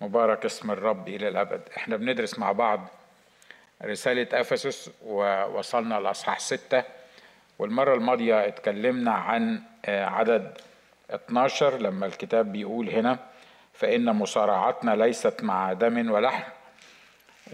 مبارك 0.00 0.44
اسم 0.44 0.70
الرب 0.70 1.08
إلى 1.08 1.28
الأبد. 1.28 1.60
إحنا 1.76 1.96
بندرس 1.96 2.38
مع 2.38 2.52
بعض 2.52 2.88
رسالة 3.84 4.40
أفسس 4.40 4.90
ووصلنا 5.06 5.94
لأصحاح 6.00 6.38
ستة. 6.40 6.82
والمرة 7.58 7.94
الماضية 7.94 8.46
اتكلمنا 8.46 9.12
عن 9.12 9.62
عدد 9.88 10.58
12 11.10 11.78
لما 11.78 12.06
الكتاب 12.06 12.52
بيقول 12.52 12.88
هنا 12.90 13.18
فإن 13.74 14.04
مصارعتنا 14.04 14.96
ليست 14.96 15.42
مع 15.42 15.72
دم 15.72 16.10
ولحم 16.10 16.42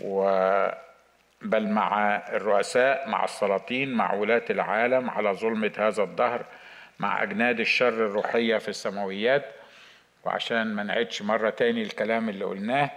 و 0.02 0.24
بل 1.42 1.68
مع 1.68 2.16
الرؤساء 2.16 3.08
مع 3.08 3.24
السلاطين 3.24 3.92
مع 3.94 4.14
ولاة 4.14 4.42
العالم 4.50 5.10
على 5.10 5.32
ظلمة 5.32 5.72
هذا 5.78 6.02
الدهر 6.02 6.44
مع 6.98 7.22
أجناد 7.22 7.60
الشر 7.60 7.88
الروحية 7.88 8.58
في 8.58 8.68
السماويات 8.68 9.44
وعشان 10.24 10.74
ما 10.74 10.82
نعيدش 10.82 11.22
مرة 11.22 11.50
تاني 11.50 11.82
الكلام 11.82 12.28
اللي 12.28 12.44
قلناه 12.44 12.90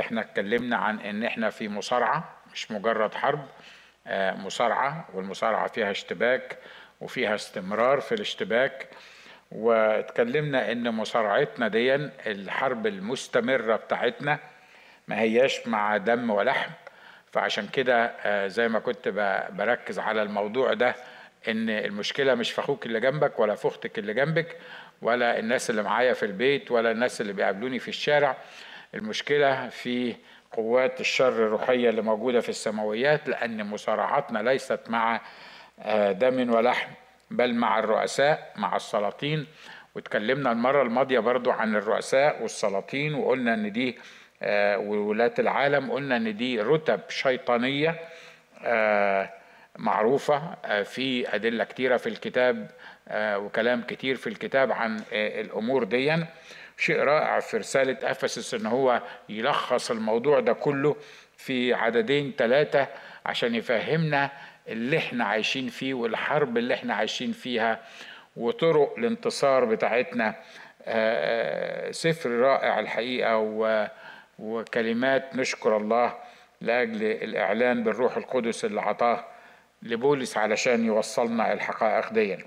إحنا 0.00 0.20
اتكلمنا 0.20 0.76
عن 0.76 1.00
ان 1.00 1.24
إحنا 1.24 1.50
في 1.50 1.68
مصارعة 1.68 2.36
مش 2.52 2.70
مجرد 2.70 3.14
حرب 3.14 3.46
مصارعة 4.16 5.08
والمصارعة 5.14 5.66
فيها 5.68 5.90
اشتباك 5.90 6.58
وفيها 7.00 7.34
استمرار 7.34 8.00
في 8.00 8.14
الاشتباك. 8.14 8.88
واتكلمنا 9.52 10.72
ان 10.72 10.90
مصارعتنا 10.90 11.68
دي 11.68 11.94
الحرب 12.26 12.86
المستمرة 12.86 13.76
بتاعتنا 13.76 14.38
ما 15.08 15.20
هياش 15.20 15.66
مع 15.66 15.96
دم 15.96 16.30
ولحم. 16.30 16.70
فعشان 17.32 17.66
كده 17.68 18.12
زي 18.48 18.68
ما 18.68 18.78
كنت 18.78 19.08
بركز 19.52 19.98
على 19.98 20.22
الموضوع 20.22 20.74
ده 20.74 20.94
ان 21.48 21.70
المشكلة 21.70 22.34
مش 22.34 22.50
في 22.52 22.60
أخوك 22.60 22.86
اللي 22.86 23.00
جنبك 23.00 23.38
ولا 23.38 23.54
في 23.54 23.68
أختك 23.68 23.98
اللي 23.98 24.14
جنبك 24.14 24.56
ولا 25.02 25.38
الناس 25.38 25.70
اللي 25.70 25.82
معايا 25.82 26.12
في 26.12 26.22
البيت 26.26 26.70
ولا 26.70 26.90
الناس 26.90 27.20
اللي 27.20 27.32
بيقابلوني 27.32 27.78
في 27.78 27.88
الشارع. 27.88 28.36
المشكلة 28.94 29.68
في 29.68 30.14
قوات 30.52 31.00
الشر 31.00 31.28
الروحية 31.28 31.90
اللي 31.90 32.02
موجودة 32.02 32.40
في 32.40 32.48
السماويات 32.48 33.28
لأن 33.28 33.66
مصارعتنا 33.66 34.38
ليست 34.38 34.80
مع 34.88 35.20
دم 36.10 36.50
ولحم 36.54 36.90
بل 37.30 37.54
مع 37.54 37.78
الرؤساء 37.78 38.52
مع 38.56 38.76
السلاطين. 38.76 39.46
واتكلمنا 39.94 40.52
المرة 40.52 40.82
الماضية 40.82 41.18
برضو 41.18 41.50
عن 41.50 41.76
الرؤساء 41.76 42.42
والسلاطين 42.42 43.14
وقلنا 43.14 43.54
إن 43.54 43.72
دي 43.72 43.98
وولاة 44.76 45.34
العالم 45.38 45.90
قلنا 45.92 46.16
إن 46.16 46.36
دي 46.36 46.60
رتب 46.60 47.00
شيطانية 47.08 47.96
معروفة 49.78 50.54
في 50.82 51.34
أدلة 51.34 51.64
كتيرة 51.64 51.96
في 51.96 52.08
الكتاب 52.08 52.70
وكلام 53.14 53.82
كتير 53.82 54.16
في 54.16 54.26
الكتاب 54.26 54.72
عن 54.72 55.02
الأمور 55.12 55.84
دي 55.84 56.16
شيء 56.76 57.00
رائع 57.00 57.40
في 57.40 57.56
رسالة 57.56 58.10
أفسس 58.10 58.54
إن 58.54 58.66
هو 58.66 59.02
يلخص 59.28 59.90
الموضوع 59.90 60.40
ده 60.40 60.52
كله 60.52 60.96
في 61.36 61.74
عددين 61.74 62.32
ثلاثة 62.38 62.86
عشان 63.26 63.54
يفهمنا 63.54 64.30
اللي 64.68 64.98
إحنا 64.98 65.24
عايشين 65.24 65.68
فيه 65.68 65.94
والحرب 65.94 66.58
اللي 66.58 66.74
إحنا 66.74 66.94
عايشين 66.94 67.32
فيها 67.32 67.80
وطرق 68.36 68.94
الانتصار 68.98 69.64
بتاعتنا. 69.64 70.34
سفر 71.90 72.30
رائع 72.30 72.80
الحقيقة 72.80 73.36
وكلمات 74.38 75.36
نشكر 75.36 75.76
الله 75.76 76.14
لأجل 76.60 77.02
الإعلان 77.02 77.84
بالروح 77.84 78.16
القدس 78.16 78.64
اللي 78.64 78.80
عطاه 78.80 79.24
لبولس 79.82 80.36
علشان 80.36 80.84
يوصلنا 80.86 81.52
الحقائق 81.52 82.12
دي 82.12 82.38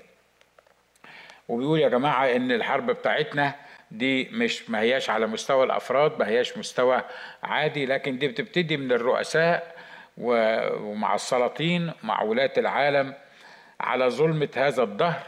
وبيقول 1.48 1.80
يا 1.80 1.88
جماعة 1.88 2.26
إن 2.36 2.52
الحرب 2.52 2.90
بتاعتنا 2.90 3.54
دي 3.90 4.28
مش 4.32 4.70
ما 4.70 4.80
هياش 4.80 5.10
على 5.10 5.26
مستوى 5.26 5.64
الأفراد 5.64 6.18
ما 6.18 6.28
هياش 6.28 6.58
مستوى 6.58 7.02
عادي 7.42 7.86
لكن 7.86 8.18
دي 8.18 8.28
بتبتدي 8.28 8.76
من 8.76 8.92
الرؤساء 8.92 9.76
ومع 10.18 11.14
السلاطين 11.14 11.92
مع 12.02 12.22
ولاة 12.22 12.52
العالم 12.58 13.14
على 13.80 14.08
ظلمة 14.10 14.48
هذا 14.56 14.82
الدهر 14.82 15.22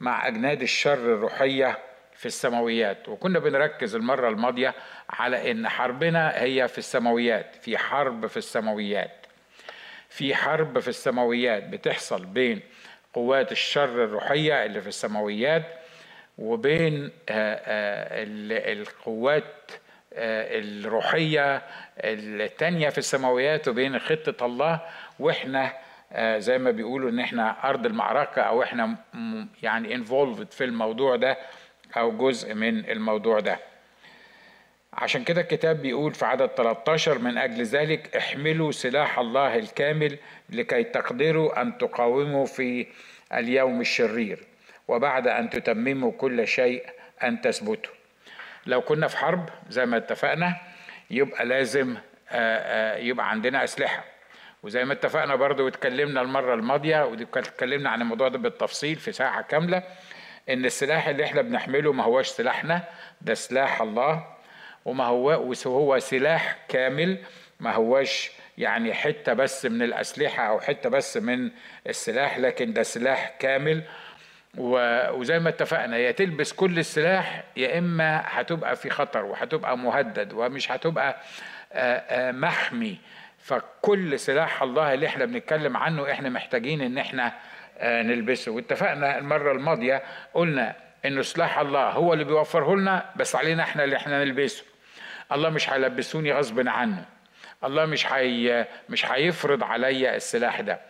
مع 0.00 0.28
أجناد 0.28 0.62
الشر 0.62 0.92
الروحية 1.14 1.78
في 2.14 2.26
السماويات. 2.26 3.08
وكنا 3.08 3.38
بنركز 3.38 3.94
المرة 3.94 4.28
الماضية 4.28 4.74
على 5.10 5.50
إن 5.50 5.68
حربنا 5.68 6.42
هي 6.42 6.68
في 6.68 6.78
السماويات 6.78 7.56
في 7.62 7.78
حرب 7.78 8.26
في 8.26 8.36
السماويات 8.36 9.26
في 10.08 10.34
حرب 10.34 10.78
في 10.78 10.88
السماويات 10.88 11.62
بتحصل 11.62 12.24
بين 12.24 12.60
قوات 13.14 13.52
الشر 13.52 14.04
الروحية 14.04 14.64
اللي 14.64 14.80
في 14.80 14.88
السماويات 14.88 15.62
وبين 16.38 17.10
القوات 18.72 19.70
الروحية 20.12 21.62
التانية 22.04 22.88
في 22.88 22.98
السماويات 22.98 23.68
وبين 23.68 23.98
خطة 23.98 24.46
الله. 24.46 24.80
وإحنا 25.18 25.72
زي 26.38 26.58
ما 26.58 26.70
بيقولوا 26.70 27.10
إن 27.10 27.20
إحنا 27.20 27.68
أرض 27.68 27.86
المعركة 27.86 28.42
أو 28.42 28.62
إحنا 28.62 28.96
يعني 29.62 29.94
انفولفد 29.94 30.52
في 30.52 30.64
الموضوع 30.64 31.16
ده 31.16 31.38
أو 31.96 32.16
جزء 32.16 32.54
من 32.54 32.90
الموضوع 32.90 33.40
ده. 33.40 33.58
عشان 34.92 35.24
كده 35.24 35.40
الكتاب 35.40 35.82
بيقول 35.82 36.14
في 36.14 36.24
عدد 36.24 36.46
13 36.46 37.18
من 37.18 37.38
أجل 37.38 37.62
ذلك 37.62 38.16
احملوا 38.16 38.72
سلاح 38.72 39.18
الله 39.18 39.56
الكامل 39.58 40.18
لكي 40.50 40.84
تقدروا 40.84 41.62
أن 41.62 41.78
تقاوموا 41.78 42.46
في 42.46 42.86
اليوم 43.34 43.80
الشرير 43.80 44.38
وبعد 44.88 45.26
أن 45.28 45.50
تتمموا 45.50 46.12
كل 46.12 46.46
شيء 46.48 46.86
أن 47.22 47.40
تثبتوا. 47.40 47.92
لو 48.66 48.80
كنا 48.80 49.08
في 49.08 49.16
حرب 49.16 49.48
زي 49.68 49.86
ما 49.86 49.96
اتفقنا 49.96 50.56
يبقى 51.10 51.44
لازم 51.44 51.96
يبقى 52.96 53.30
عندنا 53.30 53.64
أسلحة. 53.64 54.04
وزي 54.62 54.84
ما 54.84 54.92
اتفقنا 54.92 55.34
برضو 55.34 55.64
واتكلمنا 55.64 56.20
المرة 56.20 56.54
الماضية 56.54 57.04
واتكلمنا 57.04 57.90
عن 57.90 58.00
الموضوع 58.02 58.28
ده 58.28 58.38
بالتفصيل 58.38 58.96
في 58.96 59.12
ساعة 59.12 59.42
كاملة 59.42 59.82
إن 60.50 60.64
السلاح 60.64 61.08
اللي 61.08 61.24
إحنا 61.24 61.42
بنحمله 61.42 61.92
ما 61.92 62.04
هوش 62.04 62.28
سلاحنا 62.28 62.82
ده 63.20 63.34
سلاح 63.34 63.82
الله. 63.82 64.39
وما 64.84 65.04
هو 65.04 65.54
وهو 65.66 65.98
سلاح 65.98 66.56
كامل 66.68 67.18
ما 67.60 67.72
هوش 67.72 68.30
يعني 68.58 68.94
حتة 68.94 69.32
بس 69.32 69.66
من 69.66 69.82
الأسلحة 69.82 70.42
أو 70.42 70.60
حتة 70.60 70.88
بس 70.90 71.16
من 71.16 71.50
السلاح 71.86 72.38
لكن 72.38 72.72
ده 72.72 72.82
سلاح 72.82 73.34
كامل. 73.38 73.82
وزي 74.58 75.38
ما 75.38 75.48
اتفقنا 75.48 75.96
يا 75.96 76.10
تلبس 76.10 76.52
كل 76.52 76.78
السلاح 76.78 77.44
يا 77.56 77.78
إما 77.78 78.22
هتبقى 78.26 78.76
في 78.76 78.90
خطر 78.90 79.24
وهتبقى 79.24 79.78
مهدد 79.78 80.32
ومش 80.32 80.72
هتبقى 80.72 81.16
محمي. 82.32 82.98
فكل 83.38 84.18
سلاح 84.18 84.62
الله 84.62 84.94
اللي 84.94 85.06
إحنا 85.06 85.24
بنتكلم 85.24 85.76
عنه 85.76 86.10
إحنا 86.12 86.28
محتاجين 86.28 86.80
إن 86.80 86.98
إحنا 86.98 87.32
نلبسه. 87.82 88.52
واتفقنا 88.52 89.18
المرة 89.18 89.52
الماضية 89.52 90.02
قلنا 90.34 90.74
ان 91.04 91.22
سلاح 91.22 91.58
الله 91.58 91.90
هو 91.90 92.12
اللي 92.12 92.24
بيوفره 92.24 92.76
لنا 92.76 93.10
بس 93.16 93.36
علينا 93.36 93.62
إحنا 93.62 93.84
اللي 93.84 93.96
إحنا 93.96 94.24
نلبسه. 94.24 94.64
الله 95.32 95.50
مش 95.50 95.70
هيلبسوني 95.70 96.32
غصب 96.32 96.68
عنه. 96.68 97.04
الله 97.64 97.86
مش 97.86 98.12
هي 98.12 98.66
مش 98.88 99.06
هيفرض 99.06 99.64
عليا 99.64 100.16
السلاح 100.16 100.60
ده. 100.60 100.80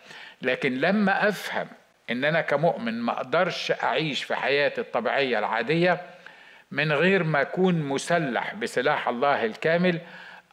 لكن 0.42 0.74
لما 0.78 1.28
أفهم 1.28 1.68
إن 2.10 2.24
أنا 2.24 2.40
كمؤمن 2.40 3.00
ما 3.00 3.12
أقدرش 3.12 3.72
أعيش 3.82 4.24
في 4.24 4.34
حياتي 4.34 4.80
الطبيعية 4.80 5.38
العادية 5.38 6.00
من 6.70 6.92
غير 6.92 7.22
ما 7.24 7.40
أكون 7.40 7.74
مسلح 7.74 8.54
بسلاح 8.54 9.08
الله 9.08 9.44
الكامل 9.44 10.00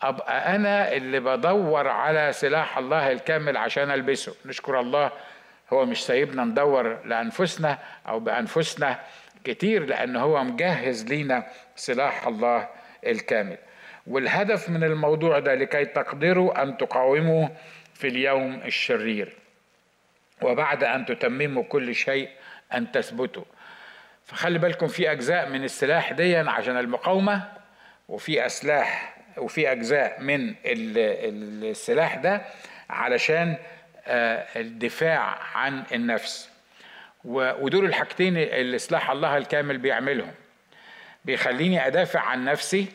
أبقى 0.02 0.56
أنا 0.56 0.94
اللي 0.94 1.20
بدور 1.20 1.88
على 1.88 2.34
سلاح 2.34 2.78
الله 2.78 3.12
الكامل 3.12 3.58
عشان 3.58 3.92
ألبسه. 3.92 4.36
نشكر 4.46 4.80
الله 4.80 5.12
هو 5.74 5.86
مش 5.86 6.06
سايبنا 6.06 6.44
ندور 6.44 7.00
لأنفسنا 7.06 7.78
أو 8.08 8.20
بأنفسنا 8.20 9.00
كتير 9.44 9.86
لأن 9.86 10.16
هو 10.16 10.44
مجهز 10.44 11.06
لينا 11.06 11.48
سلاح 11.76 12.28
الله 12.28 12.68
الكامل. 13.08 13.58
والهدف 14.08 14.70
من 14.70 14.84
الموضوع 14.84 15.40
ده 15.40 15.56
لكي 15.56 15.86
تقدروا 15.86 16.64
أن 16.64 16.78
تقاوموا 16.78 17.48
في 17.94 18.08
اليوم 18.08 18.62
الشرير. 18.66 19.34
وبعد 20.42 20.84
أن 20.84 21.06
تتمموا 21.06 21.64
كل 21.64 21.96
شيء 21.96 22.30
أن 22.74 22.92
تثبتوا. 22.92 23.44
فخلي 24.26 24.60
بالكم 24.60 24.88
في 24.88 25.12
أجزاء 25.12 25.50
من 25.50 25.64
السلاح 25.64 26.12
دي 26.12 26.38
عشان 26.38 26.78
المقاومة 26.78 27.52
وفي 28.10 28.46
أسلاح 28.46 29.18
وفي 29.38 29.72
أجزاء 29.72 30.22
من 30.22 30.56
السلاح 30.66 32.16
ده 32.16 32.42
علشان 32.90 33.58
الدفاع 34.56 35.40
عن 35.56 35.84
النفس. 35.94 36.50
ودول 37.26 37.86
الحاجتين 37.86 38.38
اللي 38.38 38.78
سلاح 38.78 39.12
الله 39.12 39.38
الكامل 39.38 39.78
بيعملهم. 39.78 40.34
بيخليني 41.26 41.88
أدافع 41.88 42.20
عن 42.20 42.46
نفسي 42.46 42.88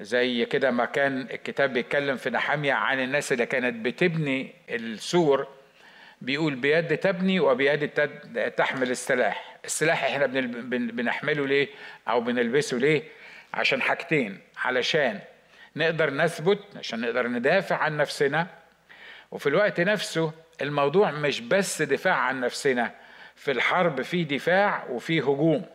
زي 0.00 0.44
كده 0.44 0.70
ما 0.70 0.84
كان 0.84 1.20
الكتاب 1.20 1.72
بيتكلم 1.72 2.16
في 2.16 2.30
نحامية 2.30 2.72
عن 2.72 3.00
الناس 3.00 3.32
اللي 3.32 3.46
كانت 3.46 3.86
بتبني 3.86 4.52
السور. 4.68 5.48
بيقول 6.20 6.54
بيد 6.54 6.98
تبني 6.98 7.40
وبيد 7.40 7.88
تحمل 8.56 8.90
السلاح. 8.90 9.56
السلاح 9.64 10.04
إحنا 10.04 10.26
بنحمله 10.66 11.46
ليه؟ 11.46 11.68
أو 12.08 12.20
بنلبسه 12.20 12.76
ليه؟ 12.76 13.02
عشان 13.54 13.82
حاجتين. 13.82 14.38
علشان 14.56 15.20
نقدر 15.76 16.10
نثبت 16.14 16.58
عشان 16.76 17.00
نقدر 17.00 17.28
ندافع 17.28 17.76
عن 17.76 17.96
نفسنا. 17.96 18.46
وفي 19.30 19.48
الوقت 19.48 19.80
نفسه 19.80 20.32
الموضوع 20.60 21.10
مش 21.10 21.40
بس 21.40 21.82
دفاع 21.82 22.14
عن 22.14 22.40
نفسنا 22.40 22.94
في 23.36 23.50
الحرب 23.50 24.02
في 24.02 24.24
دفاع 24.24 24.84
وفي 24.90 25.20
هجوم. 25.20 25.66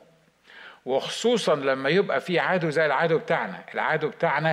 وخصوصا 0.88 1.56
لما 1.56 1.90
يبقى 1.90 2.22
في 2.22 2.40
عدو 2.40 2.70
زي 2.70 2.86
العدو 2.86 3.18
بتاعنا. 3.18 3.60
العدو 3.74 4.10
بتاعنا 4.10 4.52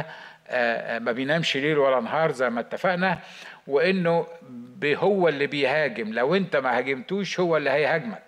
آه، 0.48 0.96
آه، 0.96 0.98
ما 0.98 1.12
بينامش 1.12 1.56
ليل 1.56 1.78
ولا 1.78 2.00
نهار 2.00 2.32
زي 2.32 2.50
ما 2.50 2.60
اتفقنا 2.60 3.18
وإنه 3.66 4.26
هو 4.84 5.28
اللي 5.28 5.46
بيهاجم. 5.46 6.12
لو 6.12 6.34
أنت 6.34 6.56
ما 6.56 6.78
هاجمتوش 6.78 7.40
هو 7.40 7.56
اللي 7.56 7.70
هيهاجمك. 7.70 8.22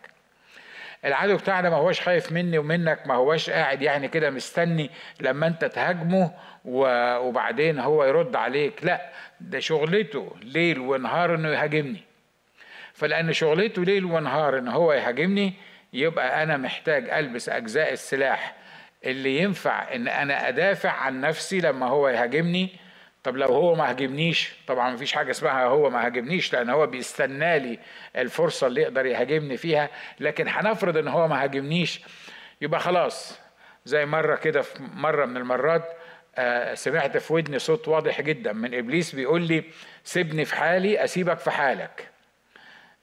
العدو 1.05 1.37
بتاعنا 1.37 1.71
ما 1.71 1.77
هوش 1.77 2.01
خايف 2.01 2.33
مني 2.33 2.59
ومنك 2.59 3.07
ما 3.07 3.15
هوش 3.15 3.51
قاعد 3.51 3.83
يعني 3.83 4.09
كده 4.09 4.31
مستني 4.31 4.91
لما 5.21 5.47
أنت 5.47 5.65
تهاجمه 5.65 6.31
وبعدين 6.65 7.79
هو 7.79 8.05
يرد 8.05 8.37
عليك. 8.37 8.85
لا 8.85 9.11
ده 9.41 9.59
شغلته 9.59 10.37
ليل 10.43 10.79
ونهار 10.79 11.35
إنه 11.35 11.49
يهاجمني. 11.49 12.03
فلأن 12.95 13.33
شغلته 13.33 13.85
ليل 13.85 14.05
ونهار 14.05 14.59
إن 14.59 14.69
هو 14.69 14.93
يهاجمني 14.93 15.55
يبقى 15.93 16.43
أنا 16.43 16.57
محتاج 16.57 17.11
ألبس 17.11 17.49
أجزاء 17.49 17.93
السلاح 17.93 18.55
اللي 19.05 19.39
ينفع 19.39 19.95
إن 19.95 20.09
أنا 20.09 20.49
أدافع 20.49 20.91
عن 20.91 21.21
نفسي 21.21 21.61
لما 21.61 21.87
هو 21.87 22.09
يهاجمني. 22.09 22.69
طب 23.25 23.37
لو 23.37 23.47
هو 23.47 23.75
ما 23.75 23.91
هاجمنيش 23.91 24.53
طبعا 24.67 24.91
ما 24.91 24.97
فيش 24.97 25.13
حاجة 25.13 25.31
اسمها 25.31 25.65
هو 25.65 25.91
ما 25.91 26.07
هاجمنيش 26.07 26.53
لأن 26.53 26.71
هو 26.71 26.87
بيستنى 26.87 27.59
لي 27.59 27.79
الفرصة 28.17 28.67
اللي 28.67 28.83
يقدر 28.83 29.07
يهاجمني 29.07 29.57
فيها 29.57 29.89
لكن 30.21 30.49
هنفرض 30.49 30.97
إن 30.97 31.09
هو 31.09 31.29
ما 31.29 31.43
هاجمنيش 31.43 32.01
يبقى 32.61 32.81
خلاص. 32.81 33.39
زي 33.85 34.07
مرة 34.07 34.37
كده 34.37 34.63
في 34.63 34.83
مرة 34.95 35.25
من 35.27 35.37
المرات 35.37 35.85
آه، 36.39 36.75
سمعت 36.75 37.17
في 37.17 37.33
ودني 37.33 37.59
صوت 37.59 37.89
واضح 37.89 38.21
جدا 38.21 38.53
من 38.53 38.75
إبليس 38.75 39.15
بيقول 39.15 39.43
لي 39.43 39.65
سيبني 40.05 40.45
في 40.45 40.57
حالي 40.57 41.05
أسيبك 41.05 41.39
في 41.39 41.51
حالك. 41.51 42.09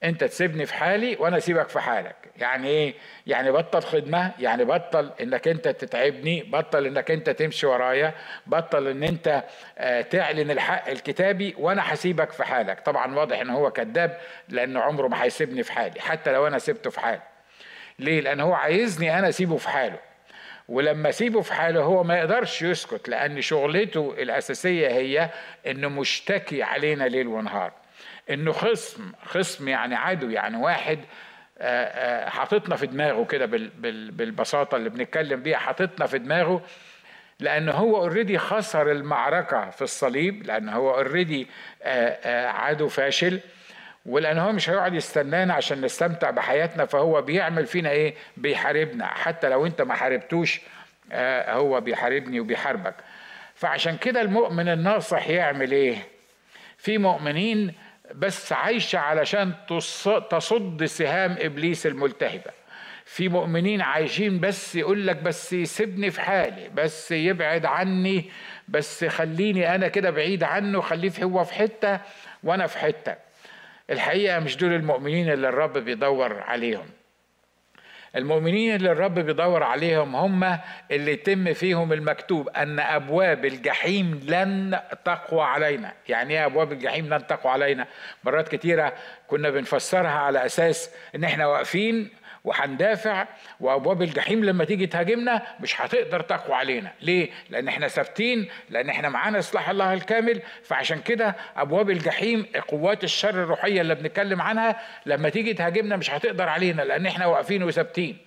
انت 0.04 0.24
تسيبني 0.24 0.66
في 0.66 0.74
حالي 0.74 1.16
وأنا 1.20 1.38
اسيبك 1.38 1.70
في 1.70 1.80
حالك. 1.80 2.16
يعني 2.38 2.68
إيه؟ 2.68 2.94
يعني 3.28 3.52
بطل 3.52 3.82
خدمة 3.82 4.32
يعني 4.40 4.66
بطل 4.66 5.12
انك 5.22 5.48
انت 5.48 5.68
تتعبني 5.68 6.44
بطل 6.44 6.86
انك 6.86 7.12
انت 7.12 7.30
تمشي 7.30 7.66
ورايا 7.66 8.14
بطل 8.48 8.88
ان 8.88 9.04
انت 9.04 9.44
آه، 9.78 10.02
تعلن 10.02 10.52
الحق 10.52 10.90
الكتابي 10.90 11.56
وأنا 11.58 11.94
هسيبك 11.94 12.32
في 12.32 12.44
حالك. 12.44 12.80
طبعا 12.80 13.16
واضح 13.16 13.40
ان 13.40 13.50
هو 13.50 13.72
كذاب 13.72 14.18
لأن 14.50 14.78
عمره 14.78 15.08
ما 15.08 15.24
هيسيبني 15.24 15.64
في 15.64 15.72
حالي 15.72 16.02
حتى 16.02 16.32
لو 16.32 16.48
أنا 16.48 16.60
سبته 16.60 16.90
في 16.90 17.00
حالي. 17.00 17.22
ليه؟ 18.00 18.22
لأن 18.22 18.40
هو 18.40 18.54
عايزني 18.54 19.20
أنا 19.20 19.30
أسيبه 19.30 19.58
في 19.58 19.70
حاله. 19.70 20.00
ولما 20.68 21.10
أسيبه 21.10 21.42
في 21.42 21.54
حاله 21.54 21.82
هو 21.82 22.04
ما 22.04 22.18
يقدرش 22.18 22.62
يسكت 22.62 23.10
لأن 23.10 23.42
شغلته 23.42 24.16
الأساسية 24.18 24.88
هي 24.88 25.30
إنه 25.68 25.90
مشتكي 25.90 26.64
علينا 26.64 27.04
ليل 27.04 27.28
ونهار. 27.28 27.83
إنه 28.30 28.52
خصم 28.52 29.12
خصم 29.26 29.68
يعني 29.68 29.96
عدو 29.96 30.30
يعني 30.30 30.58
واحد 30.58 31.00
آه، 31.60 32.26
آه، 32.26 32.30
حاططنا 32.30 32.76
في 32.76 32.88
دماغه 32.88 33.26
كده 33.26 33.46
بالبساطة 34.12 34.76
اللي 34.76 34.90
بنتكلم 34.90 35.44
بيها 35.44 35.58
حاططنا 35.58 36.06
في 36.06 36.18
دماغه 36.18 36.62
لأن 37.40 37.70
هو 37.70 37.98
already 37.98 38.38
خسر 38.38 38.92
المعركة 38.92 39.70
في 39.70 39.82
الصليب 39.82 40.44
لأن 40.44 40.70
هو 40.70 40.96
already 40.96 41.48
آه، 41.84 42.48
عدو 42.48 42.88
فاشل 42.88 43.40
ولأن 44.06 44.38
هو 44.38 44.52
مش 44.52 44.70
هيقعد 44.70 44.94
يستنانا 44.94 45.54
عشان 45.54 45.82
نستمتع 45.82 46.30
بحياتنا 46.30 46.86
فهو 46.86 47.22
بيعمل 47.22 47.66
فينا 47.66 47.90
إيه؟ 47.90 48.16
بيحاربنا. 48.38 49.06
حتى 49.06 49.50
لو 49.50 49.66
أنت 49.66 49.82
ما 49.82 49.94
حاربتوش 49.94 50.62
هو 51.48 51.82
بيحاربني 51.82 52.40
وبيحاربك. 52.40 52.96
فعشان 53.56 53.98
كده 53.98 54.22
المؤمن 54.22 54.70
الناصح 54.70 55.30
يعمل 55.30 55.72
إيه؟ 55.72 55.98
في 56.78 56.98
مؤمنين 56.98 57.74
بس 58.16 58.54
عايشة 58.54 59.00
علشان 59.00 59.54
تصد 60.30 60.86
سهام 60.86 61.36
إبليس 61.40 61.88
الملتهبة. 61.88 62.52
في 63.06 63.30
مؤمنين 63.30 63.82
عايشين 63.82 64.40
بس 64.40 64.76
يقول 64.76 65.08
لك 65.08 65.16
بس 65.16 65.54
يسيبني 65.54 66.12
في 66.12 66.22
حالي 66.22 66.70
بس 66.70 67.12
يبعد 67.12 67.66
عني 67.66 68.30
بس 68.68 69.06
خليني 69.06 69.76
أنا 69.76 69.88
كده 69.88 70.10
بعيد 70.10 70.44
عنه 70.44 70.82
خليه 70.82 71.12
هو 71.24 71.44
في 71.44 71.54
حتة 71.54 72.00
وأنا 72.44 72.68
في 72.68 72.78
حتة. 72.78 73.16
الحقيقة 73.90 74.40
مش 74.40 74.58
دول 74.58 74.74
المؤمنين 74.74 75.32
اللي 75.32 75.50
الرب 75.50 75.78
بيدور 75.78 76.40
عليهم. 76.40 76.86
المؤمنين 78.16 78.76
اللي 78.76 78.92
الرب 78.92 79.20
بيدور 79.20 79.64
عليهم 79.64 80.16
هم 80.16 80.58
اللي 80.92 81.12
يتم 81.12 81.54
فيهم 81.54 81.94
المكتوب 81.94 82.50
أن 82.50 82.80
أبواب 82.80 83.46
الجحيم 83.46 84.20
لن 84.24 84.80
تقوى 85.06 85.44
علينا. 85.44 85.92
يعني 86.10 86.34
إيه 86.34 86.46
أبواب 86.46 86.72
الجحيم 86.72 87.14
لن 87.14 87.28
تقوى 87.28 87.52
علينا؟ 87.54 87.88
مرات 88.24 88.48
كتيرة 88.56 88.94
كنا 89.28 89.50
بنفسرها 89.50 90.10
على 90.12 90.46
أساس 90.46 90.90
إن 91.16 91.24
إحنا 91.24 91.48
واقفين 91.48 92.10
وهندافع 92.44 93.28
وابواب 93.60 94.02
الجحيم 94.02 94.46
لما 94.46 94.66
تيجي 94.66 94.88
تهاجمنا 94.88 95.42
مش 95.60 95.82
هتقدر 95.82 96.20
تقوى 96.22 96.56
علينا. 96.56 96.92
ليه؟ 97.02 97.30
لأن 97.50 97.68
إحنا 97.68 97.88
ثابتين 97.88 98.50
لأن 98.70 98.90
إحنا 98.90 99.10
معانا 99.10 99.42
سلاح 99.42 99.70
الله 99.70 99.94
الكامل. 99.94 100.42
فعشان 100.64 101.02
كده 101.02 101.36
ابواب 101.58 101.90
الجحيم 101.90 102.46
قوات 102.68 103.04
الشر 103.04 103.30
الروحية 103.44 103.82
اللي 103.82 103.96
بنتكلم 103.96 104.42
عنها 104.42 104.82
لما 105.06 105.30
تيجي 105.30 105.54
تهاجمنا 105.54 105.96
مش 105.96 106.12
هتقدر 106.12 106.50
علينا 106.50 106.82
لأن 106.82 107.06
إحنا 107.06 107.26
واقفين 107.26 107.64
وثابتين. 107.64 108.18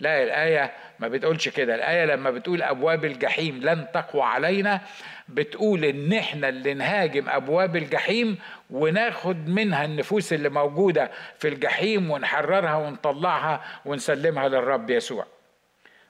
لا 0.00 0.22
الآية 0.22 0.72
ما 0.98 1.08
بتقولش 1.08 1.48
كده. 1.48 1.74
الآية 1.74 2.04
لما 2.04 2.30
بتقول 2.30 2.62
أبواب 2.62 3.04
الجحيم 3.04 3.60
لن 3.62 3.86
تقوى 3.94 4.22
علينا 4.22 4.80
بتقول 5.28 5.84
إن 5.84 6.12
إحنا 6.12 6.48
اللي 6.48 6.74
نهاجم 6.74 7.28
أبواب 7.28 7.76
الجحيم 7.76 8.38
وناخد 8.70 9.48
منها 9.48 9.84
النفوس 9.84 10.32
اللي 10.32 10.48
موجودة 10.48 11.10
في 11.38 11.48
الجحيم 11.48 12.10
ونحررها 12.10 12.74
ونطلعها 12.76 13.64
ونسلمها 13.84 14.48
للرب 14.48 14.90
يسوع. 14.90 15.26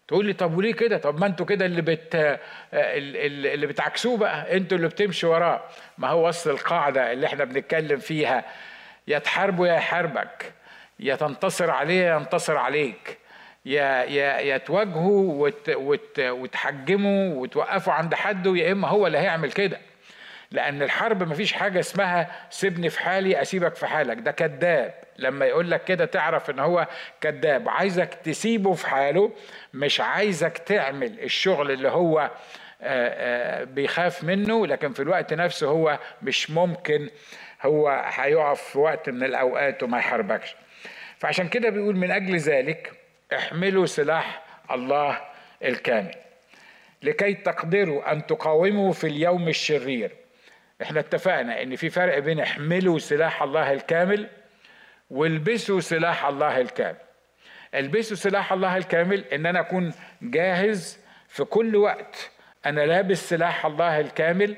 تقول 0.09 0.27
لي 0.27 0.33
طب 0.33 0.57
وليه 0.57 0.75
كده؟ 0.75 0.99
طب 0.99 1.21
ما 1.21 1.27
أنتوا 1.27 1.47
كده 1.47 1.67
اللي 1.67 1.83
بت 1.83 2.39
اللي 2.75 3.67
بتعكسوه 3.67 4.17
بقى. 4.17 4.57
أنتوا 4.57 4.77
اللي 4.77 4.89
بتمشوا 4.89 5.35
وراه. 5.35 5.63
ما 5.99 6.09
هو 6.09 6.29
اصل 6.29 6.51
القاعدة 6.51 7.13
اللي 7.13 7.27
إحنا 7.27 7.45
بنتكلم 7.45 7.99
فيها. 7.99 8.45
يا 9.09 9.19
تحاربه 9.19 9.67
يا 9.67 9.75
يحاربك. 9.75 10.53
يا 11.01 11.17
تنتصر 11.17 11.71
عليه 11.71 12.15
ينتصر 12.17 12.57
عليك. 12.57 13.19
يا 13.65 14.57
تواجهوا 14.57 15.43
وت 15.43 15.69
وت 15.69 16.21
وتحجموا 16.21 17.35
وتوقفوا 17.35 17.93
عند 17.93 18.15
حده 18.15 18.57
يا 18.57 18.73
إما 18.73 18.89
هو 18.89 19.07
اللي 19.07 19.19
هيعمل 19.19 19.53
كده. 19.53 19.79
لأن 20.51 20.83
الحرب 20.83 21.23
مفيش 21.23 21.53
حاجة 21.53 21.81
اسمها 21.81 22.47
سيبني 22.51 22.91
في 22.91 23.01
حالي 23.01 23.43
أسيبك 23.43 23.75
في 23.75 23.87
حالك. 23.87 24.17
ده 24.19 24.31
كذاب. 24.31 24.95
لما 25.19 25.47
يقول 25.47 25.71
لك 25.71 25.85
كده 25.85 26.05
تعرف 26.05 26.51
إن 26.51 26.59
هو 26.59 26.87
كذاب. 27.21 27.69
عايزك 27.69 28.15
تسيبه 28.15 28.73
في 28.73 28.89
حاله 28.89 29.33
مش 29.75 30.01
عايزك 30.01 30.59
تعمل 30.59 31.21
الشغل 31.21 31.71
اللي 31.71 31.89
هو 31.89 32.31
بيخاف 33.65 34.25
منه. 34.25 34.67
لكن 34.67 34.93
في 34.93 35.03
الوقت 35.03 35.35
نفسه 35.35 35.67
هو 35.67 35.99
مش 36.23 36.51
ممكن 36.51 37.11
هو 37.63 37.89
هيقف 38.15 38.63
في 38.63 38.79
وقت 38.79 39.11
من 39.11 39.25
الأوقات 39.25 39.83
وما 39.83 39.99
يحاربكش. 39.99 40.57
فعشان 41.19 41.49
كده 41.49 41.71
بيقول 41.71 41.97
من 41.97 42.11
أجل 42.11 42.37
ذلك 42.37 42.93
احملوا 43.35 43.87
سلاح 43.87 44.43
الله 44.71 45.21
الكامل. 45.65 46.15
لكي 47.03 47.35
تقدروا 47.35 48.13
أن 48.13 48.27
تقاوموا 48.27 48.93
في 48.93 49.07
اليوم 49.07 49.49
الشرير. 49.49 50.11
إحنا 50.83 51.01
اتفقنا 51.01 51.63
إن 51.63 51.77
في 51.77 51.91
فرق 51.91 52.19
بين 52.19 52.41
احملوا 52.41 52.99
سلاح 52.99 53.43
الله 53.43 53.73
الكامل 53.73 54.29
والبسوا 55.11 55.81
سلاح 55.81 56.25
الله 56.25 56.61
الكامل. 56.61 56.97
البسوا 57.75 58.17
سلاح 58.17 58.53
الله 58.53 58.77
الكامل 58.77 59.25
إن 59.25 59.47
أنا 59.47 59.61
أكون 59.61 59.95
جاهز 60.23 60.99
في 61.29 61.45
كل 61.45 61.77
وقت. 61.77 62.31
أنا 62.67 62.81
لابس 62.81 63.29
سلاح 63.29 63.67
الله 63.67 64.01
الكامل 64.01 64.57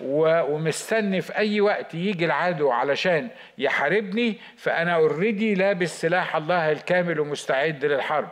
ومستني 0.00 1.20
في 1.20 1.36
أي 1.36 1.60
وقت 1.60 1.94
يجي 1.94 2.24
العدو 2.24 2.70
علشان 2.70 3.28
يحاربني 3.58 4.38
فأنا 4.56 4.94
اوريدي 4.94 5.54
لابس 5.54 6.00
سلاح 6.00 6.36
الله 6.36 6.72
الكامل 6.72 7.20
ومستعد 7.20 7.84
للحرب. 7.84 8.28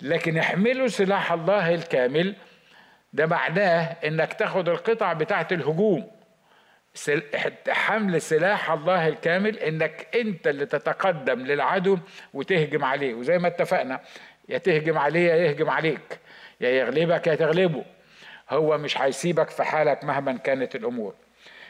لكن 0.00 0.38
احملوا 0.38 0.88
سلاح 0.88 1.32
الله 1.32 1.74
الكامل 1.74 2.34
ده 3.12 3.26
معناه 3.26 3.96
إنك 4.04 4.32
تاخد 4.32 4.68
القطع 4.68 5.12
بتاعت 5.12 5.52
الهجوم. 5.52 6.10
حمل 7.68 8.22
سلاح 8.22 8.70
الله 8.70 9.08
الكامل 9.08 9.58
إنك 9.58 10.06
أنت 10.14 10.48
اللي 10.48 10.66
تتقدم 10.66 11.40
للعدو 11.40 11.98
وتهجم 12.34 12.84
عليه. 12.84 13.14
وزي 13.14 13.38
ما 13.38 13.48
اتفقنا 13.48 14.00
يا 14.48 14.58
تهجم 14.58 14.98
عليه 14.98 15.30
يا 15.30 15.36
يهجم 15.36 15.70
عليك 15.70 16.18
يا 16.60 16.68
يغلبك 16.68 17.26
يا 17.26 17.34
تغلبه. 17.34 17.84
هو 18.52 18.78
مش 18.78 18.98
هيسيبك 18.98 19.50
في 19.50 19.64
حالك 19.64 20.04
مهما 20.04 20.32
كانت 20.36 20.74
الأمور. 20.74 21.14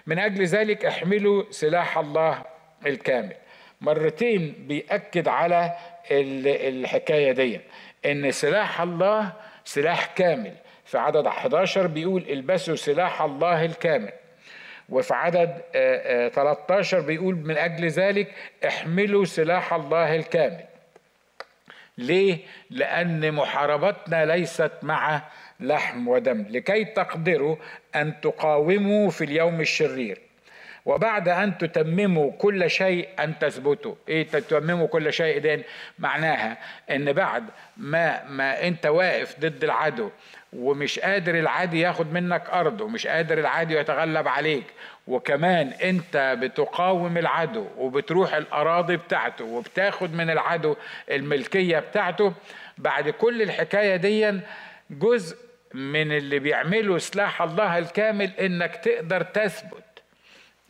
من 0.07 0.19
أجل 0.19 0.45
ذلك 0.45 0.85
احملوا 0.85 1.45
سلاح 1.51 1.99
الله 1.99 2.43
الكامل. 2.87 3.37
مرتين 3.81 4.55
بيأكد 4.59 5.29
على 5.29 5.73
الحكاية 6.11 7.33
دي 7.33 7.61
إن 8.07 8.31
سلاح 8.31 8.81
الله 8.81 9.33
سلاح 9.65 10.07
كامل. 10.07 10.55
في 10.85 10.99
عدد 10.99 11.27
11 11.27 11.87
بيقول 11.87 12.25
البسوا 12.31 12.77
سلاح 12.77 13.23
الله 13.23 13.65
الكامل. 13.65 14.13
وفي 14.89 15.15
عدد 15.15 15.61
13 16.35 17.01
بيقول 17.01 17.35
من 17.35 17.57
أجل 17.57 17.89
ذلك 17.89 18.35
احملوا 18.67 19.25
سلاح 19.25 19.73
الله 19.75 20.15
الكامل. 20.17 20.65
ليه؟ 21.99 22.39
لأن 22.71 23.33
محاربتنا 23.33 24.25
ليست 24.25 24.73
مع 24.83 25.23
لحم 25.61 26.09
ودم 26.09 26.45
لكي 26.51 26.85
تقدروا 26.85 27.57
أن 27.97 28.21
تقاوموا 28.21 29.11
في 29.11 29.25
اليوم 29.25 29.61
الشرير. 29.61 30.19
وبعد 30.87 31.29
أن 31.29 31.59
تتمموا 31.59 32.33
كل 32.39 32.71
شيء 32.71 33.09
أن 33.21 33.39
تثبتوا. 33.39 33.95
إيه 34.09 34.27
تتمموا 34.27 34.87
كل 34.87 35.13
شيء 35.13 35.39
دين؟ 35.39 35.63
معناها 35.99 36.59
أن 36.91 37.13
بعد 37.13 37.45
ما, 37.77 38.25
ما 38.25 38.67
أنت 38.67 38.87
واقف 38.87 39.41
ضد 39.41 39.65
العدو 39.65 40.11
ومش 40.53 40.99
قادر 40.99 41.35
العادي 41.39 41.81
ياخد 41.81 42.13
منك 42.13 42.51
أرض 42.51 42.81
ومش 42.81 43.07
قادر 43.07 43.39
العادي 43.39 43.77
يتغلب 43.77 44.29
عليك 44.29 44.65
وكمان 45.07 45.69
أنت 45.69 46.37
بتقاوم 46.41 47.19
العدو 47.19 47.67
وبتروح 47.79 48.35
الأراضي 48.35 48.97
بتاعته 48.97 49.45
وبتاخد 49.45 50.15
من 50.15 50.31
العدو 50.31 50.77
الملكية 51.11 51.79
بتاعته 51.79 52.33
بعد 52.79 53.09
كل 53.11 53.43
الحكاية 53.43 53.97
دي 53.97 54.41
جزء 54.93 55.37
من 55.75 56.13
اللي 56.13 56.39
بيعمله 56.39 56.99
سلاح 56.99 57.43
الله 57.43 57.79
الكامل 57.79 58.31
إنك 58.41 58.77
تقدر 58.77 59.23
تثبت 59.23 60.03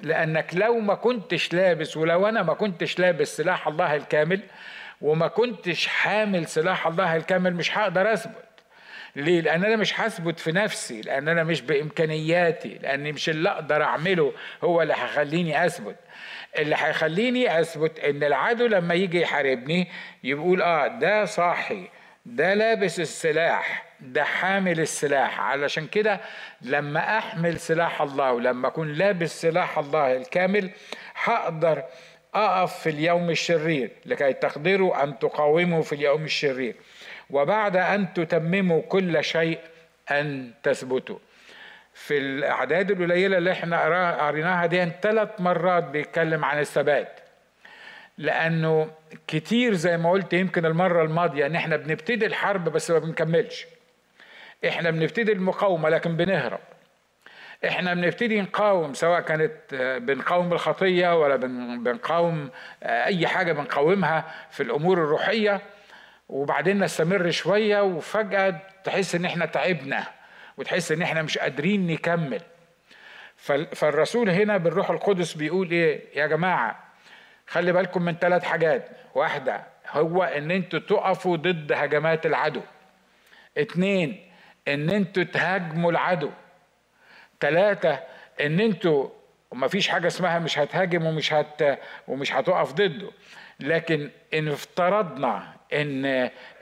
لأنك 0.00 0.54
لو 0.54 0.78
ما 0.78 0.94
كنتش 0.94 1.52
لابس 1.52 1.96
ولو 1.96 2.28
أنا 2.28 2.42
ما 2.42 2.54
كنتش 2.54 2.98
لابس 2.98 3.36
سلاح 3.36 3.68
الله 3.68 3.96
الكامل 3.96 4.40
وما 5.00 5.28
كنتش 5.28 5.86
حامل 5.86 6.46
سلاح 6.46 6.86
الله 6.86 7.16
الكامل 7.16 7.54
مش 7.54 7.78
هقدر 7.78 8.12
أثبت 8.12 8.44
ليه؟ 9.16 9.40
لأن 9.40 9.64
أنا 9.64 9.76
مش 9.76 10.00
هثبت 10.00 10.40
في 10.40 10.52
نفسي، 10.52 11.00
لأن 11.00 11.28
أنا 11.28 11.44
مش 11.44 11.60
بإمكانياتي، 11.62 12.78
لأن 12.82 13.12
مش 13.12 13.28
اللي 13.28 13.48
أقدر 13.48 13.82
أعمله 13.82 14.32
هو 14.64 14.82
اللي 14.82 14.94
هيخليني 14.94 15.66
أثبت. 15.66 15.96
اللي 16.58 16.76
هيخليني 16.78 17.60
أثبت 17.60 17.98
إن 17.98 18.24
العدو 18.24 18.66
لما 18.66 18.94
يجي 18.94 19.20
يحاربني 19.20 19.88
يقول 20.24 20.62
آه 20.62 20.86
ده 20.86 21.24
صاحي، 21.24 21.88
ده 22.26 22.54
لابس 22.54 23.00
السلاح، 23.00 23.84
ده 24.02 24.24
حامل 24.24 24.80
السلاح، 24.80 25.40
علشان 25.40 25.86
كده 25.86 26.20
لما 26.62 27.18
أحمل 27.18 27.60
سلاح 27.60 28.02
الله 28.02 28.32
ولما 28.32 28.68
أكون 28.68 28.92
لابس 28.92 29.40
سلاح 29.40 29.78
الله 29.78 30.16
الكامل 30.16 30.70
هقدر 31.14 31.82
أقف 32.34 32.78
في 32.78 32.90
اليوم 32.90 33.30
الشرير. 33.30 33.90
لكي 34.06 34.32
تقدروا 34.32 35.02
أن 35.02 35.18
تقاوموا 35.18 35.82
في 35.82 35.94
اليوم 35.94 36.24
الشرير. 36.24 36.74
وبعد 37.30 37.76
أن 37.76 38.14
تتمموا 38.14 38.82
كل 38.82 39.24
شيء 39.24 39.58
أن 40.10 40.50
تثبتوا. 40.62 41.18
في 41.94 42.18
الأعداد 42.18 42.90
القليلة 42.90 43.38
اللي 43.38 43.52
إحنا 43.52 44.26
قريناها 44.26 44.66
دي 44.66 44.88
ثلاث 45.02 45.28
مرات 45.38 45.84
بيتكلم 45.84 46.44
عن 46.44 46.58
الثبات. 46.58 47.20
لأنه 48.18 48.90
كتير 49.28 49.74
زي 49.74 49.96
ما 49.96 50.10
قلت 50.10 50.32
يمكن 50.32 50.66
المرة 50.66 51.02
الماضية 51.02 51.46
إن 51.46 51.54
إحنا 51.56 51.76
بنبتدي 51.76 52.26
الحرب 52.26 52.64
بس 52.68 52.90
ما 52.90 52.98
بنكملش. 52.98 53.66
إحنا 54.68 54.90
بنبتدي 54.90 55.32
المقاومة 55.32 55.88
لكن 55.88 56.16
بنهرب. 56.16 56.60
إحنا 57.68 57.94
بنبتدي 57.94 58.40
نقاوم 58.40 58.94
سواء 58.94 59.20
كانت 59.20 59.74
بنقاوم 60.02 60.52
الخطية 60.52 61.20
ولا 61.20 61.36
بنقاوم 61.76 62.50
أي 62.82 63.26
حاجة 63.26 63.52
بنقاومها 63.52 64.24
في 64.50 64.62
الأمور 64.62 64.98
الروحية. 64.98 65.60
وبعدين 66.28 66.84
نستمر 66.84 67.30
شوية 67.30 67.82
وفجأة 67.82 68.60
تحس 68.84 69.14
إن 69.14 69.24
إحنا 69.24 69.46
تعبنا 69.46 70.06
وتحس 70.56 70.92
إن 70.92 71.02
إحنا 71.02 71.22
مش 71.22 71.38
قادرين 71.38 71.86
نكمل. 71.86 72.40
فالرسول 73.72 74.30
هنا 74.30 74.56
بالروح 74.56 74.90
القدس 74.90 75.34
بيقول 75.34 75.70
إيه؟ 75.70 76.18
يا 76.18 76.26
جماعة 76.26 76.84
خلي 77.46 77.72
بالكم 77.72 78.02
من 78.02 78.14
ثلاث 78.14 78.44
حاجات. 78.44 78.88
واحدة 79.14 79.64
هو 79.90 80.22
إن 80.22 80.50
أنتوا 80.50 80.78
تقفوا 80.78 81.36
ضد 81.36 81.72
هجمات 81.72 82.26
العدو. 82.26 82.60
اتنين 83.58 84.31
إن 84.68 84.90
أنتوا 84.90 85.22
تهاجموا 85.22 85.90
العدو. 85.90 86.30
ثلاثة 87.40 88.00
إن 88.40 88.60
أنتوا 88.60 89.08
وما 89.50 89.68
فيش 89.68 89.88
حاجة 89.88 90.06
اسمها 90.06 90.38
مش 90.38 90.58
هتهاجم 90.58 91.06
ومش 91.06 91.32
هت 91.32 91.78
ومش 92.08 92.32
هتقف 92.32 92.72
ضده. 92.72 93.10
لكن 93.60 94.10
إن 94.34 94.48
افترضنا 94.48 95.52
إن 95.72 96.04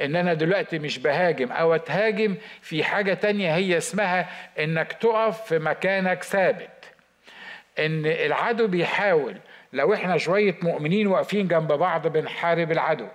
إن 0.01 0.17
أنا 0.17 0.35
دلوقتي 0.35 0.79
مش 0.79 0.99
بهاجم 0.99 1.53
أو 1.53 1.75
أتهاجم 1.75 2.37
في 2.61 2.85
حاجة 2.85 3.15
تانية 3.15 3.55
هي 3.55 3.77
اسمها 3.77 4.29
إنك 4.59 4.93
تقف 4.93 5.43
في 5.43 5.59
مكانك 5.59 6.23
ثابت. 6.23 6.71
إن 7.79 8.07
العدو 8.07 8.67
بيحاول 8.67 9.37
لو 9.73 9.95
إحنا 9.95 10.17
شوية 10.19 10.57
مؤمنين 10.63 11.07
واقفين 11.07 11.49
جنب 11.49 11.73
بعض 11.73 12.07
بنحارب 12.07 12.73
العدو. 12.73 13.07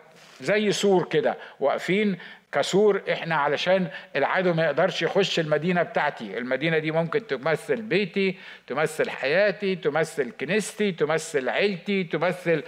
زي 0.41 0.71
سور 0.71 1.03
كده 1.03 1.37
واقفين 1.59 2.17
كسور 2.55 3.01
إحنا 3.11 3.35
علشان 3.35 3.87
العدو 4.15 4.53
ما 4.53 4.65
يقدرش 4.65 5.01
يخش 5.01 5.39
المدينة 5.39 5.83
بتاعتي. 5.83 6.37
المدينة 6.37 6.77
دي 6.77 6.91
ممكن 6.91 7.27
تمثل 7.27 7.81
بيتي 7.81 8.37
تمثل 8.67 9.09
حياتي 9.09 9.75
تمثل 9.75 10.31
كنيستي 10.31 10.91
تمثل 10.91 11.49
عيلتي 11.49 12.03
تمثل 12.03 12.63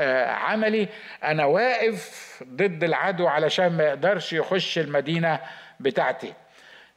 آه 0.00 0.26
عملي. 0.26 0.88
أنا 1.24 1.44
واقف 1.44 2.42
ضد 2.48 2.84
العدو 2.84 3.26
علشان 3.26 3.76
ما 3.76 3.84
يقدرش 3.84 4.32
يخش 4.32 4.78
المدينة 4.78 5.40
بتاعتي. 5.80 6.32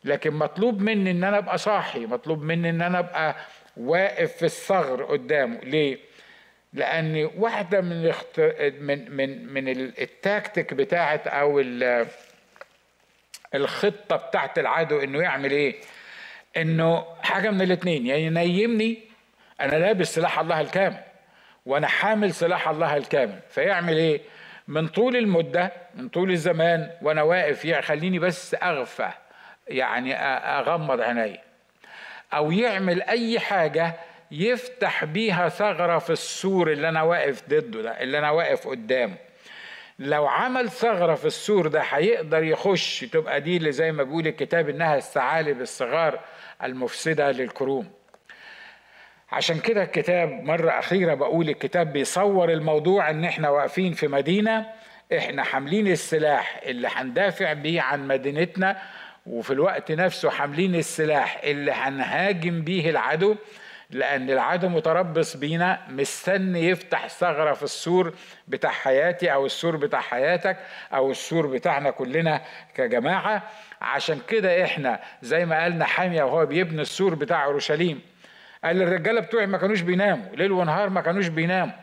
لكن 0.03 0.33
مطلوب 0.33 0.81
مني 0.81 1.11
إن 1.11 1.23
أنا 1.23 1.37
أبقى 1.37 1.57
صاحي 1.57 2.05
مطلوب 2.05 2.41
مني 2.43 2.69
إن 2.69 2.81
أنا 2.81 2.99
أبقى 2.99 3.35
واقف 3.77 4.31
في 4.31 4.45
الثغر 4.45 5.03
قدامه. 5.03 5.59
ليه؟ 5.63 5.97
لأن 6.73 7.29
واحدة 7.37 7.81
من 7.81 8.11
من 8.79 9.11
من 9.11 9.53
من 9.53 9.67
التاكتيك 9.69 10.73
بتاعت 10.73 11.27
أو 11.27 11.59
الخطة 13.55 14.15
بتاعت 14.15 14.59
العدو 14.59 14.99
إنه 14.99 15.21
يعمل 15.21 15.51
إيه؟ 15.51 15.75
إنه 16.57 17.05
حاجة 17.21 17.49
من 17.51 17.61
الاثنين 17.61 18.05
يا 18.05 18.15
يعني 18.17 18.45
ينيمني 18.45 18.97
أنا 19.61 19.75
لابس 19.75 20.15
سلاح 20.15 20.39
الله 20.39 20.61
الكامل 20.61 20.99
وأنا 21.65 21.87
حامل 21.87 22.33
سلاح 22.33 22.69
الله 22.69 22.97
الكامل. 22.97 23.39
فيعمل 23.49 23.97
إيه؟ 23.97 24.21
من 24.67 24.87
طول 24.87 25.15
المدة 25.15 25.71
من 25.95 26.09
طول 26.09 26.31
الزمان 26.31 26.91
وأنا 27.01 27.21
واقف 27.21 27.65
يخليني 27.65 28.19
بس 28.19 28.55
أغفى 28.63 29.09
يعني 29.67 30.15
أغمض 30.15 31.01
عيني. 31.01 31.39
أو 32.33 32.51
يعمل 32.51 33.01
أي 33.01 33.39
حاجة 33.39 33.93
يفتح 34.31 35.05
بيها 35.05 35.49
ثغرة 35.49 35.97
في 35.97 36.09
السور 36.09 36.71
اللي 36.71 36.89
أنا 36.89 37.01
واقف 37.01 37.43
ضده 37.49 37.81
ده 37.81 38.01
اللي 38.01 38.19
أنا 38.19 38.31
واقف 38.31 38.67
قدامه. 38.67 39.15
لو 39.99 40.27
عمل 40.27 40.69
ثغرة 40.69 41.15
في 41.15 41.25
السور 41.25 41.67
ده 41.67 41.81
هيقدر 41.81 42.43
يخش 42.43 42.99
تبقى 42.99 43.41
دي 43.41 43.57
اللي 43.57 43.71
زي 43.71 43.91
ما 43.91 44.03
بيقول 44.03 44.27
الكتاب 44.27 44.69
إنها 44.69 44.97
الثعالب 44.97 45.61
الصغار 45.61 46.19
المفسدة 46.63 47.31
للكروم. 47.31 47.87
عشان 49.31 49.59
كده 49.59 49.83
الكتاب 49.83 50.29
مرة 50.29 50.69
أخيرة 50.79 51.13
بقول 51.13 51.49
الكتاب 51.49 51.93
بيصور 51.93 52.49
الموضوع 52.53 53.09
إن 53.09 53.23
إحنا 53.25 53.49
واقفين 53.49 53.93
في 53.93 54.07
مدينة 54.07 54.65
إحنا 55.17 55.43
حاملين 55.43 55.87
السلاح 55.87 56.61
اللي 56.65 56.87
هندافع 56.95 57.53
بيه 57.53 57.81
عن 57.81 58.07
مدينتنا 58.07 58.81
وفي 59.25 59.53
الوقت 59.53 59.91
نفسه 59.91 60.29
حاملين 60.29 60.75
السلاح 60.75 61.41
اللي 61.43 61.71
هنهاجم 61.71 62.61
بيه 62.61 62.89
العدو. 62.89 63.35
لأن 63.89 64.29
العدو 64.29 64.69
متربص 64.69 65.37
بينا 65.37 65.81
مستني 65.89 66.69
يفتح 66.69 67.07
ثغرة 67.07 67.53
في 67.53 67.63
السور 67.63 68.13
بتاع 68.47 68.71
حياتي 68.71 69.33
أو 69.33 69.45
السور 69.45 69.75
بتاع 69.75 69.99
حياتك 69.99 70.57
أو 70.93 71.11
السور 71.11 71.47
بتاعنا 71.47 71.91
كلنا 71.91 72.41
كجماعة. 72.75 73.43
عشان 73.81 74.21
كده 74.27 74.63
إحنا 74.63 74.99
زي 75.21 75.45
ما 75.45 75.63
قالنا 75.63 75.85
حامية 75.85 76.23
وهو 76.23 76.45
بيبني 76.45 76.81
السور 76.81 77.15
بتاع 77.15 77.45
أورشليم. 77.45 78.01
قال 78.63 78.81
الرجالة 78.81 79.21
بتوعي 79.21 79.45
ما 79.45 79.57
كانوش 79.57 79.81
بيناموا 79.81 80.35
ليل 80.35 80.51
ونهار 80.51 80.89
ما 80.89 81.01
كانوش 81.01 81.27
بيناموا. 81.27 81.73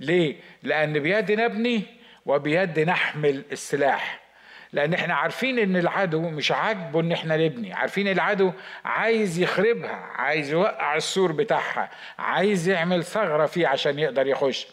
ليه؟ 0.00 0.36
لأن 0.62 0.98
بيد 0.98 1.32
نبني 1.32 1.82
وبيد 2.26 2.80
نحمل 2.80 3.44
السلاح. 3.52 4.27
لأن 4.72 4.94
إحنا 4.94 5.14
عارفين 5.14 5.58
ان 5.58 5.76
العدو 5.76 6.20
مش 6.20 6.52
عاجبه 6.52 7.00
ان 7.00 7.12
إحنا 7.12 7.36
نبني. 7.36 7.72
عارفين 7.72 8.08
العدو 8.08 8.52
عايز 8.84 9.38
يخربها 9.38 9.94
عايز 10.16 10.52
يوقع 10.52 10.96
السور 10.96 11.32
بتاعها 11.32 11.90
عايز 12.18 12.68
يعمل 12.68 13.04
ثغرة 13.04 13.46
فيه 13.46 13.66
عشان 13.68 13.98
يقدر 13.98 14.26
يخش. 14.26 14.66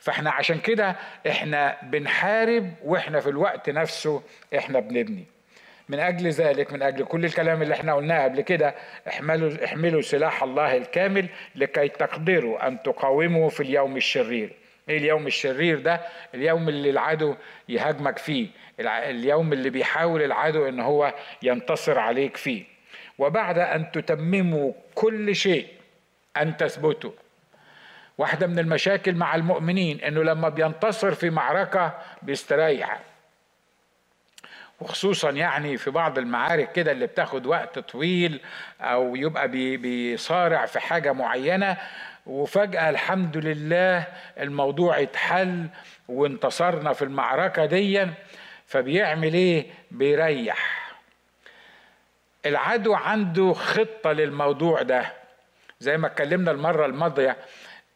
فاحنا 0.00 0.30
عشان 0.30 0.58
كده 0.58 0.96
إحنا 1.28 1.76
بنحارب 1.82 2.72
وإحنا 2.84 3.20
في 3.20 3.28
الوقت 3.28 3.70
نفسه 3.70 4.22
إحنا 4.58 4.80
بنبني. 4.80 5.24
من 5.88 6.00
أجل 6.00 6.28
ذلك 6.30 6.72
من 6.72 6.82
أجل 6.82 7.04
كل 7.04 7.24
الكلام 7.24 7.62
اللي 7.62 7.74
إحنا 7.74 7.94
قلناه 7.94 8.24
قبل 8.24 8.40
كده 8.40 8.74
احملوا 9.08 9.64
احملوا 9.64 10.02
سلاح 10.02 10.42
الله 10.42 10.76
الكامل 10.76 11.28
لكي 11.54 11.88
تقدروا 11.88 12.66
أن 12.66 12.82
تقاوموا 12.82 13.48
في 13.48 13.62
اليوم 13.62 13.96
الشرير. 13.96 14.52
إيه 14.88 14.98
اليوم 14.98 15.26
الشرير 15.26 15.78
ده؟ 15.80 16.00
اليوم 16.34 16.68
اللي 16.68 16.90
العدو 16.90 17.34
يهاجمك 17.68 18.18
فيه. 18.18 18.48
اليوم 18.80 19.52
اللي 19.52 19.70
بيحاول 19.70 20.22
العدو 20.22 20.68
إن 20.68 20.80
هو 20.80 21.14
ينتصر 21.42 21.98
عليك 21.98 22.36
فيه. 22.36 22.64
وبعد 23.18 23.58
أن 23.58 23.90
تتمموا 23.92 24.72
كل 24.94 25.34
شيء 25.36 25.66
أن 26.36 26.56
تثبتوا. 26.56 27.10
واحدة 28.18 28.46
من 28.46 28.58
المشاكل 28.58 29.14
مع 29.14 29.34
المؤمنين 29.34 30.00
إنه 30.00 30.22
لما 30.22 30.48
بينتصر 30.48 31.14
في 31.14 31.30
معركة 31.30 31.98
بيستريح. 32.22 33.00
وخصوصا 34.80 35.30
يعني 35.30 35.76
في 35.76 35.90
بعض 35.90 36.18
المعارك 36.18 36.72
كده 36.72 36.92
اللي 36.92 37.06
بتاخد 37.06 37.46
وقت 37.46 37.78
طويل 37.78 38.40
أو 38.80 39.16
يبقى 39.16 39.48
بيصارع 39.76 40.66
في 40.66 40.80
حاجة 40.80 41.12
معينة 41.12 41.76
وفجأة 42.26 42.90
الحمد 42.90 43.36
لله 43.36 44.04
الموضوع 44.40 45.02
اتحل 45.02 45.66
وانتصرنا 46.08 46.92
في 46.92 47.02
المعركة 47.02 47.64
دي 47.66 48.06
فبيعمل 48.68 49.34
إيه؟ 49.34 49.66
بيريح. 49.90 50.88
العدو 52.46 52.94
عنده 52.94 53.52
خطة 53.52 54.12
للموضوع 54.12 54.82
ده. 54.82 55.12
زي 55.80 55.96
ما 55.96 56.06
اتكلمنا 56.06 56.50
المرة 56.50 56.86
الماضية 56.86 57.36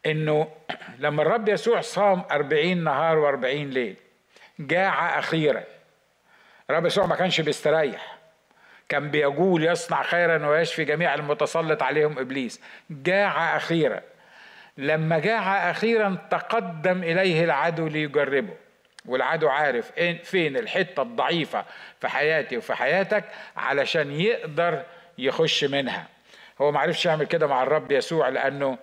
إنه 0.05 0.47
لما 0.99 1.21
الرب 1.21 1.49
يسوع 1.49 1.81
صام 1.81 2.23
أربعين 2.31 2.83
نهار 2.83 3.17
وأربعين 3.17 3.69
ليل 3.69 3.95
جاع 4.59 5.19
أخيرا. 5.19 5.63
الرب 6.69 6.85
يسوع 6.85 7.05
ما 7.05 7.15
كانش 7.15 7.41
بيستريح. 7.41 8.17
كان 8.89 9.11
بيقول 9.11 9.63
يصنع 9.63 10.03
خيرا 10.03 10.47
ويشفي 10.47 10.85
جميع 10.85 11.13
المتسلط 11.13 11.83
عليهم 11.83 12.19
إبليس. 12.19 12.61
جاع 12.89 13.57
أخيرا. 13.57 14.01
لما 14.77 15.19
جاع 15.19 15.71
أخيرا 15.71 16.17
تقدم 16.31 17.03
إليه 17.03 17.43
العدو 17.43 17.87
ليجربه. 17.87 18.62
والعدو 19.05 19.47
عارف 19.49 19.91
فين 20.23 20.57
الحتة 20.57 21.01
الضعيفة 21.01 21.65
في 21.99 22.07
حياتي 22.07 22.57
وفي 22.57 22.73
حياتك 22.73 23.23
علشان 23.57 24.11
يقدر 24.11 24.83
يخش 25.17 25.63
منها. 25.63 26.07
هو 26.61 26.71
ما 26.71 26.79
عرفش 26.79 27.05
يعمل 27.05 27.25
كده 27.25 27.47
مع 27.47 27.63
الرب 27.63 27.91
يسوع 27.91 28.29
لأنه 28.29 28.77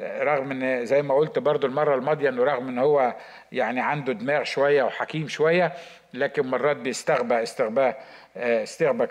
رغم 0.00 0.50
إن 0.50 0.86
زي 0.86 1.02
ما 1.02 1.14
قلت 1.14 1.38
برضو 1.38 1.66
المرة 1.66 1.94
الماضية 1.94 2.28
إنه 2.28 2.44
رغم 2.44 2.68
إن 2.68 2.78
هو 2.78 3.14
يعني 3.52 3.80
عنده 3.80 4.12
دماغ 4.12 4.42
شوية 4.44 4.82
وحكيم 4.82 5.28
شوية 5.28 5.72
لكن 6.14 6.46
مرات 6.46 6.76
بيستغبى 6.76 7.42
استغباء 7.42 8.04
استغبى 8.36 9.06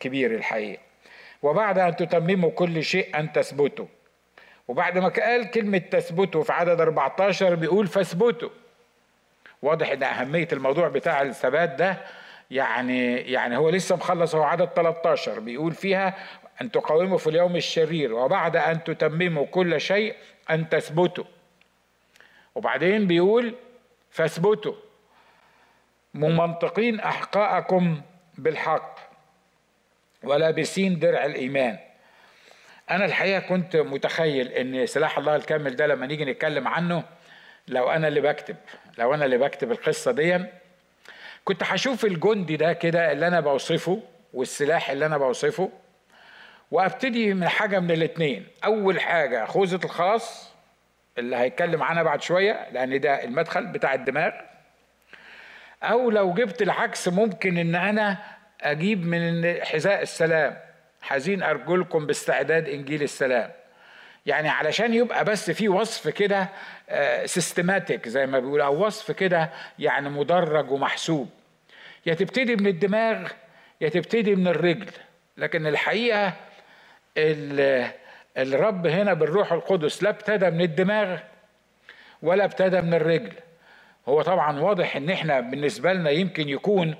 كبير 0.00 0.34
الحقيقة. 0.34 0.82
وبعد 1.42 1.78
أن 1.78 1.96
تتمموا 1.96 2.50
كل 2.50 2.84
شيء 2.84 3.18
أن 3.18 3.32
تثبتوا 3.32 3.86
وبعد 4.68 4.98
ما 4.98 5.08
قال 5.08 5.50
كلمة 5.50 5.78
تثبتوا 5.78 6.42
في 6.42 6.52
عدد 6.52 6.80
14 6.80 7.54
بيقول 7.54 7.86
فاثبتوا 7.86 8.48
واضح 9.62 9.90
إن 9.90 10.02
أهمية 10.02 10.48
الموضوع 10.52 10.88
بتاع 10.88 11.22
الثبات 11.22 11.68
ده 11.70 11.96
يعني 12.50 13.16
يعني 13.16 13.56
هو 13.56 13.70
لسه 13.70 13.96
مخلص 13.96 14.34
هو 14.34 14.42
عدد 14.42 14.68
13 14.76 15.40
بيقول 15.40 15.72
فيها 15.72 16.14
أن 16.62 16.70
تقاوموا 16.70 17.18
في 17.18 17.26
اليوم 17.26 17.56
الشرير 17.56 18.14
وبعد 18.14 18.56
أن 18.56 18.84
تتمموا 18.84 19.46
كل 19.46 19.80
شيء 19.80 20.14
أن 20.50 20.68
تثبتوا 20.68 21.24
وبعدين 22.54 23.06
بيقول 23.06 23.54
فاثبتوا. 24.10 24.74
ممنطقين 26.14 27.00
أحقاءكم 27.00 28.00
بالحق 28.38 28.98
ولابسين 30.22 30.98
درع 30.98 31.24
الإيمان. 31.24 31.78
أنا 32.90 33.04
الحقيقة 33.04 33.40
كنت 33.40 33.76
متخيل 33.76 34.48
إن 34.48 34.86
سلاح 34.86 35.18
الله 35.18 35.36
الكامل 35.36 35.76
ده 35.76 35.86
لما 35.86 36.06
نيجي 36.06 36.24
نتكلم 36.24 36.68
عنه 36.68 37.04
لو 37.70 37.90
أنا 37.90 38.08
اللي 38.08 38.20
بكتب 38.20 38.56
لو 38.98 39.14
أنا 39.14 39.24
اللي 39.24 39.38
بكتب 39.38 39.70
القصة 39.72 40.12
دي 40.12 40.38
كنت 41.44 41.62
هشوف 41.64 42.04
الجندي 42.04 42.56
ده 42.56 42.72
كده 42.72 43.12
اللي 43.12 43.26
أنا 43.26 43.40
بوصفه 43.40 44.02
والسلاح 44.34 44.90
اللي 44.90 45.06
أنا 45.06 45.18
بوصفه 45.18 45.70
وأبتدي 46.70 47.34
من 47.34 47.48
حاجة 47.48 47.80
من 47.80 47.90
الاثنين 47.90 48.46
أول 48.64 49.00
حاجة 49.00 49.44
خوذة 49.44 49.84
الخلاص 49.84 50.50
اللي 51.18 51.36
هيتكلم 51.36 51.82
عنها 51.82 52.02
بعد 52.02 52.22
شوية 52.22 52.68
لأن 52.72 53.00
ده 53.00 53.24
المدخل 53.24 53.66
بتاع 53.66 53.94
الدماغ. 53.94 54.32
أو 55.82 56.10
لو 56.10 56.34
جبت 56.34 56.62
العكس 56.62 57.08
ممكن 57.08 57.58
إن 57.58 57.74
أنا 57.74 58.18
أجيب 58.60 59.06
من 59.06 59.54
حذاء 59.64 60.02
السلام. 60.02 60.56
حزين 61.02 61.42
أرجلكم 61.42 62.06
باستعداد 62.06 62.68
إنجيل 62.68 63.02
السلام. 63.02 63.50
يعني 64.30 64.48
علشان 64.48 64.94
يبقى 64.94 65.24
بس 65.24 65.50
في 65.50 65.68
وصف 65.68 66.08
كده 66.08 66.48
سيستماتيك 67.24 68.08
زي 68.08 68.26
ما 68.26 68.38
بيقول 68.38 68.60
أو 68.60 68.86
وصف 68.86 69.10
كده 69.10 69.50
يعني 69.78 70.08
مدرج 70.08 70.70
ومحسوب. 70.70 71.28
يا 72.06 72.14
تبتدي 72.14 72.56
من 72.56 72.66
الدماغ 72.66 73.28
يا 73.80 73.88
تبتدي 73.88 74.34
من 74.34 74.48
الرجل. 74.48 74.90
لكن 75.36 75.66
الحقيقة 75.66 76.32
الرب 78.36 78.86
هنا 78.86 79.14
بالروح 79.14 79.52
القدس 79.52 80.02
لا 80.02 80.10
ابتدى 80.10 80.50
من 80.50 80.60
الدماغ 80.60 81.18
ولا 82.22 82.44
ابتدى 82.44 82.80
من 82.80 82.94
الرجل. 82.94 83.32
هو 84.08 84.22
طبعا 84.22 84.60
واضح 84.60 84.96
إن 84.96 85.10
إحنا 85.10 85.40
بالنسبة 85.40 85.92
لنا 85.92 86.10
يمكن 86.10 86.48
يكون 86.48 86.94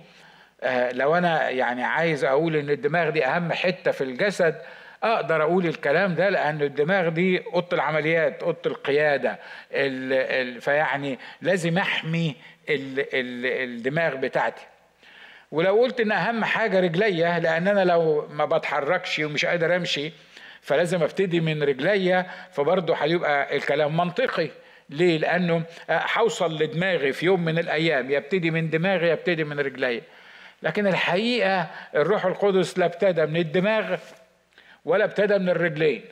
آه 0.63 0.93
لو 0.93 1.17
أنا 1.17 1.51
يعني 1.51 1.85
عايز 1.85 2.25
أقول 2.25 2.57
إن 2.57 2.71
الدماغ 2.71 3.11
دي 3.11 3.27
أهم 3.27 3.53
حتة 3.53 3.91
في 3.91 4.05
الجسد 4.05 4.55
أقدر 5.03 5.43
أقول 5.43 5.67
الكلام 5.67 6.15
ده 6.15 6.29
لأن 6.29 6.63
الدماغ 6.63 7.09
دي 7.09 7.43
أوضة 7.55 7.69
العمليات 7.73 8.43
أوضة 8.43 8.59
القيادة 8.67 9.31
ال 9.73 10.13
ال 10.13 10.61
فيعني 10.61 11.19
لازم 11.43 11.79
أحمي 11.79 12.37
ال 12.69 13.01
ال 13.01 13.47
الدماغ 13.47 14.15
بتاعتي. 14.15 14.63
ولو 15.53 15.81
قلت 15.81 16.01
إن 16.01 16.13
أهم 16.13 16.45
حاجة 16.45 16.81
رجليا 16.81 17.39
لأن 17.39 17.69
أنا 17.69 17.85
لو 17.85 18.29
ما 18.31 18.45
بتحركش 18.45 19.19
ومش 19.19 19.45
قادر 19.45 19.77
أمشي 19.77 20.13
فلازم 20.61 21.03
أبتدي 21.03 21.41
من 21.41 21.63
رجليا 21.63 22.27
فبرضه 22.53 22.95
هيبقى 22.95 23.57
الكلام 23.57 23.97
منطقي. 23.97 24.49
ليه؟ 24.91 25.19
لأنه 25.19 25.63
هوصل 25.91 26.63
لدماغي 26.63 27.13
في 27.13 27.27
يوم 27.27 27.45
من 27.45 27.59
الأيام 27.59 28.11
يبتدي 28.11 28.51
من 28.51 28.71
دماغي 28.71 29.09
يبتدي 29.09 29.45
من 29.45 29.61
رجليا. 29.61 30.01
لكن 30.63 30.87
الحقيقة 30.87 31.67
الروح 31.95 32.25
القدس 32.27 32.79
لا 32.79 32.85
ابتدى 32.87 33.27
من 33.27 33.37
الدماغ. 33.37 33.97
ولا 34.85 35.05
ابتدى 35.05 35.39
من 35.39 35.49
الرجلين. 35.49 36.05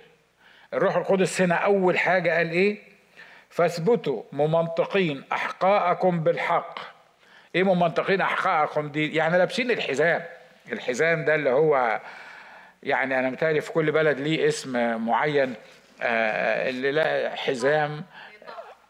الروح 0.74 0.96
القدس 0.96 1.40
هنا 1.40 1.54
أول 1.54 1.98
حاجة 1.98 2.36
قال 2.36 2.50
إيه؟ 2.50 2.78
فاثبتوا 3.50 4.22
ممنطقين 4.32 5.24
أحقاءكم 5.32 6.20
بالحق. 6.20 6.78
إيه 7.54 7.62
ممنطقين 7.62 8.20
أحقاءكم 8.20 8.88
دي؟ 8.88 9.14
يعني 9.14 9.38
لابسين 9.38 9.70
الحزام. 9.70 10.22
الحزام 10.72 11.24
ده 11.24 11.34
اللي 11.34 11.50
هو 11.50 12.00
يعني 12.82 13.18
أنا 13.18 13.30
متهيألي 13.30 13.60
في 13.60 13.72
كل 13.72 13.92
بلد 13.92 14.20
ليه 14.20 14.48
اسم 14.48 15.00
معين. 15.06 15.54
آه 16.02 16.68
اللي 16.70 16.92
لا 16.92 17.36
حزام 17.36 18.04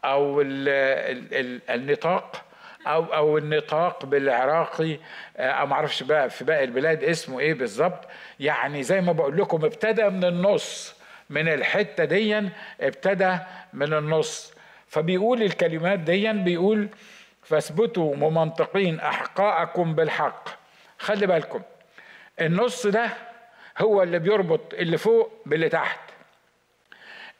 ال 0.05 1.61
النطاق. 1.69 2.45
أو 2.87 3.03
أو 3.05 3.37
النطاق 3.37 4.05
بالعراقي 4.05 4.97
أو 5.37 5.65
ما 5.65 5.73
أعرفش 5.73 6.03
بقى 6.03 6.29
في 6.29 6.43
باقي 6.43 6.63
البلاد 6.63 7.03
اسمه 7.03 7.39
إيه 7.39 7.53
بالظبط. 7.53 8.05
يعني 8.39 8.83
زي 8.83 9.01
ما 9.01 9.11
بقول 9.11 9.37
لكم 9.37 9.65
ابتدى 9.65 10.09
من 10.09 10.23
النص 10.23 10.95
من 11.29 11.47
الحتة 11.47 12.03
دي 12.05 12.49
ابتدى 12.81 13.37
من 13.73 13.93
النص. 13.93 14.53
فبيقول 14.87 15.43
الكلمات 15.43 15.99
دي 15.99 16.33
بيقول 16.33 16.89
فاثبتوا 17.43 18.15
ممنطقين 18.15 18.99
أحقاءكم 18.99 19.95
بالحق. 19.95 20.49
خلي 20.99 21.27
بالكم 21.27 21.61
النص 22.41 22.87
ده 22.87 23.09
هو 23.77 24.03
اللي 24.03 24.19
بيربط 24.19 24.73
اللي 24.73 24.97
فوق 24.97 25.31
باللي 25.45 25.69
تحت. 25.69 25.99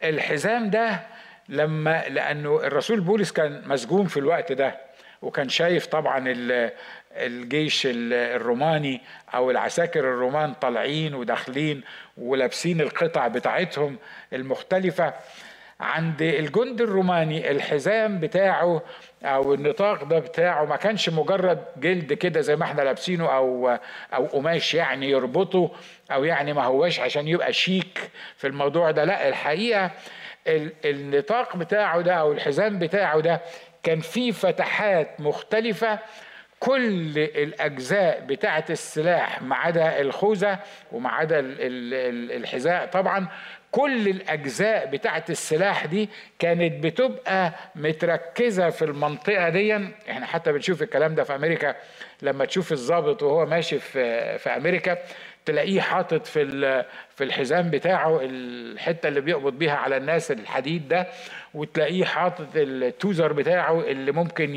الحزام 0.03 0.69
ده 0.69 0.99
لما 1.49 2.03
لأنه 2.07 2.55
الرسول 2.63 2.99
بولس 2.99 3.31
كان 3.31 3.61
مسجون 3.67 4.07
في 4.07 4.17
الوقت 4.17 4.51
ده. 4.51 4.88
وكان 5.21 5.49
شايف 5.49 5.85
طبعا 5.85 6.23
الجيش 7.17 7.87
الروماني 7.91 9.01
أو 9.35 9.51
العساكر 9.51 9.99
الرومان 9.99 10.53
طالعين 10.53 11.13
وداخلين 11.15 11.81
ولابسين 12.17 12.81
القطع 12.81 13.27
بتاعتهم 13.27 13.97
المختلفة 14.33 15.13
عند 15.79 16.21
الجند 16.21 16.81
الروماني. 16.81 17.51
الحزام 17.51 18.19
بتاعه 18.19 18.81
أو 19.23 19.53
النطاق 19.53 20.03
ده 20.03 20.19
بتاعه 20.19 20.65
ما 20.65 20.75
كانش 20.75 21.09
مجرد 21.09 21.63
جلد 21.77 22.13
كده 22.13 22.41
زي 22.41 22.55
ما 22.55 22.63
إحنا 22.63 22.81
لابسينه 22.81 23.35
أو 23.35 23.77
أو 24.13 24.25
قماش 24.25 24.73
يعني 24.73 25.09
يربطه 25.09 25.71
أو 26.11 26.23
يعني 26.23 26.53
ما 26.53 26.63
هواش 26.63 26.99
عشان 26.99 27.27
يبقى 27.27 27.53
شيك 27.53 28.09
في 28.37 28.47
الموضوع 28.47 28.91
ده. 28.91 29.03
لا 29.03 29.29
الحقيقة 29.29 29.91
النطاق 30.85 31.55
بتاعه 31.57 32.01
ده 32.01 32.13
أو 32.13 32.31
الحزام 32.31 32.79
بتاعه 32.79 33.19
ده 33.19 33.41
كان 33.83 33.99
فيه 33.99 34.31
فتحات 34.31 35.21
مختلفة 35.21 35.99
كل 36.59 37.19
الأجزاء 37.19 38.19
بتاعة 38.25 38.65
السلاح 38.69 39.41
ما 39.41 39.55
عدا 39.55 40.01
الخوذة 40.01 40.59
وما 40.91 41.09
عدا 41.09 41.39
الحذاء 41.39 42.85
طبعا 42.85 43.27
كل 43.71 44.07
الأجزاء 44.07 44.85
بتاعت 44.85 45.29
السلاح 45.29 45.85
دي 45.85 46.09
كانت 46.39 46.83
بتبقى 46.83 47.53
متركزة 47.75 48.69
في 48.69 48.85
المنطقة 48.85 49.49
دي. 49.49 49.75
إحنا 50.09 50.25
حتى 50.25 50.51
بنشوف 50.51 50.81
الكلام 50.81 51.15
ده 51.15 51.23
في 51.23 51.35
أمريكا. 51.35 51.75
لما 52.21 52.45
تشوف 52.45 52.71
الضابط 52.71 53.23
وهو 53.23 53.45
ماشي 53.45 53.79
في 53.79 54.37
في 54.37 54.49
أمريكا 54.49 54.97
تلاقيه 55.45 55.81
حاطط 55.81 56.25
في 56.27 56.45
في 57.15 57.23
الحزام 57.23 57.69
بتاعه 57.69 58.19
الحتة 58.23 59.07
اللي 59.07 59.21
بيقبض 59.21 59.53
بيها 59.53 59.75
على 59.75 59.97
الناس 59.97 60.31
الحديد 60.31 60.87
ده. 60.87 61.07
وتلاقيه 61.53 62.05
حاطط 62.05 62.47
التوزر 62.55 63.33
بتاعه 63.33 63.79
اللي 63.81 64.11
ممكن 64.11 64.55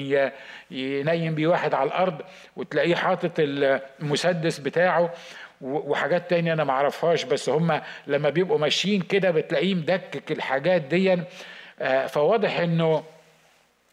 ينيم 0.70 1.35
بيه 1.35 1.46
واحد 1.46 1.74
على 1.74 1.87
الأرض 1.88 2.22
وتلاقيه 2.57 2.94
حاطط 2.94 3.33
المسدس 3.38 4.59
بتاعه 4.59 5.12
وحاجات 5.61 6.31
تانية 6.31 6.52
أنا 6.52 6.64
معرفهاش 6.64 7.24
بس 7.24 7.48
هم 7.48 7.81
لما 8.07 8.31
بيبقوا 8.31 8.59
ماشيين 8.59 9.00
كده 9.00 9.31
بتلاقيه 9.31 9.74
مدكك 9.74 10.33
الحاجات 10.33 10.83
دي 10.83 11.18
آه، 11.81 12.07
فواضح 12.07 12.59
إنه 12.61 13.05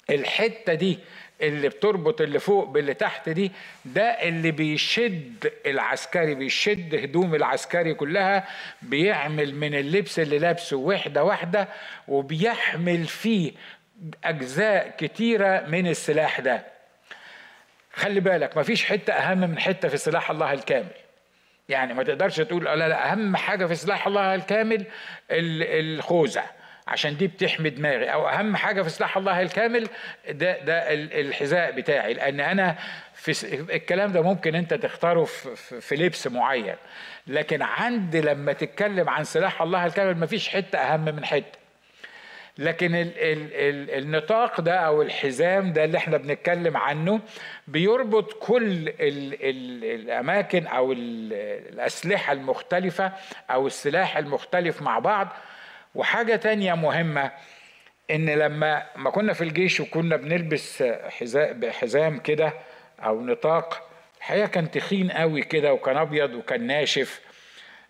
الحتة 0.09 0.73
دي 0.73 0.99
اللي 1.41 1.69
بتربط 1.69 2.21
اللي 2.21 2.39
فوق 2.39 2.65
باللي 2.67 2.93
تحت 2.93 3.29
دي 3.29 3.51
ده 3.85 4.03
اللي 4.03 4.51
بيشد 4.51 5.51
العسكري 5.65 6.35
بيشد 6.35 6.95
هدوم 6.95 7.35
العسكري 7.35 7.93
كلها 7.93 8.47
بيعمل 8.81 9.55
من 9.55 9.73
اللبس 9.75 10.19
اللي 10.19 10.39
لابسه 10.39 10.77
وحدة 10.77 11.23
واحدة 11.23 11.67
وبيحمل 12.07 13.05
فيه 13.07 13.51
أجزاء 14.23 14.95
كتيرة 14.97 15.65
من 15.67 15.87
السلاح 15.87 16.39
ده. 16.39 16.63
خلي 17.93 18.19
بالك 18.19 18.57
مفيش 18.57 18.85
حتة 18.85 19.13
أهم 19.13 19.37
من 19.37 19.59
حتة 19.59 19.87
في 19.87 19.97
سلاح 19.97 20.31
الله 20.31 20.53
الكامل. 20.53 20.91
يعني 21.69 21.93
ما 21.93 22.03
تقدرش 22.03 22.37
تقول 22.37 22.65
لا 22.65 22.75
لا 22.75 23.11
أهم 23.11 23.35
حاجة 23.35 23.65
في 23.65 23.75
سلاح 23.75 24.07
الله 24.07 24.35
الكامل 24.35 24.85
الخوذة. 25.31 26.43
عشان 26.89 27.17
دي 27.17 27.27
بتحمي 27.27 27.69
دماغي. 27.69 28.05
أو 28.13 28.27
أهم 28.29 28.55
حاجة 28.55 28.81
في 28.81 28.89
سلاح 28.89 29.17
الله 29.17 29.41
الكامل 29.41 29.87
ده 30.29 30.59
ده 30.63 30.93
الحذاء 30.93 31.71
بتاعي. 31.71 32.13
لأن 32.13 32.39
أنا 32.39 32.75
في 33.13 33.53
الكلام 33.75 34.11
ده 34.11 34.21
ممكن 34.21 34.55
أنت 34.55 34.73
تختاره 34.73 35.23
في, 35.23 35.81
في 35.81 35.95
لبس 35.95 36.27
معين. 36.27 36.75
لكن 37.27 37.61
عندي 37.61 38.21
لما 38.21 38.53
تتكلم 38.53 39.09
عن 39.09 39.23
سلاح 39.23 39.61
الله 39.61 39.85
الكامل 39.85 40.17
مفيش 40.19 40.49
حتة 40.49 40.77
أهم 40.79 41.05
من 41.05 41.25
حتة. 41.25 41.59
لكن 42.57 42.95
ال 42.95 43.11
ال 43.17 43.53
ال 43.53 44.03
النطاق 44.03 44.61
ده 44.61 44.73
أو 44.75 45.01
الحزام 45.01 45.73
ده 45.73 45.83
اللي 45.83 45.97
إحنا 45.97 46.17
بنتكلم 46.17 46.77
عنه 46.77 47.19
بيربط 47.67 48.33
كل 48.33 48.65
ال 48.89 48.93
ال 48.99 49.83
الأماكن 49.83 50.67
أو 50.67 50.91
الأسلحة 50.91 52.33
المختلفة 52.33 53.11
أو 53.51 53.67
السلاح 53.67 54.17
المختلف 54.17 54.81
مع 54.81 54.99
بعض 54.99 55.27
وحاجة 55.95 56.35
تانية 56.35 56.73
مهمة 56.73 57.31
إن 58.11 58.29
لما 58.29 58.83
ما 58.95 59.09
كنا 59.09 59.33
في 59.33 59.43
الجيش 59.43 59.79
وكنا 59.79 60.15
بنلبس 60.15 60.83
حذاء 61.09 61.69
حزام 61.71 62.19
كده 62.19 62.53
أو 62.99 63.21
نطاق 63.21 63.89
الحقيقة 64.17 64.47
كان 64.47 64.71
تخين 64.71 65.11
قوي 65.11 65.41
كده 65.41 65.73
وكان 65.73 65.97
أبيض 65.97 66.33
وكان 66.33 66.67
ناشف. 66.67 67.21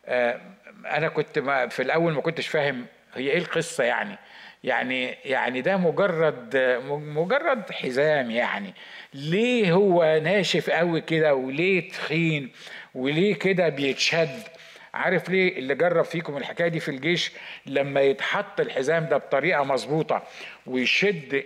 آه، 0.05 0.41
أنا 0.85 1.07
كنت 1.07 1.39
في 1.69 1.81
الأول 1.81 2.13
ما 2.13 2.21
كنتش 2.21 2.47
فاهم 2.47 2.85
هي 3.13 3.31
إيه 3.31 3.37
القصة 3.37 3.83
يعني. 3.83 4.17
يعني 4.63 5.05
يعني 5.25 5.61
ده 5.61 5.77
مجرد 5.77 6.57
مجرد 6.89 7.71
حزام 7.71 8.31
يعني. 8.31 8.73
ليه 9.13 9.71
هو 9.73 10.19
ناشف 10.23 10.69
قوي 10.69 11.01
كده 11.01 11.35
وليه 11.35 11.89
تخين 11.89 12.51
وليه 12.95 13.35
كده 13.35 13.69
بيتشد؟ 13.69 14.58
عارف 14.93 15.29
ليه 15.29 15.57
اللي 15.57 15.75
جرب 15.75 16.05
فيكم 16.05 16.37
الحكاية 16.37 16.67
دي 16.67 16.79
في 16.79 16.91
الجيش؟ 16.91 17.31
لما 17.65 18.01
يتحط 18.01 18.59
الحزام 18.59 19.05
ده 19.05 19.17
بطريقة 19.17 19.63
مظبوطة 19.63 20.23
ويشد 20.67 21.43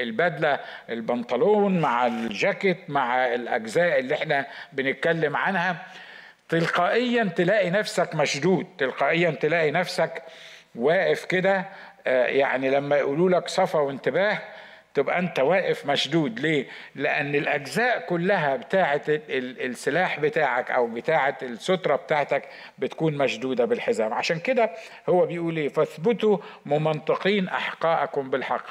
البدلة 0.00 0.60
البنطلون 0.90 1.80
مع 1.80 2.06
الجاكيت 2.06 2.78
مع 2.90 3.26
الأجزاء 3.34 3.98
اللي 3.98 4.14
إحنا 4.14 4.46
بنتكلم 4.72 5.36
عنها 5.36 5.86
تلقائيا 6.48 7.24
تلاقي 7.36 7.70
نفسك 7.70 8.14
مشدود 8.14 8.66
تلقائيا 8.78 9.30
تلاقي 9.30 9.70
نفسك 9.70 10.22
واقف 10.74 11.24
كده 11.24 11.64
آه، 12.06 12.26
يعني 12.26 12.70
لما 12.70 12.96
يقولوا 12.96 13.30
لك 13.30 13.48
صفا 13.48 13.78
وانتباه 13.78 14.38
تبقى 14.94 15.18
أنت 15.18 15.40
واقف 15.40 15.86
مشدود. 15.86 16.40
ليه؟ 16.40 16.66
لأن 16.94 17.34
الأجزاء 17.34 18.06
كلها 18.06 18.56
بتاعة 18.56 19.02
السلاح 19.08 20.20
بتاعك 20.20 20.70
أو 20.70 20.86
بتاعة 20.86 21.38
السترة 21.42 21.96
بتاعتك 21.96 22.48
بتكون 22.78 23.16
مشدودة 23.16 23.64
بالحزام. 23.64 24.14
عشان 24.14 24.38
كده 24.40 24.70
هو 25.08 25.26
بيقول 25.26 25.56
إيه؟ 25.56 25.68
فاثبتوا 25.68 26.38
ممنطقين 26.66 27.48
أحقاءكم 27.48 28.30
بالحق. 28.30 28.66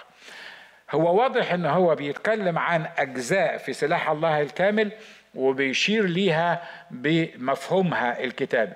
هو 0.91 1.21
واضح 1.21 1.53
إن 1.53 1.65
هو 1.65 1.95
بيتكلم 1.95 2.59
عن 2.59 2.85
أجزاء 2.97 3.57
في 3.57 3.73
سلاح 3.73 4.09
الله 4.09 4.41
الكامل 4.41 4.91
وبيشير 5.35 6.05
ليها 6.05 6.61
بمفهومها 6.91 8.23
الكتابي 8.23 8.73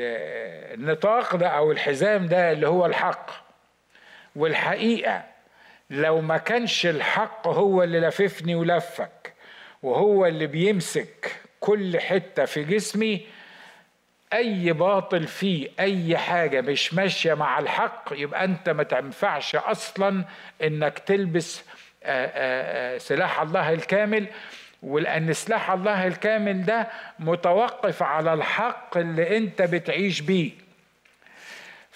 فالنطاق 0.00 1.36
ده 1.36 1.48
أو 1.48 1.72
الحزام 1.72 2.26
ده 2.26 2.52
اللي 2.52 2.68
هو 2.68 2.86
الحق 2.86 3.30
والحقيقة 4.36 5.22
لو 5.90 6.20
ما 6.20 6.36
كانش 6.36 6.86
الحق 6.86 7.48
هو 7.48 7.82
اللي 7.82 8.00
لففني 8.00 8.54
ولفك 8.54 9.32
وهو 9.82 10.26
اللي 10.26 10.46
بيمسك 10.46 11.36
كل 11.60 12.00
حتة 12.00 12.44
في 12.44 12.64
جسمي 12.64 13.26
أي 14.32 14.72
باطل 14.72 15.26
فيه 15.26 15.68
أي 15.80 16.18
حاجة 16.18 16.60
مش 16.60 16.94
ماشية 16.94 17.34
مع 17.34 17.58
الحق 17.58 18.04
يبقى 18.12 18.44
أنت 18.44 18.68
ما 18.68 18.82
تنفعش 18.82 19.56
أصلا 19.56 20.24
إنك 20.62 20.98
تلبس 20.98 21.62
سلاح 22.98 23.40
الله 23.40 23.72
الكامل. 23.72 24.26
ولأن 24.82 25.32
سلاح 25.32 25.70
الله 25.70 26.06
الكامل 26.06 26.64
ده 26.64 26.88
متوقف 27.18 28.02
على 28.02 28.32
الحق 28.34 28.96
اللي 28.96 29.36
أنت 29.36 29.62
بتعيش 29.62 30.20
بيه. 30.20 30.50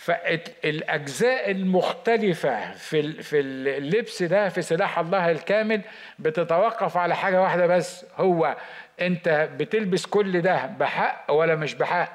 فالاجزاء 0.05 1.51
المختلفة 1.51 2.73
في 2.75 3.23
في 3.23 3.40
اللبس 3.40 4.23
ده 4.23 4.49
في 4.49 4.62
سلاح 4.62 4.99
الله 4.99 5.31
الكامل 5.31 5.81
بتتوقف 6.19 6.97
على 6.97 7.17
حاجة 7.17 7.43
واحدة 7.43 7.67
بس 7.67 8.07
هو 8.17 8.57
أنت 9.01 9.49
بتلبس 9.59 10.07
كل 10.07 10.40
ده 10.40 10.67
بحق 10.67 11.33
ولا 11.33 11.55
مش 11.55 11.75
بحق؟ 11.75 12.12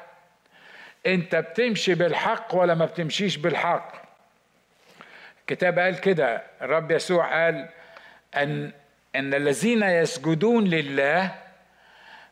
أنت 1.05 1.35
بتمشي 1.35 1.95
بالحق 1.95 2.55
ولا 2.55 2.75
ما 2.75 2.85
بتمشيش 2.85 3.37
بالحق؟ 3.37 3.91
الكتاب 5.41 5.79
قال 5.79 5.99
كده 6.01 6.41
الرب 6.61 6.91
يسوع 6.91 7.45
قال 7.45 7.69
ان 8.35 8.71
أن 9.15 9.33
الذين 9.33 9.83
يسجدون 9.83 10.63
لله 10.67 11.35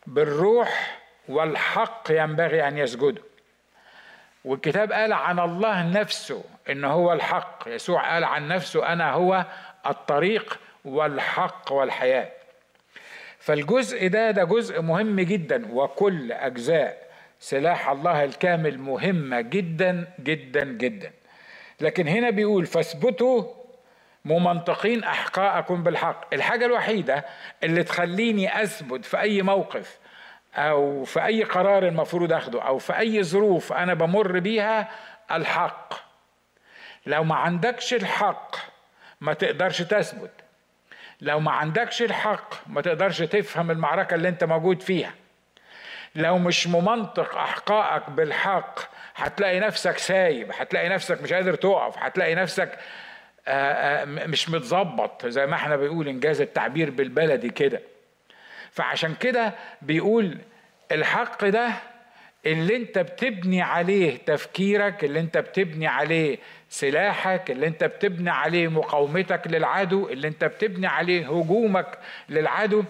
بالروح 0.08 1.00
والحق 1.30 2.04
ينبغي 2.10 2.68
أن 2.68 2.78
يسجدوا. 2.78 3.24
والكتاب 4.48 4.92
قال 4.92 5.14
عن 5.14 5.40
الله 5.40 5.90
نفسه 5.90 6.44
إن 6.70 6.84
هو 6.86 7.14
الحق. 7.14 7.64
يسوع 7.68 8.14
قال 8.14 8.24
عن 8.24 8.48
نفسه 8.48 8.94
أنا 8.94 9.12
هو 9.12 9.46
الطريق 9.88 10.60
والحق 10.86 11.72
والحياة. 11.72 12.30
فالجزء 13.40 14.08
ده 14.08 14.32
ده 14.32 14.44
جزء 14.44 14.82
مهم 14.82 15.20
جدا 15.20 15.74
وكل 15.74 16.32
أجزاء 16.32 17.08
سلاح 17.40 17.90
الله 17.90 18.24
الكامل 18.24 18.80
مهمة 18.80 19.42
جدا 19.42 20.08
جدا 20.20 20.64
جدا. 20.64 21.12
لكن 21.82 22.08
هنا 22.08 22.30
بيقول 22.30 22.66
فاثبتوا 22.66 23.44
ممنطقين 24.26 25.04
أحقاءكم 25.04 25.84
بالحق. 25.84 26.34
الحاجة 26.34 26.66
الوحيدة 26.66 27.26
اللي 27.64 27.84
تخليني 27.84 28.64
أثبت 28.64 29.06
في 29.06 29.20
أي 29.20 29.42
موقف 29.42 30.00
أو 30.58 31.04
في 31.04 31.26
أي 31.26 31.44
قرار 31.44 31.88
المفروض 31.88 32.34
أخده 32.34 32.62
أو 32.62 32.78
في 32.78 32.98
أي 32.98 33.24
ظروف 33.24 33.74
أنا 33.74 33.94
بمر 33.94 34.40
بيها 34.40 34.90
الحق. 35.32 35.94
لو 37.06 37.24
ما 37.24 37.36
عندكش 37.36 37.94
الحق 37.94 38.56
ما 39.22 39.34
تقدرش 39.34 39.82
تثبت. 39.82 40.32
لو 41.22 41.40
ما 41.40 41.52
عندكش 41.52 42.02
الحق 42.02 42.54
ما 42.68 42.82
تقدرش 42.82 43.22
تفهم 43.22 43.72
المعركة 43.72 44.16
اللي 44.16 44.30
أنت 44.30 44.44
موجود 44.44 44.82
فيها. 44.82 45.14
لو 46.16 46.38
مش 46.38 46.68
ممنطق 46.68 47.36
احقائك 47.36 48.10
بالحق 48.10 48.80
هتلاقي 49.16 49.60
نفسك 49.60 49.98
سايب 49.98 50.52
هتلاقي 50.54 50.90
نفسك 50.90 51.22
مش 51.22 51.34
قادر 51.34 51.56
تقف 51.56 51.98
هتلاقي 51.98 52.36
نفسك 52.36 52.80
آه، 53.48 54.02
آه، 54.02 54.06
مش 54.06 54.50
متظبط 54.50 55.26
زي 55.26 55.46
ما 55.46 55.56
إحنا 55.56 55.76
بنقول 55.76 56.08
إنجاز 56.08 56.42
التعبير 56.42 56.90
بالبلدي 56.90 57.50
كده. 57.50 57.82
فعشان 58.78 59.16
كده 59.16 59.54
بيقول 59.82 60.38
الحق 60.92 61.46
ده 61.46 61.70
اللي 62.46 62.76
انت 62.76 63.00
بتبني 63.00 63.62
عليه 63.62 64.18
تفكيرك 64.18 65.04
اللي 65.04 65.20
انت 65.20 65.38
بتبني 65.38 65.88
عليه 65.88 66.38
سلاحك 66.70 67.52
اللي 67.52 67.68
انت 67.68 67.84
بتبني 67.84 68.30
عليه 68.30 68.68
مقاومتك 68.68 69.42
للعدو 69.48 70.10
اللي 70.10 70.28
انت 70.28 70.44
بتبني 70.46 70.88
عليه 70.88 71.26
هجومك 71.28 71.98
للعدو 72.30 72.84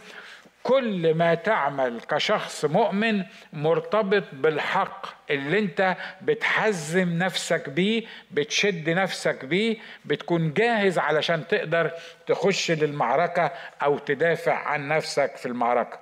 كل 0.68 1.14
ما 1.14 1.36
تعمل 1.36 2.02
كشخص 2.02 2.66
مؤمن 2.66 3.24
مرتبط 3.54 4.24
بالحق 4.34 5.06
اللي 5.30 5.60
انت 5.60 5.96
بتحزم 6.22 7.18
نفسك 7.18 7.70
بيه 7.70 8.04
بتشد 8.32 8.90
نفسك 8.90 9.46
بيه 9.46 9.78
بتكون 10.06 10.54
جاهز 10.54 11.00
علشان 11.00 11.48
تقدر 11.48 11.92
تخش 12.28 12.72
للمعركة 12.72 13.52
أو 13.84 13.98
تدافع 13.98 14.54
عن 14.54 14.88
نفسك 14.88 15.36
في 15.36 15.46
المعركة. 15.46 16.00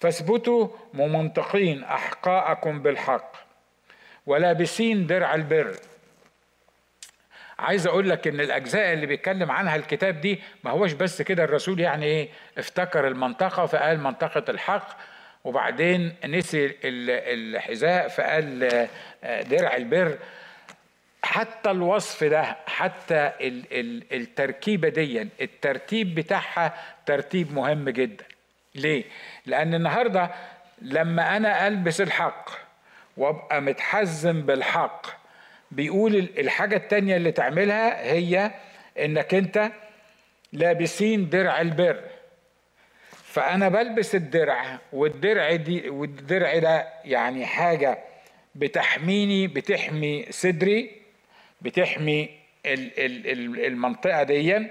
فاثبتوا 0.00 0.68
ممنطقين 0.94 1.84
أحقاءكم 1.84 2.82
بالحق. 2.82 3.32
ولابسين 4.26 5.06
درع 5.06 5.34
البر. 5.34 5.76
عايز 7.62 7.86
أقول 7.86 8.10
لك 8.10 8.26
ان 8.28 8.40
الاجزاء 8.40 8.92
اللي 8.92 9.06
بيتكلم 9.06 9.50
عنها 9.50 9.76
الكتاب 9.76 10.20
دي 10.20 10.40
ما 10.64 10.70
هوش 10.70 10.92
بس 10.92 11.22
كده 11.22 11.44
الرسول 11.44 11.80
يعني 11.80 12.06
إيه 12.06 12.28
افتكر 12.58 13.08
المنطقة 13.08 13.66
فقال 13.66 14.00
منطقة 14.00 14.44
الحق 14.50 14.96
وبعدين 15.44 16.14
نسي 16.24 16.74
الحذاء 16.84 18.08
فقال 18.08 18.88
درع 19.24 19.76
البر. 19.76 20.18
حتى 21.24 21.70
الوصف 21.70 22.24
ده 22.24 22.56
حتى 22.66 23.32
التركيبة 24.12 24.88
دي 24.88 25.22
الترتيب 25.40 26.14
بتاعها 26.14 26.74
ترتيب 27.06 27.52
مهم 27.54 27.88
جدا. 27.88 28.24
ليه؟ 28.74 29.04
لأن 29.46 29.74
النهارده 29.74 30.30
لما 30.82 31.36
أنا 31.36 31.66
ألبس 31.66 32.00
الحق 32.00 32.50
وأبقى 33.16 33.60
متحزم 33.62 34.42
بالحق 34.42 35.21
بيقول 35.72 36.16
الحاجة 36.38 36.76
التانية 36.76 37.16
اللي 37.16 37.32
تعملها 37.32 38.12
هي 38.12 38.50
إنك 38.98 39.34
أنت 39.34 39.70
لابسين 40.52 41.28
درع 41.28 41.60
البر. 41.60 42.00
فأنا 43.24 43.68
بلبس 43.68 44.14
الدرع 44.14 44.78
والدرع 44.92 45.54
دي 45.56 45.88
والدرع 45.90 46.58
ده 46.58 46.88
يعني 47.04 47.46
حاجة 47.46 47.98
بتحميني 48.54 49.46
بتحمي 49.46 50.26
صدري 50.30 50.90
بتحمي 51.60 52.28
المنطقة 52.66 54.22
دي. 54.22 54.66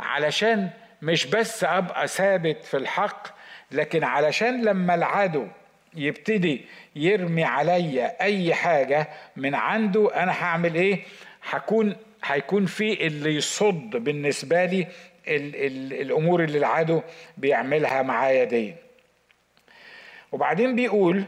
علشان 0.00 0.70
مش 1.02 1.26
بس 1.26 1.64
أبقى 1.64 2.08
ثابت 2.08 2.64
في 2.64 2.76
الحق 2.76 3.26
لكن 3.70 4.04
علشان 4.04 4.64
لما 4.64 4.94
العدو 4.94 5.46
يبتدي 5.96 6.64
يرمي 6.96 7.44
عليا 7.44 8.20
أي 8.20 8.54
حاجة 8.54 9.08
من 9.36 9.54
عنده 9.54 10.22
أنا 10.22 10.32
هعمل 10.44 10.74
إيه؟ 10.74 10.98
هكون 11.50 11.96
هيكون 12.24 12.66
في 12.66 13.06
اللي 13.06 13.34
يصد 13.36 13.90
بالنسبة 13.96 14.64
لي 14.64 14.86
ال 15.28 15.56
ال 15.56 15.92
الأمور 16.00 16.44
اللي 16.44 16.58
العدو 16.58 17.02
بيعملها 17.36 18.02
معايا 18.02 18.44
دي. 18.44 18.74
وبعدين 20.32 20.76
بيقول 20.76 21.24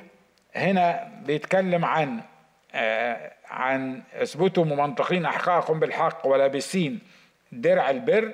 هنا 0.54 1.12
بيتكلم 1.26 1.84
عن 1.84 2.20
آه 2.74 3.32
عن 3.50 4.02
اثبتوا 4.14 4.64
ممنطقين 4.64 5.24
احقاقكم 5.24 5.80
بالحق 5.80 6.26
ولابسين 6.26 6.98
درع 7.52 7.90
البر. 7.90 8.32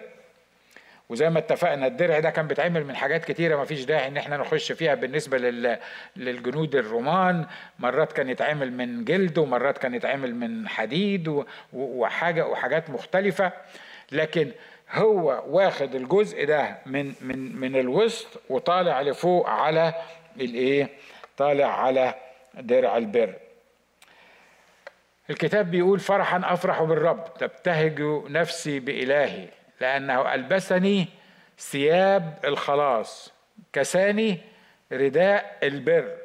وزي 1.08 1.30
ما 1.30 1.38
اتفقنا 1.38 1.86
الدرع 1.86 2.18
ده 2.20 2.30
كان 2.30 2.46
بيتعمل 2.46 2.84
من 2.84 2.96
حاجات 2.96 3.24
كتيرة 3.24 3.56
ما 3.56 3.64
فيش 3.64 3.84
داعي 3.84 4.08
إن 4.08 4.16
إحنا 4.16 4.36
نخش 4.36 4.72
فيها 4.72 4.94
بالنسبة 4.94 5.38
لل... 5.38 5.78
للجنود 6.16 6.74
الرومان. 6.74 7.46
مرات 7.78 8.12
كان 8.12 8.28
يتعمل 8.28 8.72
من 8.72 9.04
جلد 9.04 9.38
ومرات 9.38 9.78
كان 9.78 9.94
يتعمل 9.94 10.34
من 10.34 10.68
حديد 10.68 11.28
و... 11.28 11.44
وحاجه 11.72 12.46
وحاجات 12.46 12.90
مختلفة. 12.90 13.52
لكن 14.12 14.50
هو 14.90 15.44
واخد 15.46 15.94
الجزء 15.94 16.44
ده 16.46 16.78
من 16.86 17.14
من 17.20 17.56
من 17.56 17.76
الوسط 17.76 18.40
وطالع 18.48 19.00
لفوق 19.00 19.48
على 19.48 19.94
الإيه؟ 20.40 20.88
طالع 21.36 21.66
على 21.66 22.14
درع 22.54 22.96
البر. 22.96 23.34
الكتاب 25.30 25.70
بيقول 25.70 26.00
فرحا 26.00 26.42
أفرح 26.44 26.82
بالرب 26.82 27.34
تبتهج 27.34 28.00
نفسي 28.28 28.80
بإلهي. 28.80 29.48
لأنه 29.80 30.34
ألبسني 30.34 31.08
ثياب 31.58 32.38
الخلاص 32.44 33.32
كساني 33.72 34.38
رداء 34.92 35.58
البر. 35.62 36.16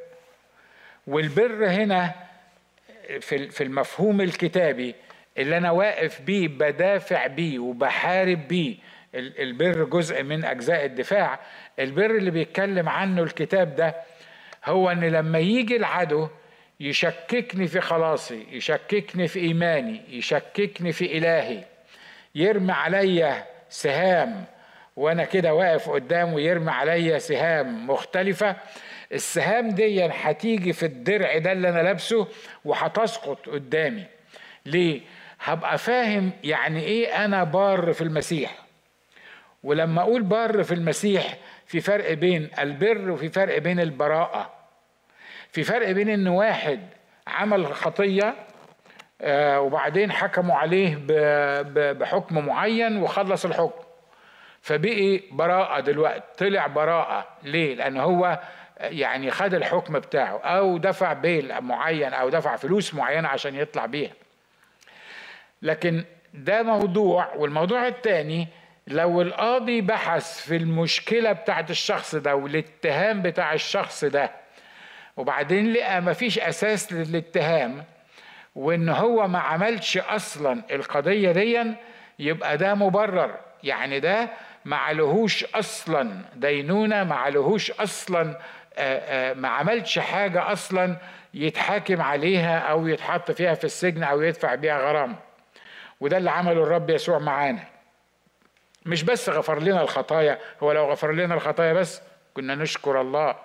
والبر 1.07 1.67
هنا 1.69 2.15
في 3.19 3.61
المفهوم 3.63 4.21
الكتابي 4.21 4.95
اللي 5.37 5.57
أنا 5.57 5.71
واقف 5.71 6.21
بيه 6.21 6.47
بدافع 6.47 7.27
بيه 7.27 7.59
وبحارب 7.59 8.47
بيه. 8.47 8.77
البر 9.15 9.83
جزء 9.83 10.23
من 10.23 10.45
أجزاء 10.45 10.85
الدفاع. 10.85 11.39
البر 11.79 12.11
اللي 12.11 12.31
بيتكلم 12.31 12.89
عنه 12.89 13.23
الكتاب 13.23 13.75
ده 13.75 13.95
هو 14.65 14.89
أن 14.91 15.03
لما 15.03 15.39
يجي 15.39 15.75
العدو 15.75 16.27
يشككني 16.79 17.67
في 17.67 17.81
خلاصي 17.81 18.47
يشككني 18.51 19.27
في 19.27 19.39
إيماني 19.39 20.01
يشككني 20.09 20.91
في 20.91 21.17
إلهي. 21.17 21.63
يرمي 22.37 22.71
عليا 22.71 23.45
سهام. 23.69 24.45
وأنا 24.95 25.23
كده 25.23 25.53
واقف 25.53 25.89
قدامه 25.89 26.41
يرمي 26.41 26.71
عليا 26.71 27.19
سهام 27.19 27.87
مختلفة. 27.87 28.55
السهام 29.11 29.69
دي 29.69 30.05
هتيجي 30.05 30.73
في 30.73 30.85
الدرع 30.85 31.37
ده 31.37 31.51
اللي 31.51 31.69
أنا 31.69 31.79
لابسه 31.79 32.27
وهتسقط 32.65 33.49
قدامي. 33.49 34.03
ليه؟ 34.65 35.01
هبقى 35.39 35.77
فاهم 35.77 36.31
يعني 36.43 36.79
إيه 36.83 37.25
أنا 37.25 37.43
بار 37.43 37.93
في 37.93 38.01
المسيح. 38.01 38.55
ولما 39.63 40.01
أقول 40.01 40.23
بار 40.23 40.63
في 40.63 40.73
المسيح 40.73 41.37
في 41.65 41.81
فرق 41.81 42.13
بين 42.13 42.49
البر 42.59 43.11
وفي 43.11 43.29
فرق 43.29 43.57
بين 43.57 43.79
البراءة. 43.79 44.53
في 45.51 45.63
فرق 45.63 45.91
بين 45.91 46.09
إن 46.09 46.27
واحد 46.27 46.79
عمل 47.27 47.73
خطية 47.75 48.23
آه 48.27 48.46
وبعدين 49.25 50.11
حكموا 50.11 50.55
عليه 50.55 50.97
بحكم 51.93 52.45
معين 52.45 52.97
وخلص 52.97 53.45
الحكم. 53.45 53.83
فبقي 54.61 55.21
براءة 55.31 55.79
دلوقتي 55.79 56.23
طلع 56.37 56.67
براءة. 56.67 57.27
ليه؟ 57.43 57.75
لأن 57.75 57.97
هو 57.97 58.39
يعني 58.79 59.31
خد 59.31 59.53
الحكم 59.53 59.99
بتاعه 59.99 60.37
أو 60.39 60.77
دفع 60.77 61.13
بيل 61.13 61.61
معين 61.61 62.13
أو 62.13 62.29
دفع 62.29 62.55
فلوس 62.55 62.93
معينة 62.93 63.27
عشان 63.27 63.55
يطلع 63.55 63.85
بيها. 63.85 64.11
لكن 65.61 66.03
ده 66.33 66.63
موضوع 66.63 67.33
والموضوع 67.35 67.87
الثاني 67.87 68.47
لو 68.87 69.21
القاضي 69.21 69.81
بحث 69.81 70.41
في 70.41 70.55
المشكلة 70.55 71.31
بتاعت 71.31 71.69
الشخص 71.69 72.15
ده 72.15 72.35
والاتهام 72.35 73.21
بتاع 73.21 73.53
الشخص 73.53 74.05
ده 74.05 74.31
وبعدين 75.17 75.73
لقى 75.73 76.01
مفيش 76.01 76.39
أساس 76.39 76.93
للاتهام 76.93 77.83
وإن 78.57 78.89
هو 78.89 79.27
ما 79.27 79.39
عملش 79.39 79.97
أصلا 79.97 80.61
القضية 80.71 81.31
دي 81.31 81.73
يبقى 82.19 82.57
ده 82.57 82.75
مبرر. 82.75 83.35
يعني 83.63 83.99
ده 83.99 84.29
ما 84.65 84.77
عليهوش 84.77 85.43
أصلا 85.43 86.21
دينونة 86.35 87.03
ما 87.03 87.15
عليهوش 87.15 87.71
أصلا 87.71 88.23
ما 89.33 89.47
عملش 89.47 89.99
حاجة 89.99 90.51
أصلا 90.51 90.97
يتحاكم 91.33 92.01
عليها 92.01 92.59
أو 92.59 92.87
يتحط 92.87 93.31
فيها 93.31 93.53
في 93.53 93.63
السجن 93.63 94.03
أو 94.03 94.21
يدفع 94.21 94.55
بيها 94.55 94.79
غرامة. 94.79 95.15
وده 95.99 96.17
اللي 96.17 96.31
عمله 96.31 96.63
الرب 96.63 96.89
يسوع 96.89 97.19
معانا. 97.19 97.63
مش 98.85 99.03
بس 99.03 99.29
غفر 99.29 99.59
لنا 99.59 99.81
الخطايا 99.81 100.39
هو 100.63 100.71
لو 100.71 100.91
غفر 100.91 101.11
لنا 101.11 101.35
الخطايا 101.35 101.73
بس 101.73 102.01
كنا 102.33 102.55
نشكر 102.55 103.01
الله 103.01 103.35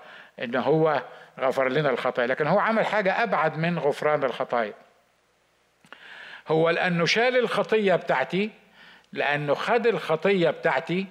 إن 0.42 0.56
هو 0.56 1.02
غفر 1.40 1.68
لنا 1.68 1.90
الخطايا 1.90 2.26
لكن 2.26 2.46
هو 2.46 2.58
عمل 2.58 2.86
حاجة 2.86 3.22
أبعد 3.22 3.58
من 3.58 3.78
غفران 3.78 4.24
الخطايا. 4.24 4.72
هو 6.48 6.70
لأنه 6.70 7.06
شال 7.06 7.36
الخطية 7.36 7.94
بتاعتي 7.96 8.50
لأنه 9.12 9.54
خد 9.54 9.86
الخطية 9.86 10.50
بتاعتي 10.50 11.06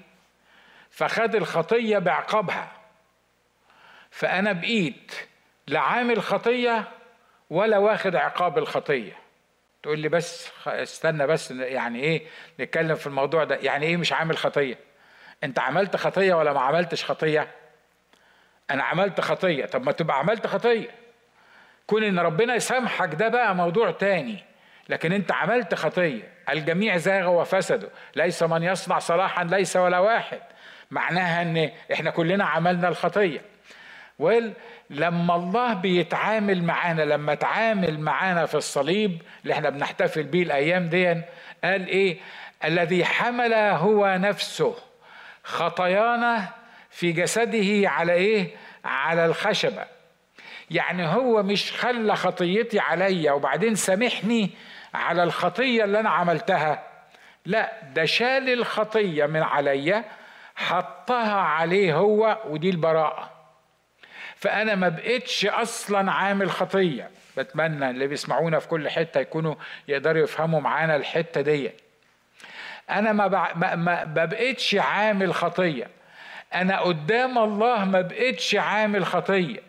فخد 0.90 1.36
الخطية 1.36 1.98
بعقابها. 1.98 2.72
فأنا 4.12 4.52
بقيت 4.52 5.14
لا 5.68 5.80
عامل 5.80 6.22
خطية 6.22 6.88
ولا 7.50 7.78
واخد 7.78 8.16
عقاب 8.16 8.58
الخطية. 8.58 9.14
تقول 9.84 10.00
لي 10.00 10.10
بس 10.10 10.52
استنى 10.68 11.28
بس 11.28 11.52
يعني 11.52 12.00
إيه 12.00 12.26
نتكلم 12.60 12.96
في 12.96 13.08
الموضوع 13.08 13.44
ده؟ 13.44 13.56
يعني 13.56 13.86
إيه 13.86 13.98
مش 13.98 14.14
عامل 14.14 14.38
خطية؟ 14.38 14.78
أنت 15.44 15.60
عملت 15.60 15.96
خطية 15.96 16.34
ولا 16.34 16.54
ما 16.54 16.60
عملتش 16.62 17.06
خطية؟ 17.06 17.48
أنا 18.72 18.84
عملت 18.84 19.22
خطية. 19.22 19.66
طب 19.66 19.86
ما 19.86 19.92
تبقى 19.92 20.20
عملت 20.20 20.48
خطية. 20.48 20.90
كون 21.88 22.04
إن 22.04 22.20
ربنا 22.20 22.56
يسامحك 22.56 23.16
ده 23.16 23.28
بقى 23.28 23.56
موضوع 23.56 23.92
تاني. 23.92 24.44
لكن 24.92 25.14
انت 25.14 25.32
عملت 25.32 25.76
خطية. 25.76 26.24
الجميع 26.50 26.98
زاغوا 26.98 27.42
وفسدوا. 27.42 27.90
ليس 28.16 28.44
من 28.44 28.64
يصنع 28.64 29.00
صلاحا 29.00 29.44
ليس 29.44 29.76
ولا 29.76 30.00
واحد. 30.00 30.40
معناها 30.92 31.42
ان 31.42 31.72
إحنا 31.94 32.10
كلنا 32.10 32.46
عملنا 32.46 32.88
الخطية. 32.88 33.42
ولما 34.20 35.36
الله 35.36 35.74
بيتعامل 35.74 36.64
معانا 36.64 37.02
لما 37.02 37.36
تعامل 37.36 38.00
معانا 38.00 38.46
في 38.46 38.56
الصليب 38.56 39.22
اللي 39.44 39.54
إحنا 39.54 39.70
بنحتفل 39.70 40.24
بيه 40.24 40.44
الأيام 40.44 40.90
دي 40.90 41.08
قال 41.64 41.88
إيه؟ 41.88 42.18
الذي 42.64 43.06
حمل 43.06 43.54
هو 43.54 44.18
نفسه 44.18 44.76
خطايانا 45.44 46.48
في 46.90 47.12
جسده 47.12 47.90
على 47.90 48.14
إيه؟ 48.14 48.48
على 48.86 49.26
الخشبة. 49.26 49.86
يعني 50.72 51.08
هو 51.08 51.44
مش 51.44 51.72
خلى 51.72 52.16
خطيتي 52.16 52.80
عليا 52.80 53.32
وبعدين 53.32 53.76
سامحني 53.76 54.50
على 54.94 55.24
الخطية 55.24 55.84
اللي 55.84 56.00
أنا 56.00 56.10
عملتها. 56.10 56.84
لا 57.46 57.72
ده 57.94 58.06
شال 58.06 58.50
الخطية 58.54 59.26
من 59.26 59.42
عليا 59.42 60.04
حطها 60.56 61.40
عليه 61.42 61.96
هو 61.96 62.38
ودي 62.46 62.70
البراءة. 62.70 63.32
فأنا 64.36 64.76
ما 64.76 64.90
بقتش 64.90 65.46
أصلا 65.46 66.12
عامل 66.12 66.52
خطية. 66.52 67.10
بتمنى 67.38 67.90
اللي 67.90 68.08
بيسمعونا 68.08 68.60
في 68.60 68.68
كل 68.68 68.90
حتة 68.90 69.20
يكونوا 69.20 69.56
يقدروا 69.88 70.24
يفهموا 70.24 70.62
معانا 70.62 70.96
الحتة 70.96 71.42
دي. 71.42 71.72
أنا 72.90 73.12
ما, 73.12 73.28
بع... 73.28 73.54
ما... 73.56 73.76
ما 73.76 74.26
بقتش 74.26 74.76
عامل 74.76 75.34
خطية. 75.34 75.88
أنا 76.54 76.80
قدام 76.80 77.38
الله 77.38 77.86
ما 77.86 78.02
بقتش 78.02 78.56
عامل 78.56 79.06
خطية. 79.06 79.60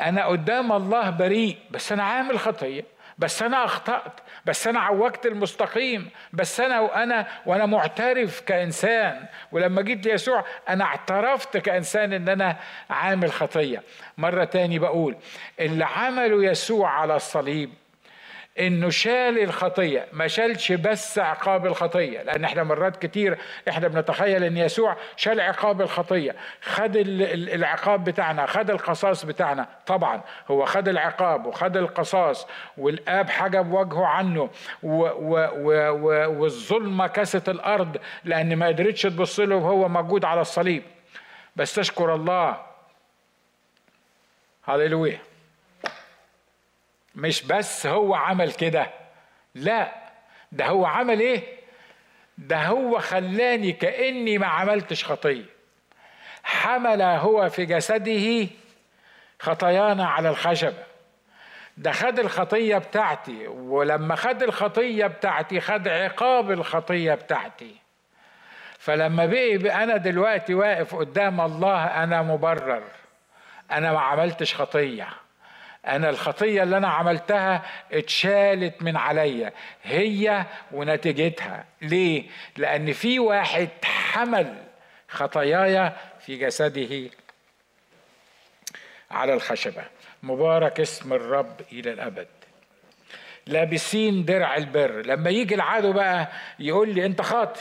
أنا 0.00 0.26
قدام 0.26 0.72
الله 0.72 1.10
بريء 1.10 1.58
بس 1.70 1.92
أنا 1.92 2.02
عامل 2.02 2.38
خطية. 2.38 2.84
بس 3.18 3.42
أنا 3.42 3.64
أخطأت 3.64 4.12
بس 4.46 4.66
أنا 4.66 4.80
عوجت 4.80 5.26
المستقيم 5.26 6.10
بس 6.32 6.60
أنا 6.60 6.80
وأنا 6.80 7.26
وأنا 7.46 7.66
معترف 7.66 8.40
كإنسان. 8.40 9.26
ولما 9.52 9.82
جيت 9.82 10.06
ليسوع 10.06 10.44
أنا 10.68 10.84
اعترفت 10.84 11.56
كإنسان 11.56 12.12
إن 12.12 12.28
أنا 12.28 12.56
عامل 12.90 13.32
خطية. 13.32 13.82
مرة 14.18 14.44
تاني 14.44 14.78
بقول 14.78 15.16
اللي 15.60 15.84
عمله 15.84 16.44
يسوع 16.44 16.90
على 16.90 17.16
الصليب 17.16 17.70
انه 18.60 18.90
شال 18.90 19.38
الخطية 19.42 20.06
ما 20.12 20.26
شالش 20.26 20.72
بس 20.72 21.18
عقاب 21.18 21.66
الخطية 21.66 22.22
لأن 22.22 22.44
إحنا 22.44 22.62
مرات 22.62 22.96
كتير 22.96 23.38
إحنا 23.68 23.88
بنتخيل 23.88 24.44
إن 24.44 24.56
يسوع 24.56 24.96
شال 25.16 25.40
عقاب 25.40 25.80
الخطية 25.80 26.36
خد 26.62 26.96
العقاب 26.96 28.04
بتاعنا 28.04 28.46
خد 28.46 28.70
القصاص 28.70 29.24
بتاعنا 29.24 29.68
طبعا 29.86 30.20
هو 30.50 30.64
خد 30.64 30.88
العقاب 30.88 31.46
وخد 31.46 31.76
القصاص 31.76 32.46
والآب 32.78 33.30
حجب 33.30 33.72
وجهه 33.72 34.06
عنه 34.06 34.50
والظلمة 36.38 37.06
كست 37.06 37.48
الأرض 37.48 37.96
لأن 38.24 38.56
ما 38.56 38.66
قدرتش 38.66 39.02
تبص 39.02 39.40
له 39.40 39.56
وهو 39.56 39.88
موجود 39.88 40.24
على 40.24 40.40
الصليب. 40.40 40.82
بس 41.56 41.74
تشكر 41.74 42.14
الله. 42.14 42.56
هللويا. 44.64 45.18
مش 47.18 47.42
بس 47.42 47.86
هو 47.86 48.14
عمل 48.14 48.52
كده. 48.52 48.86
لا 49.54 49.92
ده 50.52 50.66
هو 50.66 50.86
عمل 50.86 51.20
إيه؟ 51.20 51.42
ده 52.38 52.56
هو 52.66 52.98
خلاني 52.98 53.72
كأني 53.72 54.38
ما 54.38 54.46
عملتش 54.46 55.04
خطيه 55.04 55.44
حمل 56.42 57.02
هو 57.02 57.48
في 57.48 57.64
جسده 57.64 58.46
خطايانا 59.38 60.06
على 60.08 60.28
الخشبه 60.28 60.84
ده 61.76 61.92
خد 61.92 62.18
الخطيه 62.18 62.78
بتاعتي 62.78 63.46
ولما 63.48 64.14
خد 64.14 64.42
الخطيه 64.42 65.06
بتاعتي 65.06 65.60
خد 65.60 65.88
عقاب 65.88 66.50
الخطيه 66.50 67.14
بتاعتي. 67.14 67.76
فلما 68.78 69.26
بقي 69.26 69.56
أنا 69.82 69.96
دلوقتي 69.96 70.54
واقف 70.54 70.94
قدام 70.94 71.40
الله 71.40 71.84
أنا 71.84 72.22
مبرر. 72.22 72.82
أنا 73.70 73.92
ما 73.92 74.00
عملتش 74.00 74.54
خطيه 74.54 75.08
أنا 75.88 76.10
الخطية 76.10 76.62
اللي 76.62 76.76
أنا 76.76 76.88
عملتها 76.88 77.62
اتشالت 77.92 78.82
من 78.82 78.96
عليا. 78.96 79.52
هي 79.82 80.44
ونتيجتها. 80.72 81.64
ليه؟ 81.82 82.24
لأن 82.56 82.92
في 82.92 83.18
واحد 83.18 83.68
حمل 83.84 84.54
خطاياي 85.08 85.92
في 86.20 86.36
جسده 86.36 87.10
على 89.10 89.34
الخشبة. 89.34 89.82
مبارك 90.22 90.80
اسم 90.80 91.12
الرب 91.12 91.60
إلى 91.72 91.92
الأبد. 91.92 92.28
لابسين 93.46 94.24
درع 94.24 94.56
البر. 94.56 95.06
لما 95.06 95.30
يجي 95.30 95.54
العدو 95.54 95.92
بقى 95.92 96.28
يقول 96.58 96.94
لي 96.94 97.06
أنت 97.06 97.22
خاطئ. 97.22 97.60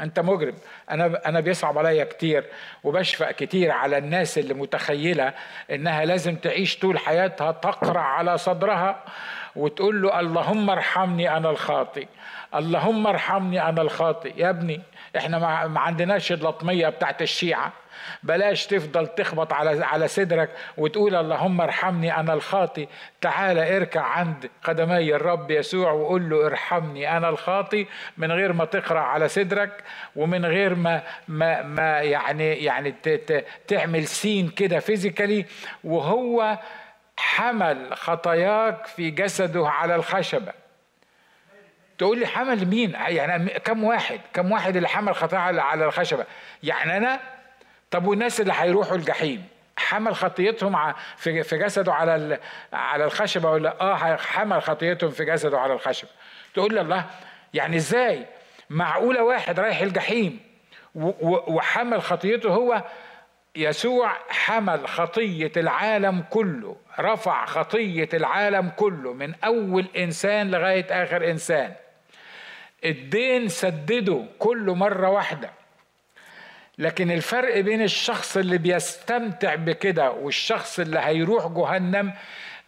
أنت 0.00 0.20
مجرم. 0.20 0.54
أنا 0.90 1.28
أنا 1.28 1.40
بيصعب 1.40 1.78
عليا 1.78 2.04
كتير 2.04 2.44
وبشفق 2.84 3.30
كتير 3.30 3.70
على 3.70 3.98
الناس 3.98 4.38
اللي 4.38 4.54
متخيلة 4.54 5.34
إنها 5.70 6.04
لازم 6.04 6.36
تعيش 6.36 6.78
طول 6.78 6.98
حياتها 6.98 7.52
تقرع 7.52 8.02
على 8.02 8.38
صدرها 8.38 9.04
وتقول 9.56 10.02
له 10.02 10.20
اللهم 10.20 10.70
ارحمني 10.70 11.36
أنا 11.36 11.50
الخاطئ. 11.50 12.06
اللهم 12.54 13.06
ارحمني 13.06 13.68
أنا 13.68 13.82
الخاطئ. 13.82 14.32
يا 14.36 14.50
ابني 14.50 14.80
إحنا 15.16 15.38
ما 15.68 15.80
عندناش 15.80 16.32
اللطمية 16.32 16.88
بتاعت 16.88 17.22
الشيعة. 17.22 17.72
بلاش 18.22 18.66
تفضل 18.66 19.06
تخبط 19.06 19.52
على 19.52 19.84
على 19.84 20.08
صدرك 20.08 20.50
وتقول 20.76 21.14
اللهم 21.14 21.60
ارحمني 21.60 22.16
أنا 22.16 22.32
الخاطي. 22.32 22.88
تعال 23.20 23.58
اركع 23.58 24.00
عند 24.00 24.50
قدمي 24.64 25.14
الرب 25.14 25.50
يسوع 25.50 25.92
وقول 25.92 26.30
له 26.30 26.46
ارحمني 26.46 27.16
أنا 27.16 27.28
الخاطي. 27.28 27.86
من 28.16 28.32
غير 28.32 28.52
ما 28.52 28.64
تقرأ 28.64 29.00
على 29.00 29.28
صدرك 29.28 29.84
ومن 30.16 30.46
غير 30.46 30.74
ما 30.74 31.02
ما 31.28 31.62
ما 31.62 32.00
يعني 32.00 32.64
يعني 32.64 32.94
تعمل 33.68 34.06
سين 34.06 34.48
كده 34.48 34.78
فيزيكالي. 34.78 35.46
وهو 35.84 36.58
حمل 37.16 37.96
خطاياك 37.96 38.86
في 38.86 39.10
جسده 39.10 39.68
على 39.68 39.94
الخشبة. 39.94 40.52
تقول 41.98 42.18
لي 42.18 42.26
حمل 42.26 42.66
مين؟ 42.66 42.90
يعني 42.90 43.48
كم 43.48 43.84
واحد؟ 43.84 44.20
كم 44.34 44.52
واحد 44.52 44.76
اللي 44.76 44.88
حمل 44.88 45.14
خطايا 45.14 45.60
على 45.60 45.84
الخشبة؟ 45.84 46.24
يعني 46.62 46.96
أنا 46.96 47.20
طب 47.92 48.06
والناس 48.06 48.40
اللي 48.40 48.52
هيروحوا 48.56 48.96
الجحيم 48.96 49.44
حمل 49.76 50.14
خطيتهم 50.14 50.92
في 51.16 51.58
جسده 51.58 51.92
على 51.92 52.38
على 52.72 53.04
الخشبة 53.04 53.50
ولا؟ 53.50 53.80
آه 53.80 54.16
حمل 54.16 54.62
خطيتهم 54.62 55.10
في 55.10 55.24
جسده 55.24 55.60
على 55.60 55.72
الخشبة. 55.72 56.10
تقول 56.54 56.74
لي 56.74 56.80
الله 56.80 57.04
يعني 57.54 57.76
إزاي؟ 57.76 58.26
معقولة 58.70 59.22
واحد 59.22 59.60
رايح 59.60 59.80
الجحيم 59.80 60.40
وحمل 60.94 62.02
خطيته 62.02 62.48
هو؟ 62.48 62.82
يسوع 63.56 64.12
حمل 64.28 64.88
خطية 64.88 65.52
العالم 65.56 66.24
كله 66.30 66.76
رفع 66.98 67.44
خطية 67.46 68.08
العالم 68.14 68.68
كله 68.68 69.12
من 69.12 69.34
أول 69.44 69.86
إنسان 69.96 70.50
لغاية 70.50 70.86
آخر 70.90 71.30
إنسان. 71.30 71.72
الدين 72.84 73.48
سدده 73.48 74.24
كله 74.38 74.74
مرة 74.74 75.08
واحدة. 75.08 75.50
لكن 76.78 77.10
الفرق 77.10 77.60
بين 77.60 77.82
الشخص 77.82 78.36
اللي 78.36 78.58
بيستمتع 78.58 79.54
بكده 79.54 80.10
والشخص 80.10 80.78
اللي 80.80 80.98
هيروح 80.98 81.46
جهنم 81.46 82.12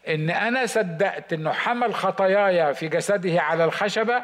إن 0.08 0.30
أنا 0.30 0.66
صدقت 0.66 1.32
إنه 1.32 1.52
حمل 1.52 1.94
خطاياي 1.94 2.74
في 2.74 2.88
جسده 2.88 3.40
على 3.42 3.64
الخشبة. 3.64 4.22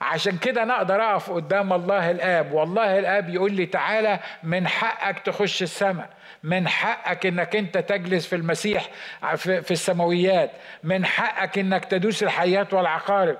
عشان 0.00 0.38
كده 0.38 0.62
أنا 0.62 0.76
أقدر 0.76 1.02
أقف 1.02 1.30
قدام 1.30 1.72
الله 1.72 2.10
الآب. 2.10 2.52
والله 2.52 2.98
الآب 2.98 3.28
يقول 3.28 3.52
لي 3.52 3.66
تعالى 3.66 4.20
من 4.42 4.68
حقك 4.68 5.18
تخش 5.18 5.62
السماء. 5.62 6.08
من 6.42 6.68
حقك 6.68 7.26
إنك 7.26 7.56
أنت 7.56 7.78
تجلس 7.78 8.26
في 8.26 8.36
المسيح 8.36 8.88
في 9.36 9.70
السماويات. 9.70 10.50
من 10.84 11.06
حقك 11.06 11.58
إنك 11.58 11.84
تدوس 11.84 12.22
الحيات 12.22 12.74
والعقارب. 12.74 13.36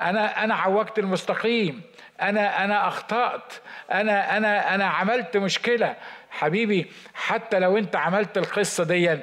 أنا 0.00 0.44
أنا 0.44 0.54
عوجت 0.54 0.98
المستقيم. 0.98 1.82
أنا 2.20 2.64
أنا 2.64 2.88
أخطأت. 2.88 3.52
أنا 3.92 4.36
أنا 4.36 4.74
أنا 4.74 4.84
عملت 4.84 5.36
مشكلة. 5.36 5.96
حبيبي 6.30 6.90
حتى 7.14 7.58
لو 7.58 7.78
أنت 7.78 7.96
عملت 7.96 8.38
القصة 8.38 8.84
دي 8.84 9.18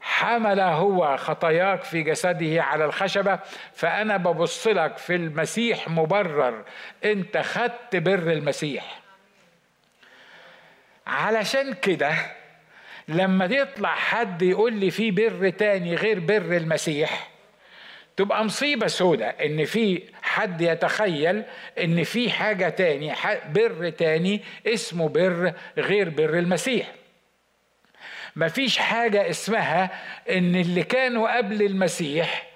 حمل 0.00 0.60
هو 0.60 1.16
خطاياك 1.16 1.82
في 1.82 2.02
جسده 2.02 2.62
على 2.62 2.84
الخشبة 2.84 3.38
فأنا 3.74 4.16
ببص 4.16 4.66
لك 4.66 4.98
في 4.98 5.14
المسيح 5.14 5.88
مبرر. 5.88 6.64
أنت 7.04 7.38
خدت 7.38 7.96
بر 7.96 8.32
المسيح. 8.32 9.00
علشان 11.06 11.74
كده 11.74 12.14
لما 13.08 13.44
يطلع 13.44 13.94
حد 13.94 14.42
يقول 14.42 14.72
لي 14.72 14.90
في 14.90 15.10
بر 15.10 15.50
تاني 15.50 15.94
غير 15.94 16.20
بر 16.20 16.56
المسيح 16.56 17.33
تبقى 18.16 18.44
مصيبة 18.44 18.86
سودة 18.86 19.26
إن 19.26 19.64
في 19.64 20.02
حد 20.22 20.60
يتخيل 20.60 21.42
إن 21.78 22.04
في 22.04 22.30
حاجة 22.30 22.68
تاني 22.68 23.12
بر 23.54 23.90
تاني 23.90 24.42
اسمه 24.66 25.08
بر 25.08 25.52
غير 25.78 26.08
بر 26.10 26.38
المسيح. 26.38 26.86
مفيش 28.36 28.78
حاجة 28.78 29.30
اسمها 29.30 29.90
إن 30.30 30.56
اللي 30.56 30.82
كانوا 30.82 31.36
قبل 31.36 31.62
المسيح 31.62 32.46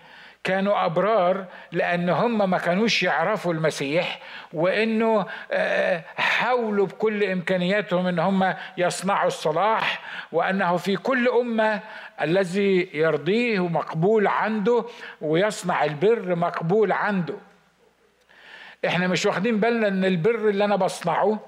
كانوا 0.44 0.84
أبرار 0.84 1.44
لأن 1.72 2.08
هم 2.08 2.50
ما 2.50 2.58
كانوش 2.58 3.02
يعرفوا 3.02 3.52
المسيح 3.52 4.18
وإنه 4.52 5.26
آه، 5.52 6.04
حاولوا 6.16 6.86
بكل 6.86 7.24
إمكانياتهم 7.24 8.06
إن 8.06 8.18
هم 8.18 8.54
يصنعوا 8.78 9.26
الصلاح 9.26 10.00
وأنه 10.32 10.76
في 10.76 10.96
كل 10.96 11.28
أمة 11.28 11.80
الذي 12.22 12.88
يرضيه 12.94 13.68
مقبول 13.68 14.26
عنده 14.26 14.84
ويصنع 15.20 15.84
البر 15.84 16.34
مقبول 16.34 16.92
عنده. 16.92 17.34
إحنا 18.86 19.06
مش 19.08 19.26
واخدين 19.26 19.60
بالنا 19.60 19.88
إن 19.88 20.04
البر 20.04 20.48
اللي 20.48 20.64
أنا 20.64 20.76
بصنعه 20.76 21.40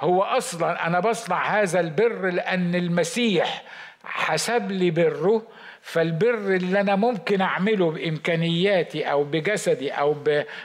هو 0.00 0.22
أصلا 0.22 0.86
أنا 0.86 1.00
بصنع 1.00 1.44
هذا 1.62 1.80
البر 1.80 2.30
لأن 2.30 2.74
المسيح 2.74 3.62
حسب 4.04 4.70
لي 4.70 4.90
بره 4.90 5.42
فالبر 5.82 6.34
اللي 6.34 6.80
أنا 6.80 6.96
ممكن 6.96 7.40
أعمله 7.40 7.90
بإمكانياتي 7.90 9.10
أو 9.10 9.24
بجسدي 9.24 9.90
أو 9.90 10.16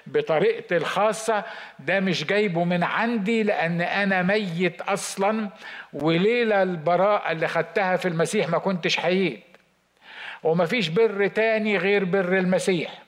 بطريقتي 0.08 0.78
الخاصة 0.78 1.44
ده 1.80 2.00
مش 2.00 2.26
جايبه 2.26 2.64
من 2.64 2.84
عندي 2.84 3.44
لأن 3.44 3.82
أنا 3.82 4.22
ميت 4.22 4.82
أصلا 4.82 5.50
وليلة 5.94 6.64
البراءة 6.64 7.32
اللي 7.32 7.48
خدتها 7.48 7.96
في 7.96 8.08
المسيح 8.08 8.50
ما 8.50 8.58
كنتش 8.58 8.98
حييت 8.98 9.44
ومفيش 10.44 10.88
بر 10.90 11.28
تاني 11.28 11.78
غير 11.78 12.06
بر 12.06 12.38
المسيح. 12.38 13.00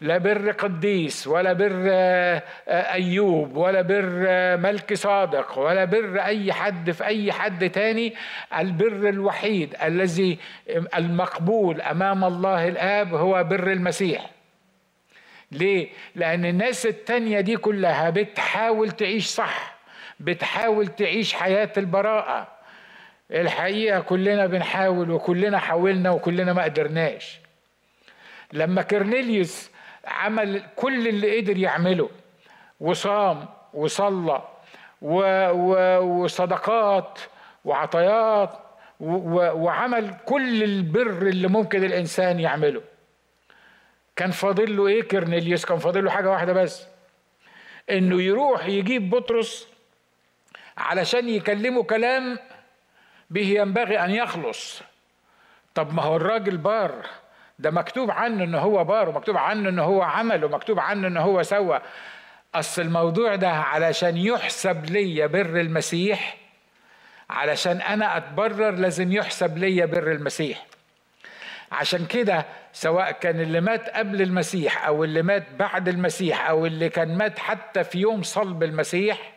لا 0.00 0.18
بر 0.18 0.50
قديس 0.50 1.26
ولا 1.26 1.52
بر 1.52 1.84
آه، 1.88 2.42
أيوب 2.68 3.56
ولا 3.56 3.82
بر 3.82 4.24
آه، 4.28 4.56
ملك 4.56 4.94
صادق 4.94 5.58
ولا 5.58 5.84
بر 5.84 6.20
أي 6.20 6.52
حد 6.52 6.90
في 6.90 7.04
أي 7.04 7.32
حد 7.32 7.70
تاني. 7.70 8.14
البر 8.58 9.08
الوحيد 9.08 9.74
الذي 9.82 10.38
المقبول 10.96 11.80
أمام 11.80 12.24
الله 12.24 12.68
الآب 12.68 13.14
هو 13.14 13.44
بر 13.44 13.72
المسيح. 13.72 14.30
ليه؟ 15.52 15.88
لأن 16.14 16.44
الناس 16.44 16.86
التانية 16.86 17.40
دي 17.40 17.56
كلها 17.56 18.10
بتحاول 18.10 18.90
تعيش 18.90 19.26
صح 19.26 19.76
بتحاول 20.20 20.86
تعيش 20.86 21.34
حياة 21.34 21.72
البراءة. 21.76 22.55
الحقيقة 23.30 24.00
كلنا 24.00 24.46
بنحاول 24.46 25.10
وكلنا 25.10 25.58
حاولنا 25.58 26.10
وكلنا 26.10 26.52
ما 26.52 26.62
قدرناش. 26.62 27.40
لما 28.52 28.82
كرنيليوس 28.82 29.70
عمل 30.04 30.62
كل 30.76 31.08
اللي 31.08 31.40
قدر 31.40 31.56
يعمله 31.58 32.10
وصام 32.80 33.48
وصلى 33.74 34.42
وصدقات 36.00 37.18
وعطيات 37.64 38.50
وعمل 39.00 40.14
كل 40.26 40.62
البر 40.62 41.22
اللي 41.26 41.48
ممكن 41.48 41.84
الإنسان 41.84 42.40
يعمله. 42.40 42.82
كان 44.16 44.30
فاضل 44.30 44.76
له 44.76 44.86
إيه 44.86 45.02
كرنيليوس 45.02 45.64
كان 45.64 45.78
فاضل 45.78 46.04
له 46.04 46.10
حاجة 46.10 46.30
واحدة 46.30 46.52
بس 46.52 46.86
إنه 47.90 48.22
يروح 48.22 48.66
يجيب 48.66 49.10
بطرس 49.10 49.68
علشان 50.78 51.28
يكلمه 51.28 51.82
كلام 51.82 52.38
به 53.30 53.46
ينبغي 53.46 53.98
أن 54.04 54.10
يخلص. 54.10 54.82
طب 55.74 55.94
ما 55.94 56.02
هو 56.02 56.16
الراجل 56.16 56.56
بار. 56.56 57.06
ده 57.58 57.70
مكتوب 57.70 58.10
عنه 58.10 58.44
ان 58.44 58.54
هو 58.54 58.84
بار 58.84 59.08
ومكتوب 59.08 59.36
عنه 59.36 59.68
ان 59.68 59.78
هو 59.78 60.02
عمل 60.02 60.44
ومكتوب 60.44 60.80
عنه 60.80 61.08
ان 61.08 61.16
هو 61.16 61.42
سوى. 61.42 61.80
أصل 62.54 62.82
الموضوع 62.82 63.34
ده 63.34 63.48
علشان 63.50 64.16
يحسب 64.16 64.84
لي 64.90 65.28
بر 65.28 65.60
المسيح 65.60 66.36
علشان 67.30 67.80
أنا 67.80 68.16
أتبرر 68.16 68.70
لازم 68.70 69.12
يحسب 69.12 69.58
لي 69.58 69.86
بر 69.86 70.12
المسيح. 70.12 70.66
عشان 71.72 72.06
كده 72.06 72.44
سواء 72.72 73.10
كان 73.12 73.40
اللي 73.40 73.60
مات 73.60 73.88
قبل 73.90 74.22
المسيح 74.22 74.86
أو 74.86 75.04
اللي 75.04 75.22
مات 75.22 75.46
بعد 75.58 75.88
المسيح 75.88 76.48
أو 76.48 76.66
اللي 76.66 76.88
كان 76.88 77.18
مات 77.18 77.38
حتى 77.38 77.84
في 77.84 77.98
يوم 77.98 78.22
صلب 78.22 78.62
المسيح 78.62 79.32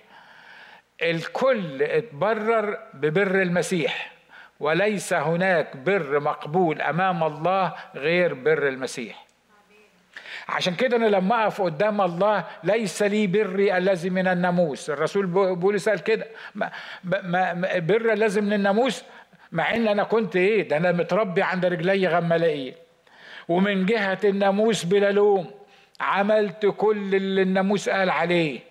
الكل 1.02 1.84
اتبرر 1.84 2.78
ببر 2.93 3.41
المسيح 3.41 4.12
وليس 4.60 5.14
هناك 5.14 5.78
بر 5.78 6.20
مقبول 6.20 6.82
أمام 6.82 7.24
الله 7.24 7.74
غير 7.95 8.34
بر 8.34 8.68
المسيح. 8.68 9.26
عشان 10.50 10.76
كده 10.76 10.97
أنا 10.97 11.06
لما 11.06 11.43
أقف 11.43 11.62
قدام 11.62 12.02
الله 12.02 12.43
ليس 12.64 13.04
لي 13.04 13.28
بري 13.28 13.78
الذي 13.78 14.10
من 14.10 14.28
الناموس. 14.28 14.89
الرسول 14.89 15.26
بولس 15.56 15.89
قال 15.89 16.00
كده 16.04 16.28
ما 16.56 16.72
بر 17.80 18.14
الذي 18.14 18.41
من 18.41 18.54
الناموس 18.54 19.04
مع 19.52 19.76
إن 19.76 19.88
أنا 19.88 20.04
كنت 20.04 20.36
إيه؟ 20.36 20.68
ده 20.68 20.78
أنا 20.78 20.91
متربي 20.91 21.41
عند 21.43 21.66
رجلي 21.66 22.08
غمالائيل 22.08 22.74
ومن 23.47 23.86
جهة 23.86 24.20
الناموس 24.24 24.84
بلا 24.84 25.12
لوم 25.12 25.52
عملت 26.02 26.66
كل 26.78 27.16
اللي 27.16 27.41
الناموس 27.41 27.89
قال 27.89 28.10
عليه. 28.10 28.69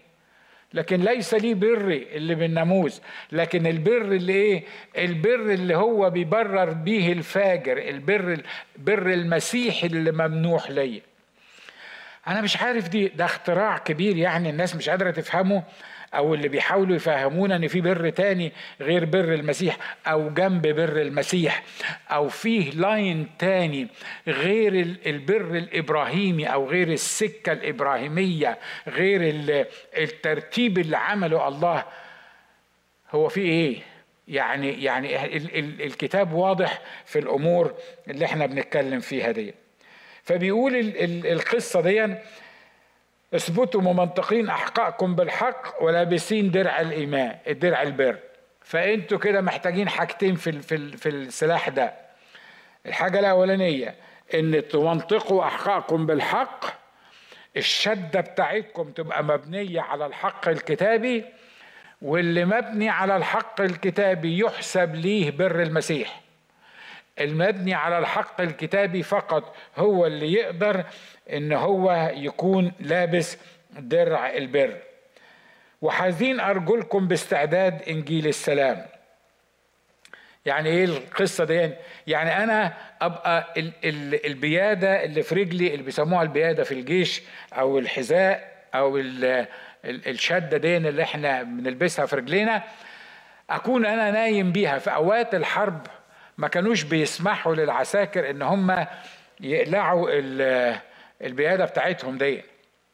لكن 0.74 1.00
ليس 1.00 1.34
لي 1.34 1.54
بري 1.54 2.06
اللي 2.16 2.34
بالناموس 2.34 3.02
لكن 3.32 3.66
البر 3.66 4.02
اللي 4.02 4.32
إيه؟ 4.32 4.64
البر 4.98 5.34
اللي 5.40 5.76
هو 5.76 6.10
بيبرر 6.10 6.72
به 6.72 7.12
الفاجر 7.12 7.78
البر 7.78 8.42
بر 8.76 9.10
المسيح 9.12 9.84
اللي 9.84 10.12
ممنوح 10.12 10.70
ليا. 10.70 11.00
أنا 12.28 12.40
مش 12.40 12.56
عارف 12.56 12.88
دي 12.88 13.08
ده 13.08 13.24
اختراع 13.24 13.78
كبير 13.78 14.16
يعني 14.16 14.50
الناس 14.50 14.76
مش 14.76 14.88
قادرة 14.88 15.10
تفهمه. 15.10 15.62
أو 16.14 16.34
اللي 16.34 16.48
بيحاولوا 16.48 16.96
يفهمونا 16.96 17.56
ان 17.56 17.68
في 17.68 17.80
بر 17.80 18.10
تاني 18.10 18.52
غير 18.80 19.04
بر 19.04 19.34
المسيح 19.34 19.76
أو 20.06 20.30
جنب 20.30 20.66
بر 20.66 21.00
المسيح 21.02 21.62
أو 22.10 22.28
فيه 22.28 22.70
لاين 22.70 23.26
تاني 23.38 23.88
غير 24.28 24.72
البر 25.06 25.56
الابراهيمي 25.56 26.46
أو 26.46 26.68
غير 26.68 26.88
السكة 26.92 27.52
الابراهيمية 27.52 28.58
غير 28.88 29.20
الترتيب 29.98 30.78
اللي 30.78 30.96
عمله 30.96 31.48
الله 31.48 31.84
هو 33.10 33.28
في 33.28 33.40
إيه؟ 33.40 33.78
يعني 34.28 34.84
يعني 34.84 35.36
الكتاب 35.86 36.32
واضح 36.32 36.80
في 37.06 37.18
الأمور 37.18 37.74
اللي 38.10 38.24
إحنا 38.24 38.46
بنتكلم 38.46 39.00
فيها 39.00 39.30
دي 39.30 39.54
فبيقول 40.22 40.76
القصة 41.26 41.80
دي 41.80 42.14
اثبتوا 43.34 43.80
ممنطقين 43.80 44.48
احقائكم 44.48 45.14
بالحق 45.14 45.82
ولابسين 45.82 46.50
درع 46.50 46.80
الإيمان 46.80 47.36
الدرع 47.48 47.82
البر. 47.82 48.16
فأنتوا 48.60 49.18
كده 49.18 49.40
محتاجين 49.40 49.88
حاجتين 49.88 50.34
في 50.34 50.52
في 50.62 50.96
في 50.96 51.08
السلاح 51.08 51.68
ده. 51.68 51.94
الحاجة 52.86 53.18
الأولانية 53.20 53.94
إن 54.34 54.68
تمنطقوا 54.68 55.44
احقائكم 55.44 56.06
بالحق. 56.06 56.64
الشدة 57.56 58.20
بتاعتكم 58.20 58.90
تبقى 58.90 59.24
مبنية 59.24 59.80
على 59.80 60.06
الحق 60.06 60.48
الكتابي 60.48 61.24
واللي 62.02 62.44
مبني 62.44 62.88
على 62.88 63.16
الحق 63.16 63.60
الكتابي 63.60 64.38
يحسب 64.38 64.94
ليه 64.94 65.30
بر 65.30 65.62
المسيح. 65.62 66.20
المبني 67.20 67.74
على 67.74 67.98
الحق 67.98 68.40
الكتابي 68.40 69.02
فقط 69.02 69.56
هو 69.76 70.06
اللي 70.06 70.32
يقدر 70.32 70.84
إن 71.32 71.52
هو 71.52 72.12
يكون 72.14 72.72
لابس 72.80 73.38
درع 73.78 74.30
البر. 74.30 74.76
وحاذين 75.82 76.40
أرجلكم 76.40 77.08
باستعداد 77.08 77.82
إنجيل 77.88 78.26
السلام. 78.26 78.86
يعني 80.46 80.68
إيه 80.68 80.84
القصة 80.84 81.44
دي؟ 81.44 81.70
يعني 82.06 82.44
أنا 82.44 82.72
أبقى 83.00 83.54
ال 83.56 83.72
ال 83.84 84.26
البيادة 84.26 85.04
اللي 85.04 85.22
في 85.22 85.34
رجلي 85.34 85.72
اللي 85.74 85.82
بيسموها 85.82 86.22
البيادة 86.22 86.64
في 86.64 86.72
الجيش 86.72 87.22
أو 87.52 87.78
الحذاء 87.78 88.52
أو 88.74 88.96
ال 88.98 89.46
الشدة 89.84 90.56
دي 90.56 90.76
اللي 90.76 91.02
إحنا 91.02 91.42
بنلبسها 91.42 92.06
في 92.06 92.16
رجلينا 92.16 92.62
أكون 93.50 93.86
أنا 93.86 94.10
نايم 94.10 94.52
بيها. 94.52 94.78
في 94.78 94.94
أوقات 94.94 95.34
الحرب 95.34 95.86
ما 96.38 96.48
كانوش 96.48 96.82
بيسمحوا 96.82 97.54
للعساكر 97.54 98.30
إن 98.30 98.42
هم 98.42 98.86
يقلعوا 99.40 100.08
البيادة 101.22 101.64
بتاعتهم 101.64 102.18
دي. 102.18 102.42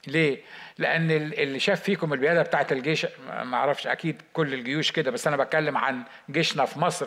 ليه؟ 0.07 0.39
لأن 0.79 1.11
اللي 1.11 1.59
شاف 1.59 1.81
فيكم 1.83 2.13
البيادة 2.13 2.43
بتاعت 2.43 2.73
الجيش 2.73 3.07
ما 3.45 3.57
أعرفش 3.57 3.87
أكيد 3.87 4.23
كل 4.33 4.55
الجيوش 4.55 4.93
كده 4.93 5.11
بس 5.11 5.27
أنا 5.27 5.37
بتكلم 5.37 5.77
عن 5.77 6.03
جيشنا 6.31 6.65
في 6.65 6.79
مصر. 6.81 7.07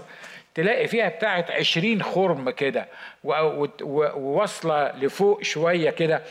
تلاقي 0.56 0.88
فيها 0.88 1.10
بتاعت 1.10 1.52
عشرين 1.52 2.04
خرم 2.04 2.50
كده 2.50 2.88
وواصلة 3.24 4.92
لفوق 4.92 5.44
شوية 5.44 5.90
كده. 5.90 6.22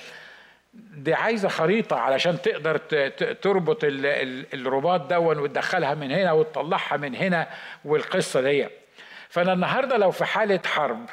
دي 0.75 1.15
عايزة 1.15 1.49
خريطة 1.49 1.97
علشان 1.97 2.43
تقدر 2.43 2.77
تربط 3.43 3.79
الرباط 3.85 5.01
دون 5.01 5.39
وتدخلها 5.39 5.95
من 5.95 6.11
هنا 6.11 6.33
وتطلعها 6.33 6.97
من 6.97 7.15
هنا 7.15 7.49
والقصة 7.85 8.41
دي. 8.41 8.69
فأنا 9.29 9.53
النهاردة 9.53 9.97
لو 9.97 10.11
في 10.11 10.25
حالة 10.25 10.61
حرب 10.67 11.07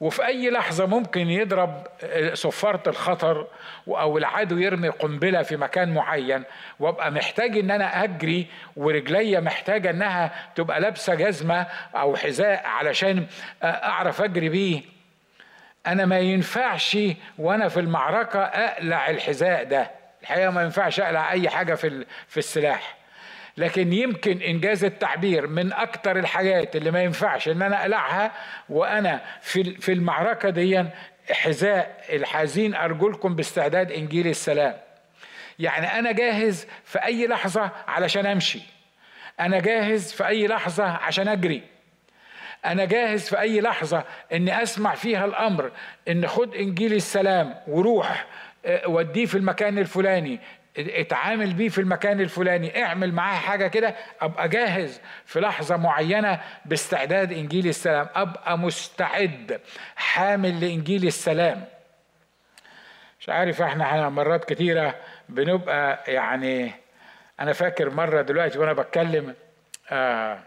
وفي 0.00 0.26
أي 0.26 0.50
لحظة 0.50 0.86
ممكن 0.86 1.30
يضرب 1.30 1.86
صفارة 2.32 2.82
الخطر 2.86 3.46
أو 3.88 4.18
العدو 4.18 4.58
يرمي 4.58 4.88
قنبلة 4.88 5.42
في 5.42 5.56
مكان 5.56 5.94
معين 5.94 6.44
وأبقى 6.80 7.10
محتاج 7.10 7.58
إن 7.58 7.70
أنا 7.70 8.04
أجري 8.04 8.46
ورجليا 8.76 9.40
محتاجة 9.40 9.90
إنها 9.90 10.30
تبقى 10.54 10.80
لابسة 10.80 11.14
جزمة 11.14 11.66
أو 11.94 12.16
حذاء 12.16 12.66
علشان 12.66 13.26
أعرف 13.64 14.22
أجري 14.22 14.48
بيه. 14.48 14.82
أنا 15.86 16.04
ما 16.04 16.18
ينفعش 16.18 16.98
وأنا 17.38 17.68
في 17.68 17.80
المعركة 17.80 18.40
أقلع 18.42 19.10
الحذاء 19.10 19.64
ده. 19.64 19.90
الحقيقة 20.22 20.50
ما 20.50 20.62
ينفعش 20.62 21.00
أقلع 21.00 21.32
أي 21.32 21.48
حاجة 21.48 21.74
في 21.74 22.06
في 22.28 22.36
السلاح. 22.36 22.96
لكن 23.56 23.92
يمكن 23.92 24.42
إنجاز 24.42 24.84
التعبير 24.84 25.46
من 25.46 25.72
أكتر 25.72 26.18
الحاجات 26.18 26.76
اللي 26.76 26.90
ما 26.90 27.02
ينفعش 27.02 27.48
إن 27.48 27.62
أنا 27.62 27.80
أقلعها 27.82 28.32
وأنا 28.68 29.20
في 29.40 29.64
في 29.64 29.92
المعركة 29.92 30.50
دي 30.50 30.84
حذاء 31.30 32.04
الحازين 32.12 32.74
أرجلكم 32.74 33.36
باستعداد 33.36 33.92
إنجيل 33.92 34.26
السلام. 34.26 34.76
يعني 35.58 35.86
أنا 35.98 36.12
جاهز 36.12 36.66
في 36.84 37.04
أي 37.04 37.26
لحظة 37.26 37.70
علشان 37.88 38.26
أمشي. 38.26 38.60
أنا 39.40 39.60
جاهز 39.60 40.12
في 40.12 40.26
أي 40.26 40.46
لحظة 40.46 40.84
عشان 40.84 41.28
أجري. 41.28 41.62
أنا 42.64 42.84
جاهز 42.84 43.28
في 43.28 43.40
أي 43.40 43.60
لحظة 43.60 44.04
إني 44.32 44.62
أسمع 44.62 44.94
فيها 44.94 45.24
الأمر 45.24 45.70
إن 46.08 46.26
خد 46.26 46.54
إنجيل 46.54 46.92
السلام 46.92 47.54
وروح 47.68 48.26
آه، 48.66 48.88
وديه 48.88 49.26
في 49.26 49.34
المكان 49.38 49.78
الفلاني. 49.78 50.40
اتعامل 50.78 51.52
بيه 51.54 51.68
في 51.68 51.80
المكان 51.80 52.20
الفلاني 52.20 52.82
اعمل 52.84 53.12
معاه 53.14 53.36
حاجة 53.38 53.66
كده 53.66 53.94
أبقى 54.20 54.48
جاهز 54.48 55.00
في 55.24 55.40
لحظة 55.40 55.76
معينة 55.76 56.40
باستعداد 56.64 57.32
إنجيل 57.32 57.66
السلام 57.68 58.08
أبقى 58.14 58.58
مستعد 58.58 59.60
حامل 59.96 60.60
لإنجيل 60.60 61.06
السلام. 61.06 61.64
مش 63.20 63.28
عارف 63.28 63.62
إحنا 63.62 64.08
مرات 64.08 64.44
كتيرة 64.52 64.94
بنبقى 65.28 66.12
يعني 66.12 66.72
أنا 67.40 67.52
فاكر 67.52 67.90
مرة 67.90 68.22
دلوقتي 68.22 68.58
وأنا 68.58 68.72
بتكلم 68.72 69.34
آه 69.90 70.38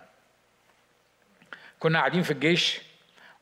كنا 1.79 1.99
قاعدين 1.99 2.21
في 2.23 2.31
الجيش 2.31 2.81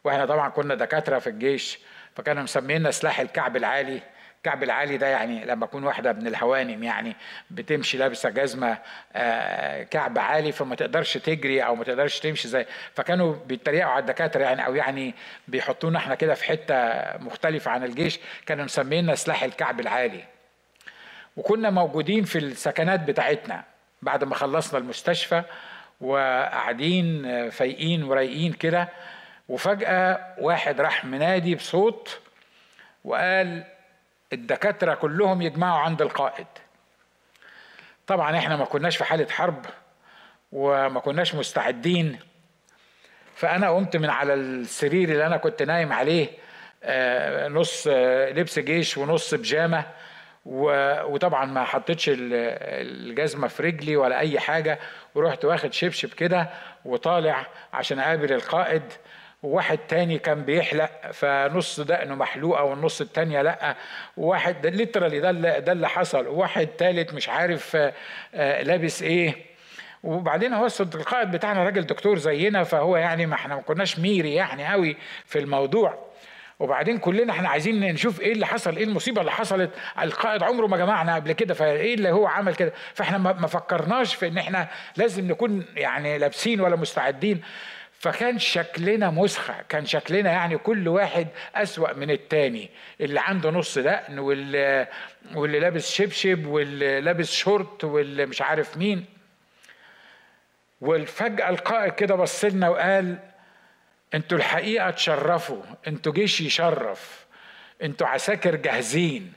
وإحنا 0.03 0.25
طبعا 0.25 0.49
كنا 0.49 0.75
دكاترة 0.75 1.19
في 1.19 1.27
الجيش 1.27 1.79
فكانوا 2.15 2.43
مسمينا 2.43 2.91
سلاح 2.91 3.19
الكعب 3.19 3.57
العالي. 3.57 4.01
الكعب 4.47 4.63
العالي 4.63 4.97
ده 4.97 5.07
يعني 5.07 5.45
لما 5.45 5.65
اكون 5.65 5.83
واحدة 5.83 6.13
من 6.13 6.27
الهوانم 6.27 6.83
يعني 6.83 7.15
بتمشي 7.51 7.97
لابسة 7.97 8.29
جزمة 8.29 8.77
آه، 9.13 9.83
كعب 9.83 10.19
عالي 10.19 10.51
فما 10.51 10.75
تقدرش 10.75 11.17
تجري 11.17 11.61
أو 11.61 11.75
ما 11.75 11.83
تقدرش 11.83 12.19
تمشي 12.19 12.47
زي 12.47 12.65
فكانوا 12.93 13.35
بيتريقوا 13.47 13.91
على 13.91 14.01
الدكاترة 14.01 14.43
يعني 14.43 14.65
أو 14.65 14.75
يعني 14.75 15.13
بيحطونا 15.47 15.97
إحنا 15.99 16.15
كده 16.15 16.33
في 16.33 16.43
حتة 16.43 16.75
مختلفة 17.17 17.71
عن 17.71 17.83
الجيش 17.83 18.19
كانوا 18.45 18.65
مسمينا 18.65 19.15
سلاح 19.15 19.43
الكعب 19.43 19.79
العالي. 19.79 20.23
وكنا 21.37 21.69
موجودين 21.69 22.23
في 22.23 22.37
السكنات 22.37 22.99
بتاعتنا 22.99 23.63
بعد 24.01 24.23
ما 24.23 24.35
خلصنا 24.35 24.79
المستشفى 24.79 25.43
وقاعدين 26.01 27.49
فايقين 27.49 28.03
ورايقين 28.03 28.53
كده 28.53 28.89
وفجأة 29.49 30.35
واحد 30.39 30.81
راح 30.81 31.05
منادي 31.05 31.55
بصوت 31.55 32.19
وقال 33.03 33.76
الدكاترة 34.33 34.93
كلهم 34.93 35.41
يجمعوا 35.41 35.79
عند 35.79 36.01
القائد. 36.01 36.47
طبعا 38.07 38.37
إحنا 38.37 38.55
ما 38.55 38.65
كناش 38.65 38.97
في 38.97 39.03
حالة 39.03 39.27
حرب 39.29 39.65
وما 40.51 40.99
كناش 40.99 41.35
مستعدين. 41.35 42.19
فأنا 43.35 43.69
قمت 43.69 43.97
من 43.97 44.09
على 44.09 44.33
السرير 44.33 45.09
اللي 45.09 45.25
أنا 45.25 45.37
كنت 45.37 45.63
نايم 45.63 45.93
عليه 45.93 46.27
آه، 46.83 47.47
نص 47.47 47.87
آه، 47.91 48.29
لبس 48.31 48.59
جيش 48.59 48.97
ونص 48.97 49.33
بيجامة. 49.33 49.85
وطبعا 50.45 51.45
ما 51.45 51.63
حطيتش 51.63 52.11
الجزمة 52.13 53.47
في 53.47 53.63
رجلي 53.63 53.95
ولا 53.95 54.19
أي 54.19 54.39
حاجة. 54.39 54.79
ورحت 55.15 55.45
واخد 55.45 55.73
شبشب 55.73 56.09
كده 56.13 56.49
وطالع 56.85 57.47
عشان 57.73 57.99
أقابل 57.99 58.33
القائد. 58.33 58.83
وواحد 59.43 59.77
تاني 59.77 60.19
كان 60.19 60.41
بيحلق 60.41 61.11
فنص 61.11 61.79
دقنه 61.79 62.15
محلوقة 62.15 62.63
والنص 62.63 63.01
التانية 63.01 63.41
لأ. 63.41 63.75
وواحد 64.17 64.67
ليترالي 64.67 65.19
ده 65.19 65.29
اللي 65.29 65.61
ده 65.61 65.71
اللي 65.71 65.89
حصل. 65.89 66.27
وواحد 66.27 66.67
تالت 66.67 67.13
مش 67.13 67.29
عارف 67.29 67.75
آه، 67.75 67.93
آه، 68.35 68.61
لابس 68.61 69.03
إيه. 69.03 69.35
وبعدين 70.03 70.53
هو 70.53 70.67
القائد 70.79 71.31
بتاعنا 71.31 71.63
راجل 71.63 71.81
دكتور 71.81 72.17
زينا 72.17 72.63
فهو 72.63 72.97
يعني 72.97 73.25
ما 73.25 73.35
إحنا 73.35 73.55
ما 73.55 73.61
كناش 73.61 73.99
ميري 73.99 74.33
يعني 74.33 74.67
قوي 74.67 74.97
في 75.25 75.39
الموضوع. 75.39 76.07
وبعدين 76.59 76.97
كلنا 76.97 77.33
إحنا 77.33 77.49
عايزين 77.49 77.93
نشوف 77.93 78.21
إيه 78.21 78.33
اللي 78.33 78.45
حصل 78.45 78.77
إيه 78.77 78.83
المصيبة 78.83 79.21
اللي 79.21 79.31
حصلت. 79.31 79.71
القائد 80.01 80.43
عمره 80.43 80.67
ما 80.67 80.77
جمعنا 80.77 81.15
قبل 81.15 81.31
كده 81.31 81.53
فإيه 81.53 81.93
اللي 81.93 82.11
هو 82.11 82.27
عمل 82.27 82.55
كده؟ 82.55 82.73
فإحنا 82.93 83.17
ما 83.17 83.47
فكرناش 83.47 84.15
في 84.15 84.27
إن 84.27 84.37
إحنا 84.37 84.67
لازم 84.97 85.27
نكون 85.27 85.65
يعني 85.75 86.17
لابسين 86.17 86.61
ولا 86.61 86.75
مستعدين. 86.75 87.41
فكان 87.99 88.39
شكلنا 88.39 89.09
مسخة 89.09 89.61
كان 89.69 89.85
شكلنا 89.85 90.31
يعني 90.31 90.57
كل 90.57 90.87
واحد 90.87 91.27
أسوأ 91.55 91.93
من 91.93 92.11
التاني. 92.11 92.69
اللي 93.01 93.19
عنده 93.19 93.49
نص 93.49 93.77
دقن 93.77 94.19
واللي, 94.19 94.87
واللي 95.35 95.59
لابس 95.59 95.91
شبشب 95.91 96.45
واللي 96.45 97.01
لابس 97.01 97.31
شورت 97.31 97.83
واللي 97.83 98.25
مش 98.25 98.41
عارف 98.41 98.77
مين. 98.77 99.05
والفجأة 100.81 101.49
القائد 101.49 101.93
كده 101.93 102.15
بص 102.15 102.45
لنا 102.45 102.69
وقال 102.69 103.17
أنتوا 104.13 104.37
الحقيقة 104.37 104.89
تشرفوا 104.89 105.61
أنتوا 105.87 106.13
جيش 106.13 106.41
يشرف 106.41 107.25
أنتوا 107.83 108.07
عساكر 108.07 108.55
جاهزين 108.55 109.33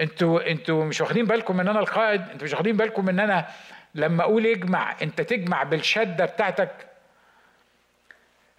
أنتوا 0.00 0.50
أنتوا 0.50 0.84
مش 0.84 1.00
واخدين 1.00 1.24
بالكم 1.24 1.60
ان 1.60 1.68
أنا 1.68 1.80
القائد 1.80 2.20
أنتوا 2.20 2.44
مش 2.44 2.52
واخدين 2.52 2.76
بالكم 2.76 3.08
ان 3.08 3.20
أنا 3.20 3.48
لما 3.94 4.22
أقول 4.22 4.46
اجمع 4.46 4.96
أنت 5.02 5.20
تجمع 5.20 5.62
بالشدة 5.62 6.24
بتاعتك؟ 6.24 6.70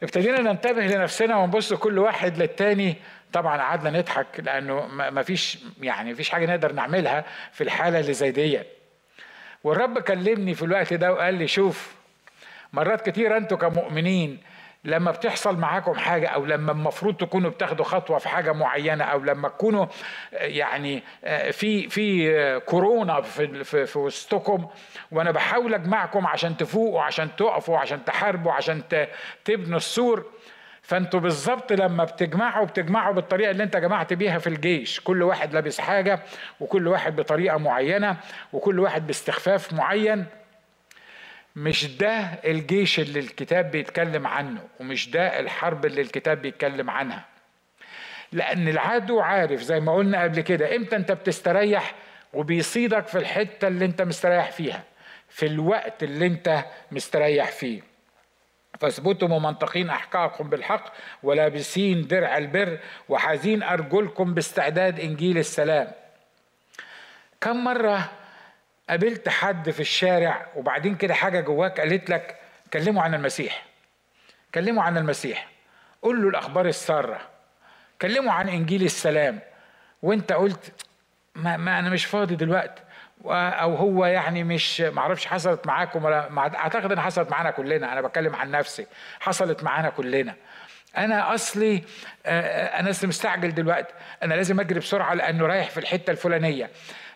ابتدينا 0.03 0.41
ننتبه 0.41 0.81
لنفسنا 0.81 1.37
ونبص 1.37 1.73
كل 1.73 1.99
واحد 1.99 2.37
للتاني. 2.37 2.95
طبعا 3.33 3.57
قعدنا 3.57 3.99
نضحك 3.99 4.27
لأنه 4.39 4.85
ما 4.87 5.23
فيش 5.23 5.57
يعني 5.81 6.15
فيش 6.15 6.29
حاجة 6.29 6.45
نقدر 6.45 6.71
نعملها 6.71 7.25
في 7.51 7.63
الحالة 7.63 7.99
اللي 7.99 8.13
زي 8.13 8.31
دي 8.31 8.59
والرب 9.63 9.99
كلمني 9.99 10.53
في 10.55 10.65
الوقت 10.65 10.93
ده 10.93 11.13
وقال 11.13 11.33
لي 11.33 11.47
شوف 11.47 11.95
مرات 12.73 13.09
كتير 13.09 13.37
أنتوا 13.37 13.57
كمؤمنين 13.57 14.37
لما 14.83 15.11
بتحصل 15.11 15.57
معاكم 15.57 15.93
حاجة 15.93 16.27
أو 16.27 16.45
لما 16.45 16.71
المفروض 16.71 17.17
تكونوا 17.17 17.49
بتاخدوا 17.49 17.85
خطوة 17.85 18.17
في 18.17 18.29
حاجة 18.29 18.51
معينة 18.51 19.03
أو 19.03 19.19
لما 19.19 19.47
تكونوا 19.49 19.85
يعني 20.33 21.03
في 21.51 21.89
في 21.89 22.59
كورونا 22.59 23.21
في 23.21 23.63
في, 23.63 23.85
في 23.85 23.99
وسطكم 23.99 24.67
وأنا 25.11 25.31
بحاول 25.31 25.73
أجمعكم 25.73 26.27
عشان 26.27 26.57
تفوقوا 26.57 27.01
عشان 27.01 27.35
تقفوا 27.35 27.77
عشان 27.77 28.05
تحاربوا 28.05 28.51
عشان 28.51 28.81
تبنوا 29.45 29.77
السور. 29.77 30.25
فأنتوا 30.81 31.19
بالظبط 31.19 31.73
لما 31.73 32.03
بتجمعوا 32.03 32.65
بتجمعوا 32.65 33.13
بالطريقة 33.13 33.51
اللي 33.51 33.63
أنت 33.63 33.77
جمعت 33.77 34.13
بيها 34.13 34.37
في 34.39 34.47
الجيش. 34.47 34.99
كل 34.99 35.23
واحد 35.23 35.53
لابس 35.53 35.79
حاجة 35.79 36.19
وكل 36.59 36.87
واحد 36.87 37.15
بطريقة 37.15 37.57
معينة 37.57 38.17
وكل 38.53 38.79
واحد 38.79 39.07
باستخفاف 39.07 39.73
معين. 39.73 40.25
مش 41.57 41.97
ده 41.97 42.19
الجيش 42.45 42.99
اللي 42.99 43.19
الكتاب 43.19 43.71
بيتكلم 43.71 44.27
عنه 44.27 44.67
ومش 44.79 45.09
ده 45.09 45.39
الحرب 45.39 45.85
اللي 45.85 46.01
الكتاب 46.01 46.41
بيتكلم 46.41 46.89
عنها. 46.89 47.25
لأن 48.31 48.67
العدو 48.67 49.19
عارف 49.19 49.61
زي 49.61 49.79
ما 49.79 49.95
قلنا 49.95 50.23
قبل 50.23 50.41
كده 50.41 50.75
إمتى 50.75 50.95
أنت 50.95 51.11
بتستريح 51.11 51.95
وبيصيدك 52.33 53.07
في 53.07 53.17
الحتة 53.17 53.67
اللي 53.67 53.85
أنت 53.85 54.01
مستريح 54.01 54.51
فيها 54.51 54.83
في 55.29 55.45
الوقت 55.45 56.03
اللي 56.03 56.25
أنت 56.25 56.65
مستريح 56.91 57.51
فيه. 57.51 57.81
فاثبتوا 58.79 59.27
ممنطقين 59.27 59.89
أحقاقكم 59.89 60.49
بالحق 60.49 60.93
ولابسين 61.23 62.07
درع 62.07 62.37
البر 62.37 62.79
وحازين 63.09 63.63
أرجلكم 63.63 64.33
باستعداد 64.33 64.99
إنجيل 64.99 65.37
السلام. 65.37 65.91
كم 67.41 67.63
مرة 67.63 68.11
قابلت 68.89 69.29
حد 69.29 69.69
في 69.69 69.79
الشارع 69.79 70.45
وبعدين 70.55 70.95
كده 70.95 71.13
حاجة 71.13 71.39
جواك 71.39 71.79
قالت 71.79 72.09
لك 72.09 72.35
كلموا 72.73 73.03
عن 73.03 73.13
المسيح. 73.13 73.65
كلموا 74.55 74.83
عن 74.83 74.97
المسيح. 74.97 75.47
قول 76.01 76.21
له 76.21 76.29
الأخبار 76.29 76.65
السارة. 76.65 77.21
كلموا 78.01 78.33
عن 78.33 78.49
إنجيل 78.49 78.83
السلام. 78.83 79.39
وانت 80.01 80.33
قلت 80.33 80.85
ما, 81.35 81.57
ما 81.57 81.79
أنا 81.79 81.89
مش 81.89 82.05
فاضي 82.05 82.35
دلوقتي. 82.35 82.81
أو 83.25 83.75
هو 83.75 84.05
يعني 84.05 84.43
مش 84.43 84.81
معرفش 84.81 85.25
حصلت 85.25 85.67
معاكم 85.67 86.05
ولا 86.05 86.37
أعتقد 86.37 86.91
إن 86.91 86.99
حصلت 86.99 87.31
معانا 87.31 87.51
كلنا. 87.51 87.93
أنا 87.93 88.01
بتكلم 88.01 88.35
عن 88.35 88.51
نفسي. 88.51 88.87
حصلت 89.19 89.63
معانا 89.63 89.89
كلنا. 89.89 90.35
أنا 90.97 91.33
أصلي 91.33 91.83
أنا 92.25 92.89
مستعجل 92.89 93.53
دلوقتي. 93.53 93.93
أنا 94.23 94.33
لازم 94.33 94.59
أجري 94.59 94.79
بسرعة 94.79 95.13
لأنه 95.13 95.45
رايح 95.45 95.69
في 95.69 95.79
الحتة 95.79 96.11
الفلانية. 96.11 96.69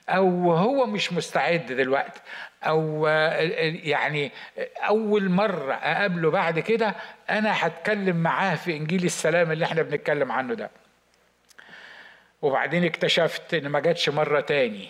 أو 0.09 0.53
هو 0.53 0.85
مش 0.85 1.13
مستعد 1.13 1.65
دلوقتي 1.65 2.21
أو 2.63 3.07
يعني 3.83 4.31
أول 4.77 5.29
مرة 5.29 5.73
أقابله 5.73 6.31
بعد 6.31 6.59
كده 6.59 6.95
أنا 7.29 7.67
هتكلم 7.67 8.15
معاه 8.15 8.55
في 8.55 8.77
إنجيل 8.77 9.05
السلام 9.05 9.51
اللي 9.51 9.65
إحنا 9.65 9.81
بنتكلم 9.81 10.31
عنه 10.31 10.53
ده. 10.53 10.69
وبعدين 12.41 12.85
اكتشفت 12.85 13.53
إن 13.53 13.67
ما 13.67 13.79
جاتش 13.79 14.09
مرة 14.09 14.39
تاني. 14.41 14.87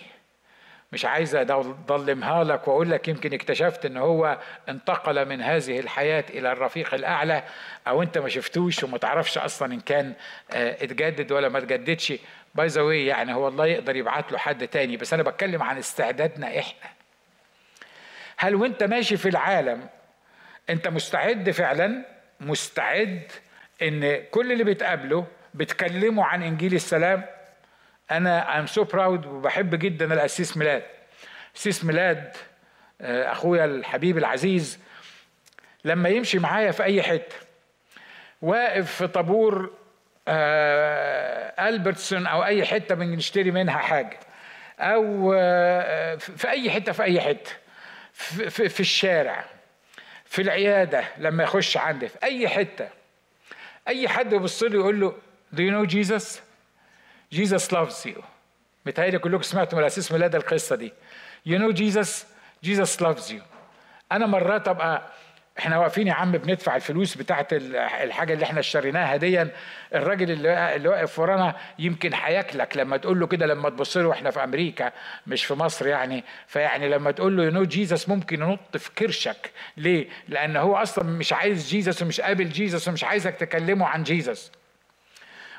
مش 0.92 1.04
عايز 1.04 1.34
أضلمها 1.34 2.44
لك 2.44 2.68
وأقول 2.68 2.90
لك 2.90 3.08
يمكن 3.08 3.34
اكتشفت 3.34 3.86
إن 3.86 3.96
هو 3.96 4.38
انتقل 4.68 5.28
من 5.28 5.42
هذه 5.42 5.80
الحياة 5.80 6.24
إلى 6.30 6.52
الرفيق 6.52 6.94
الأعلى 6.94 7.42
أو 7.88 8.02
أنت 8.02 8.18
ما 8.18 8.28
شفتوش 8.28 8.84
وما 8.84 8.98
تعرفش 8.98 9.38
أصلا 9.38 9.74
إن 9.74 9.80
كان 9.80 10.12
آه، 10.52 10.84
اتجدد 10.84 11.32
ولا 11.32 11.48
ما 11.48 11.58
اتجددش. 11.58 12.12
باي 12.54 12.66
ذا 12.66 12.92
يعني 12.92 13.34
هو 13.34 13.48
الله 13.48 13.66
يقدر 13.66 13.96
يبعت 13.96 14.32
له 14.32 14.38
حد 14.38 14.68
تاني 14.68 14.96
بس 14.96 15.12
أنا 15.12 15.22
بتكلم 15.22 15.62
عن 15.62 15.78
استعدادنا 15.78 16.58
إحنا. 16.58 16.90
هل 18.36 18.54
وأنت 18.54 18.82
ماشي 18.82 19.16
في 19.16 19.28
العالم 19.28 19.88
أنت 20.70 20.88
مستعد 20.88 21.50
فعلا؟ 21.50 22.04
مستعد 22.40 23.32
إن 23.82 24.24
كل 24.30 24.52
اللي 24.52 24.64
بتقابله 24.64 25.26
بتكلمه 25.54 26.24
عن 26.24 26.42
إنجيل 26.42 26.74
السلام؟ 26.74 27.24
أنا 28.10 28.58
I'm 28.58 28.66
so 28.66 28.84
proud 28.84 29.26
وبحب 29.26 29.74
جدا 29.74 30.14
القسيس 30.14 30.56
ميلاد. 30.56 30.82
قسيس 31.56 31.84
ميلاد 31.84 32.36
آه، 33.00 33.32
أخويا 33.32 33.64
الحبيب 33.64 34.18
العزيز 34.18 34.78
لما 35.84 36.08
يمشي 36.08 36.38
معايا 36.38 36.70
في 36.70 36.82
أي 36.82 37.02
حتة 37.02 37.36
واقف 38.42 38.94
في 38.94 39.06
طابور 39.06 39.70
Albertsons 40.28 42.26
أو 42.26 42.44
أي 42.44 42.64
حتة 42.64 42.94
بنشتري 42.94 43.50
منها 43.50 43.78
حاجة. 43.78 44.20
أو 44.80 45.32
آه، 45.36 46.16
في 46.16 46.48
أي 46.48 46.70
حتة 46.70 46.92
في 46.92 47.02
أي 47.02 47.20
حتة. 47.20 47.50
في, 48.12 48.80
الشارع 48.80 49.44
في 50.24 50.42
العيادة 50.42 51.04
لما 51.18 51.44
يخش 51.44 51.76
عندي 51.76 52.08
في 52.08 52.18
أي 52.22 52.48
حتة. 52.48 52.88
أي 53.88 54.08
حد 54.08 54.32
يبص 54.32 54.62
له 54.62 54.74
يقول 54.74 55.00
له 55.00 55.14
do 55.54 55.60
you 55.62 55.70
know 55.70 55.86
Jesus? 55.86 56.40
Jesus 57.30 57.72
loves 57.72 58.06
you. 58.06 58.22
متهيألي 58.86 59.18
كلكم 59.18 59.42
سمعتوا 59.42 59.78
من 59.78 59.84
الأساس 59.84 60.12
ميلاد 60.12 60.34
القصة 60.34 60.76
دي. 60.76 60.92
You 61.48 61.58
know 61.58 61.72
Jesus? 61.72 62.24
Jesus 62.64 63.00
loves 63.00 63.30
you. 63.30 63.42
أنا 64.12 64.26
مرات 64.26 64.68
أبقى 64.68 65.02
إحنا 65.58 65.78
واقفين 65.78 66.06
يا 66.06 66.12
عم 66.12 66.32
بندفع 66.32 66.76
الفلوس 66.76 67.14
بتاعت 67.16 67.52
الحاجة 67.52 68.32
اللي 68.34 68.44
إحنا 68.44 68.60
اشتريناها 68.60 69.16
ديا. 69.16 69.48
الراجل 69.94 70.30
اللي 70.46 70.88
واقف 70.88 71.18
ورانا 71.18 71.56
يمكن 71.78 72.14
هياكلك 72.14 72.76
لما 72.76 72.96
تقول 72.96 73.20
له 73.20 73.26
كده 73.26 73.46
لما 73.46 73.70
تبص 73.70 73.96
له 73.96 74.12
إحنا 74.12 74.30
في 74.30 74.44
أمريكا 74.44 74.92
مش 75.26 75.44
في 75.44 75.54
مصر 75.54 75.86
يعني. 75.86 76.24
فيعني 76.46 76.88
لما 76.88 77.10
تقول 77.10 77.36
له 77.36 77.50
know 77.50 77.64
Jesus 77.64 78.08
ممكن 78.08 78.42
ينط 78.42 78.76
في 78.76 78.90
كرشك. 78.94 79.50
ليه؟ 79.76 80.08
لأن 80.28 80.56
هو 80.56 80.76
أصلا 80.76 81.04
مش 81.04 81.32
عايز 81.32 81.68
Jesus 81.68 82.02
ومش 82.02 82.20
قابل 82.20 82.48
Jesus 82.48 82.88
ومش 82.88 83.04
عايزك 83.04 83.34
تكلمه 83.34 83.86
عن 83.86 84.02
Jesus 84.02 84.52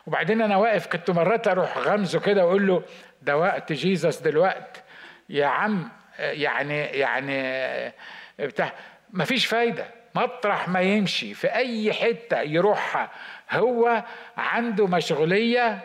وبعدين 0.08 0.42
أنا 0.42 0.58
واقف 0.58 0.88
كنت 0.88 1.12
مرات 1.12 1.48
أروح 1.48 1.78
غمزه 1.78 2.20
كده 2.20 2.46
وأقول 2.46 2.68
له 2.68 2.84
ده 3.22 3.38
وقت 3.38 3.74
Jesus 3.74 4.20
دلوقتي 4.22 4.82
يا 5.30 5.46
عم 5.46 5.90
يعني 6.20 6.80
يعني 6.80 7.94
بتاع 8.40 8.74
مفيش 9.14 9.46
فايدة. 9.46 9.86
مطرح 10.16 10.70
ما 10.70 10.82
يمشي. 10.82 11.34
في 11.34 11.48
أي 11.48 11.94
حتة 11.94 12.42
يروحها 12.42 13.10
هو 13.52 14.04
عنده 14.38 14.88
مشغولية 14.88 15.80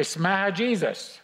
اسمها 0.00 0.48
Jesus 0.48 1.20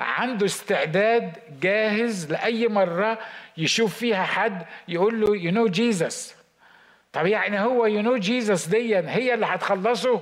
عنده 0.00 0.46
استعداد 0.46 1.32
جاهز 1.60 2.32
لأي 2.32 2.68
مرة 2.68 3.18
يشوف 3.56 3.98
فيها 3.98 4.24
حد 4.24 4.62
يقول 4.88 5.20
له 5.20 5.36
you 5.36 5.50
know 5.52 5.66
Jesus 5.66 6.34
طب 7.12 7.26
يعني 7.26 7.60
هو 7.60 7.86
you 7.86 8.02
know 8.02 8.16
Jesus 8.16 8.66
دي 8.66 8.96
هي 8.96 9.34
اللي 9.34 9.46
هتخلصه؟ 9.46 10.20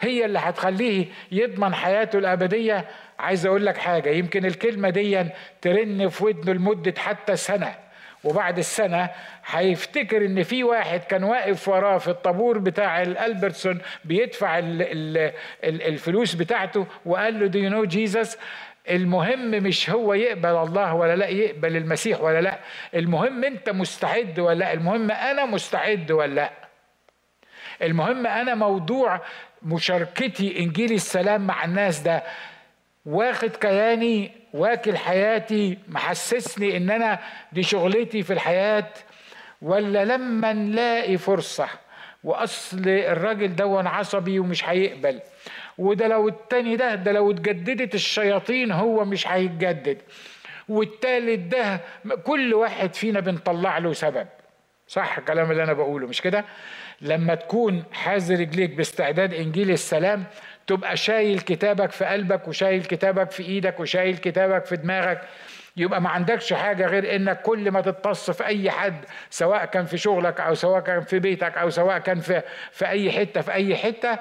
هي 0.00 0.24
اللي 0.24 0.38
هتخليه 0.38 1.06
يضمن 1.32 1.74
حياته 1.74 2.18
الأبدية؟ 2.18 2.88
عايز 3.18 3.46
أقول 3.46 3.66
لك 3.66 3.76
حاجة 3.76 4.10
يمكن 4.10 4.44
الكلمة 4.46 4.90
دي 4.90 5.24
ترن 5.60 6.08
في 6.08 6.24
ودنه 6.24 6.52
لمدة 6.52 6.94
حتى 6.98 7.36
سنة. 7.36 7.74
وبعد 8.28 8.58
السنة 8.58 9.10
هيفتكر 9.46 10.24
إن 10.24 10.42
في 10.42 10.64
واحد 10.64 11.00
كان 11.00 11.24
واقف 11.24 11.68
وراه 11.68 11.98
في 11.98 12.08
الطابور 12.08 12.58
بتاع 12.58 13.02
ال 13.02 13.09
Albertsons 13.09 13.78
بيدفع 14.04 14.58
ال 14.58 14.82
ال 14.82 15.32
الفلوس 15.82 16.34
بتاعته 16.34 16.86
وقال 17.06 17.40
له 17.40 17.46
do 17.46 17.58
you 17.58 17.70
know 17.70 17.84
Jesus 17.84 18.38
المهم 18.90 19.50
مش 19.50 19.90
هو 19.90 20.14
يقبل 20.14 20.48
الله 20.56 20.94
ولا 20.94 21.16
لا 21.16 21.26
يقبل 21.28 21.76
المسيح 21.76 22.20
ولا 22.20 22.40
لا. 22.40 22.58
المهم 22.94 23.44
أنت 23.44 23.70
مستعد 23.70 24.38
ولا 24.40 24.58
لا؟ 24.58 24.72
المهم 24.72 25.10
أنا 25.10 25.44
مستعد 25.46 26.10
ولا 26.10 26.34
لا؟ 26.34 26.50
المهم 27.82 28.26
أنا 28.26 28.54
موضوع 28.54 29.20
مشاركتي 29.62 30.58
إنجيل 30.58 30.92
السلام 30.92 31.46
مع 31.46 31.64
الناس 31.64 32.00
ده 32.00 32.22
واخد 33.08 33.56
كياني 33.56 34.30
واكل 34.54 34.96
حياتي 34.96 35.78
محسسني 35.88 36.76
إن 36.76 36.90
أنا 36.90 37.18
دي 37.52 37.62
شغلتي 37.62 38.22
في 38.22 38.32
الحياة 38.32 38.86
ولا 39.62 40.04
لما 40.04 40.52
نلاقي 40.52 41.16
فرصة 41.16 41.68
وأصل 42.24 42.82
الراجل 42.88 43.56
ده 43.56 43.82
عصبي 43.88 44.38
ومش 44.38 44.68
هيقبل. 44.68 45.20
وده 45.78 46.08
لو 46.08 46.28
التاني 46.28 46.76
ده 46.76 46.94
ده 46.94 47.12
لو 47.12 47.30
اتجددت 47.30 47.94
الشياطين 47.94 48.72
هو 48.72 49.04
مش 49.04 49.28
هيتجدد. 49.28 49.98
والتالت 50.68 51.38
ده 51.38 51.80
كل 52.24 52.54
واحد 52.54 52.94
فينا 52.94 53.20
بنطلع 53.20 53.78
له 53.78 53.92
سبب. 53.92 54.26
صح 54.88 55.18
الكلام 55.18 55.50
اللي 55.50 55.62
أنا 55.62 55.72
بقوله 55.72 56.06
مش 56.06 56.20
كده؟ 56.20 56.44
لما 57.00 57.34
تكون 57.34 57.84
حاذر 57.92 58.40
رجليك 58.40 58.70
باستعداد 58.70 59.34
إنجيل 59.34 59.70
السلام 59.70 60.24
تبقى 60.68 60.96
شايل 60.96 61.40
كتابك 61.40 61.90
في 61.92 62.04
قلبك 62.04 62.48
وشايل 62.48 62.84
كتابك 62.84 63.30
في 63.30 63.42
إيدك 63.42 63.80
وشايل 63.80 64.16
كتابك 64.16 64.64
في 64.64 64.76
دماغك 64.76 65.20
يبقى 65.76 66.00
ما 66.00 66.08
عندكش 66.10 66.52
حاجة 66.52 66.86
غير 66.86 67.16
إنك 67.16 67.42
كل 67.42 67.70
ما 67.70 67.80
تتص 67.80 68.30
في 68.30 68.46
أي 68.46 68.70
حد 68.70 69.04
سواء 69.30 69.64
كان 69.64 69.84
في 69.84 69.98
شغلك 69.98 70.40
أو 70.40 70.54
سواء 70.54 70.80
كان 70.80 71.00
في 71.00 71.18
بيتك 71.18 71.58
أو 71.58 71.70
سواء 71.70 71.98
كان 71.98 72.20
في 72.20 72.42
في 72.72 72.86
أي 72.88 73.12
حتة 73.12 73.40
في 73.40 73.52
أي 73.52 73.76
حتة 73.76 74.18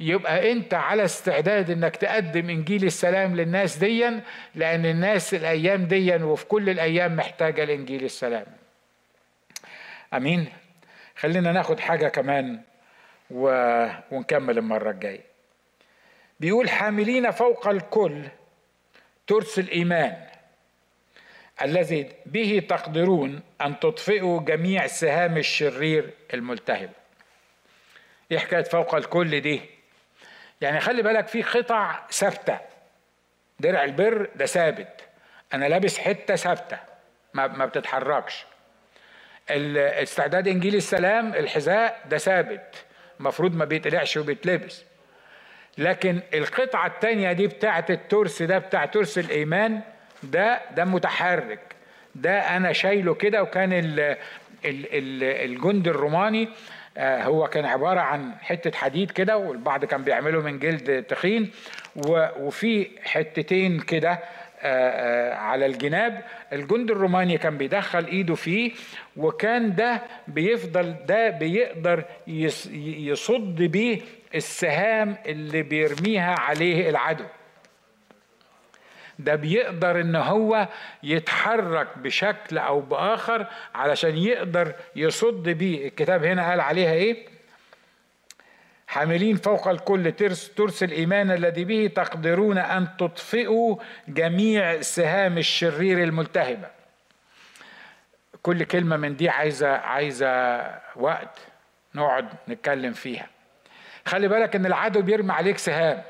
يبقى 0.00 0.52
أنت 0.52 0.74
على 0.74 1.04
استعداد 1.04 1.70
إنك 1.70 1.96
تقدم 1.96 2.50
إنجيل 2.50 2.84
السلام 2.84 3.36
للناس 3.36 3.76
ديا 3.76 4.20
لأن 4.54 4.86
الناس 4.86 5.34
الأيام 5.34 5.84
ديا 5.84 6.16
وفي 6.16 6.46
كل 6.46 6.70
الأيام 6.70 7.16
محتاجة 7.16 7.64
لإنجيل 7.64 8.04
السلام. 8.04 8.46
آمين. 10.14 10.46
خلينا 11.16 11.52
ناخد 11.52 11.80
حاجة 11.80 12.08
كمان 12.08 12.60
و... 13.30 13.48
ونكمل 14.10 14.58
المرة 14.58 14.90
الجاية. 14.90 15.35
بيقول 16.40 16.70
حاملين 16.70 17.30
فوق 17.30 17.68
الكل 17.68 18.22
ترس 19.26 19.58
الإيمان 19.58 20.26
الذي 21.62 22.12
به 22.26 22.62
تقدرون 22.68 23.40
أن 23.60 23.80
تطفئوا 23.80 24.40
جميع 24.40 24.86
سهام 24.86 25.36
الشرير 25.36 26.10
الملتهب. 26.34 26.90
إيه 28.32 28.38
حكاية 28.38 28.62
فوق 28.62 28.94
الكل 28.94 29.40
دي؟ 29.40 29.60
يعني 30.60 30.80
خلي 30.80 31.02
بالك 31.02 31.28
في 31.28 31.42
قطع 31.42 32.06
ثابتة. 32.10 32.58
درع 33.60 33.84
البر 33.84 34.28
ده 34.34 34.46
ثابت. 34.46 35.00
أنا 35.54 35.66
لابس 35.66 35.98
حتة 35.98 36.36
ثابتة. 36.36 36.78
ما, 37.34 37.46
ما 37.46 37.66
بتتحركش. 37.66 38.44
استعداد 39.50 40.48
إنجيل 40.48 40.74
السلام 40.74 41.34
الحذاء 41.34 42.02
ده 42.10 42.18
ثابت. 42.18 42.84
المفروض 43.20 43.54
ما 43.56 43.64
بيتقلعش 43.64 44.16
وبيتلبس. 44.16 44.84
لكن 45.78 46.20
القطعة 46.34 46.86
التانية 46.86 47.32
دي 47.32 47.46
بتاعة 47.46 47.84
الترس 47.90 48.42
ده 48.42 48.58
بتاع 48.58 48.84
ترس 48.86 49.18
الإيمان 49.18 49.80
ده 50.22 50.60
ده 50.76 50.84
متحرك. 50.84 51.60
ده 52.14 52.56
أنا 52.56 52.72
شايله 52.72 53.14
كده 53.14 53.42
وكان 53.42 53.72
ال 53.72 54.00
ال 54.00 54.16
ال 54.64 55.22
الجند 55.24 55.88
الروماني 55.88 56.48
آه، 56.98 57.22
هو 57.22 57.46
كان 57.46 57.64
عبارة 57.64 58.00
عن 58.00 58.32
حتة 58.40 58.78
حديد 58.78 59.10
كده 59.10 59.36
والبعض 59.36 59.84
كان 59.84 60.02
بيعمله 60.02 60.40
من 60.42 60.58
جلد 60.58 61.02
تخين 61.02 61.50
وفي 62.40 62.88
حتتين 63.04 63.80
كده 63.80 64.10
آه، 64.10 64.18
آه، 64.62 65.34
على 65.34 65.66
الجناب. 65.66 66.22
الجند 66.52 66.90
الروماني 66.90 67.38
كان 67.38 67.58
بيدخل 67.58 68.04
إيده 68.04 68.34
فيه 68.34 68.72
وكان 69.16 69.74
ده 69.74 70.02
بيفضل 70.28 70.94
ده 71.06 71.30
بيقدر 71.30 72.04
يصد 72.26 73.56
بيه 73.62 74.00
السهام 74.36 75.16
اللي 75.26 75.62
بيرميها 75.62 76.40
عليه 76.40 76.90
العدو. 76.90 77.24
ده 79.18 79.34
بيقدر 79.34 80.00
إن 80.00 80.16
هو 80.16 80.68
يتحرك 81.02 81.98
بشكل 81.98 82.58
أو 82.58 82.80
بآخر 82.80 83.46
علشان 83.74 84.16
يقدر 84.16 84.74
يصد 84.96 85.48
بيه. 85.48 85.88
الكتاب 85.88 86.24
هنا 86.24 86.50
قال 86.50 86.60
عليها 86.60 86.92
إيه؟ 86.92 87.26
حاملين 88.86 89.36
فوق 89.36 89.68
الكل 89.68 90.12
ترس, 90.12 90.54
ترس 90.54 90.82
الإيمان 90.82 91.30
الذي 91.30 91.64
به 91.64 91.90
تقدرون 91.96 92.58
أن 92.58 92.88
تطفئوا 92.98 93.76
جميع 94.08 94.80
سهام 94.80 95.38
الشرير 95.38 96.02
الملتهبه 96.02 96.68
كل 98.42 98.64
كلمة 98.64 98.96
من 98.96 99.16
دي 99.16 99.28
عايزه 99.28 99.68
عايزة 99.68 100.60
وقت 100.96 101.38
نقعد 101.94 102.28
نتكلم 102.48 102.92
فيها. 102.92 103.26
خلي 104.06 104.28
بالك 104.28 104.56
إن 104.56 104.66
العدو 104.66 105.02
بيرمي 105.02 105.32
عليك 105.32 105.58
سهام. 105.58 106.02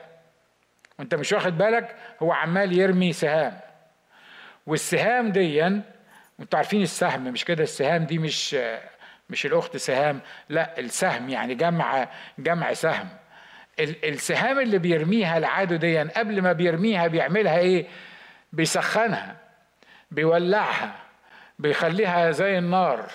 وأنت 0.98 1.14
مش 1.14 1.32
واخد 1.32 1.58
بالك؟ 1.58 1.96
هو 2.22 2.32
عمال 2.32 2.72
يرمي 2.78 3.12
سهام. 3.12 3.60
والسهام 4.66 5.32
ديا 5.32 5.82
وأنتوا 6.38 6.58
عارفين 6.58 6.82
السهم 6.82 7.24
مش 7.24 7.44
كده؟ 7.44 7.62
السهام 7.62 8.04
دي 8.04 8.18
مش 8.18 8.56
مش 9.30 9.46
الأخت 9.46 9.76
سهام 9.76 10.20
لا 10.48 10.78
السهم 10.78 11.28
يعني 11.28 11.54
جمع 11.54 12.08
جمع 12.38 12.72
سهم. 12.72 13.08
السهام 13.80 14.58
اللي 14.58 14.78
بيرميها 14.78 15.38
العدو 15.38 15.76
دي 15.76 15.98
قبل 15.98 16.42
ما 16.42 16.52
بيرميها 16.52 17.06
بيعملها 17.06 17.58
إيه؟ 17.58 17.86
بيسخنها 18.52 19.36
بيولعها 20.10 20.94
بيخليها 21.58 22.30
زي 22.30 22.58
النار. 22.58 23.10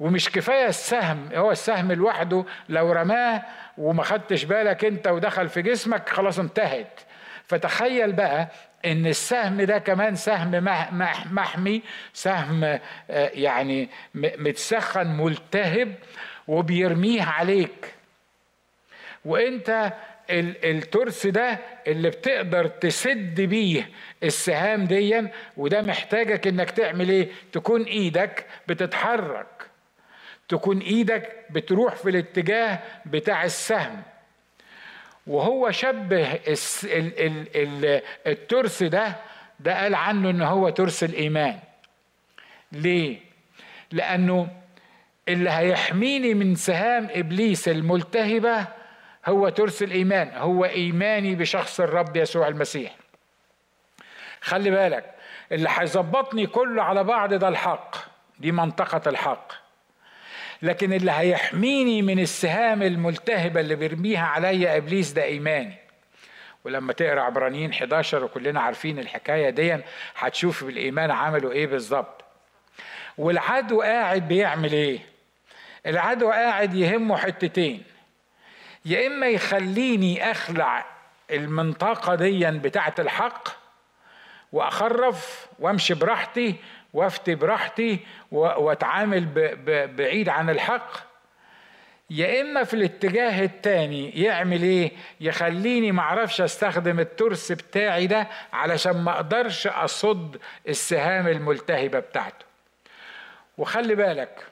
ومش 0.00 0.30
كفاية 0.30 0.66
السهم 0.68 1.28
هو 1.34 1.50
السهم 1.50 1.92
لوحده 1.92 2.44
لو 2.68 2.92
رماه 2.92 3.42
وما 3.78 4.02
خدتش 4.02 4.44
بالك 4.44 4.84
انت 4.84 5.06
ودخل 5.08 5.48
في 5.48 5.62
جسمك 5.62 6.08
خلاص 6.08 6.38
انتهت. 6.38 7.00
فتخيل 7.46 8.12
بقى 8.12 8.48
إن 8.84 9.06
السهم 9.06 9.62
ده 9.62 9.78
كمان 9.78 10.16
سهم 10.16 10.64
محمي 11.34 11.82
سهم 12.12 12.64
آه، 12.64 12.80
يعني 13.34 13.88
متسخن 14.14 15.06
ملتهب 15.06 15.94
وبيرميه 16.48 17.22
عليك. 17.22 17.94
وانت 19.24 19.92
الترس 20.30 21.26
ده 21.26 21.58
اللي 21.86 22.10
بتقدر 22.10 22.66
تسد 22.66 23.40
بيه 23.40 23.88
السهام 24.22 24.84
ديا 24.84 25.30
وده 25.56 25.82
محتاجك 25.82 26.46
إنك 26.46 26.70
تعمل 26.70 27.08
إيه؟ 27.10 27.28
تكون 27.52 27.82
إيدك 27.82 28.46
بتتحرك. 28.68 29.46
تكون 30.48 30.78
إيدك 30.78 31.46
بتروح 31.50 31.94
في 31.94 32.10
الاتجاه 32.10 32.78
بتاع 33.06 33.44
السهم. 33.44 34.02
وهو 35.26 35.70
شبه 35.70 36.38
الترس 38.26 38.82
ده 38.82 39.16
ده 39.60 39.80
قال 39.82 39.94
عنه 39.94 40.30
إن 40.30 40.42
هو 40.42 40.68
ترس 40.68 41.04
الإيمان. 41.04 41.58
ليه؟ 42.72 43.18
لأنه 43.92 44.48
اللي 45.28 45.50
هيحميني 45.50 46.34
من 46.34 46.54
سهام 46.54 47.08
إبليس 47.10 47.68
الملتهبة 47.68 48.66
هو 49.26 49.48
ترس 49.48 49.82
الإيمان 49.82 50.30
هو 50.34 50.64
إيماني 50.64 51.34
بشخص 51.34 51.80
الرب 51.80 52.16
يسوع 52.16 52.48
المسيح. 52.48 52.96
خلي 54.40 54.70
بالك 54.70 55.14
اللي 55.52 55.68
هيظبطني 55.72 56.46
كله 56.46 56.82
على 56.82 57.04
بعض 57.04 57.34
ده 57.34 57.48
الحق 57.48 57.96
دي 58.38 58.52
منطقة 58.52 59.10
الحق. 59.10 59.52
لكن 60.64 60.92
اللي 60.92 61.10
هيحميني 61.12 62.02
من 62.02 62.18
السهام 62.18 62.82
الملتهبة 62.82 63.60
اللي 63.60 63.74
بيرميها 63.74 64.26
عليا 64.26 64.76
إبليس 64.76 65.12
ده 65.12 65.24
إيماني. 65.24 65.74
ولما 66.64 66.92
تقرأ 66.92 67.20
عبرانيين 67.20 67.70
11 67.70 68.24
وكلنا 68.24 68.60
عارفين 68.60 68.98
الحكاية 68.98 69.50
دي 69.50 69.78
هتشوف 70.16 70.64
بالإيمان 70.64 71.10
عملوا 71.10 71.52
إيه 71.52 71.66
بالظبط. 71.66 72.24
والعدو 73.18 73.80
قاعد 73.82 74.28
بيعمل 74.28 74.72
إيه؟ 74.72 74.98
العدو 75.86 76.30
قاعد 76.30 76.74
يهمه 76.74 77.16
حتتين. 77.16 77.82
يا 78.84 79.06
إما 79.06 79.26
يخليني 79.26 80.30
أخلع 80.30 80.84
المنطقة 81.30 82.14
دي 82.14 82.50
بتاعة 82.50 82.94
الحق 82.98 83.48
وأخرف 84.52 85.46
وأمشي 85.58 85.94
براحتي 85.94 86.54
وافتي 86.94 87.34
براحتي 87.34 87.98
واتعامل 88.32 89.26
بعيد 89.96 90.28
عن 90.28 90.50
الحق. 90.50 90.90
يا 92.10 92.40
إما 92.40 92.64
في 92.64 92.74
الاتجاه 92.74 93.44
التاني 93.44 94.10
يعمل 94.22 94.62
إيه؟ 94.62 94.92
يخليني 95.20 95.92
معرفش 95.92 96.40
أستخدم 96.40 97.00
الترس 97.00 97.52
بتاعي 97.52 98.06
ده 98.06 98.28
علشان 98.52 98.96
ما 98.96 99.10
أقدرش 99.12 99.66
أصد 99.66 100.36
السهام 100.68 101.28
الملتهبة 101.28 101.98
بتاعته. 101.98 102.44
وخلي 103.58 103.94
بالك 103.94 104.44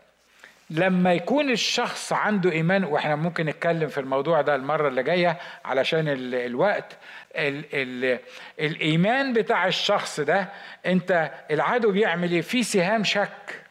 لما 0.72 1.12
يكون 1.14 1.50
الشخص 1.50 2.12
عنده 2.12 2.52
إيمان 2.52 2.84
وإحنا 2.84 3.16
ممكن 3.16 3.46
نتكلم 3.46 3.88
في 3.88 3.98
الموضوع 4.00 4.40
ده 4.40 4.54
المرة 4.54 4.88
اللي 4.88 5.02
جاية 5.02 5.38
علشان 5.64 6.04
الوقت 6.34 6.96
ال 7.36 7.64
ال 7.74 8.18
الإيمان 8.60 9.32
بتاع 9.32 9.66
الشخص 9.66 10.20
ده 10.20 10.48
أنت 10.86 11.30
العدو 11.50 11.92
بيعمل 11.92 12.32
إيه؟ 12.32 12.40
في 12.40 12.62
سهام 12.62 13.04
شك. 13.04 13.62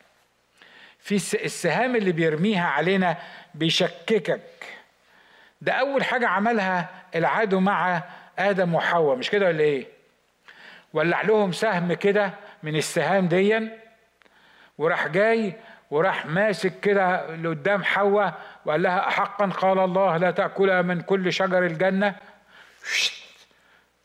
في 0.99 1.15
السهام 1.45 1.95
اللي 1.95 2.11
بيرميها 2.11 2.67
علينا 2.67 3.17
بيشككك. 3.55 4.41
ده 5.61 5.73
أول 5.73 6.03
حاجة 6.03 6.27
عملها 6.27 6.89
العدو 7.15 7.59
مع 7.59 8.03
آدم 8.39 8.75
وحواء. 8.75 9.17
مش 9.17 9.29
كده 9.29 9.45
ولا 9.45 9.59
إيه؟ 9.63 9.85
ولع 10.93 11.21
لهم 11.21 11.51
سهم 11.51 11.93
كده 11.93 12.33
من 12.63 12.75
السهام 12.75 13.27
ديا 13.27 13.77
وراح 14.77 15.07
جاي 15.07 15.53
وراح 15.91 16.25
ماسك 16.25 16.79
كده 16.79 17.35
لقدام 17.35 17.83
حواء 17.83 18.33
وقال 18.65 18.81
لها 18.83 19.07
أحقا 19.07 19.45
قال 19.45 19.79
الله 19.79 20.17
لا 20.17 20.31
تأكلها 20.31 20.81
من 20.81 21.01
كل 21.01 21.33
شجر 21.33 21.65
الجنة. 21.65 22.15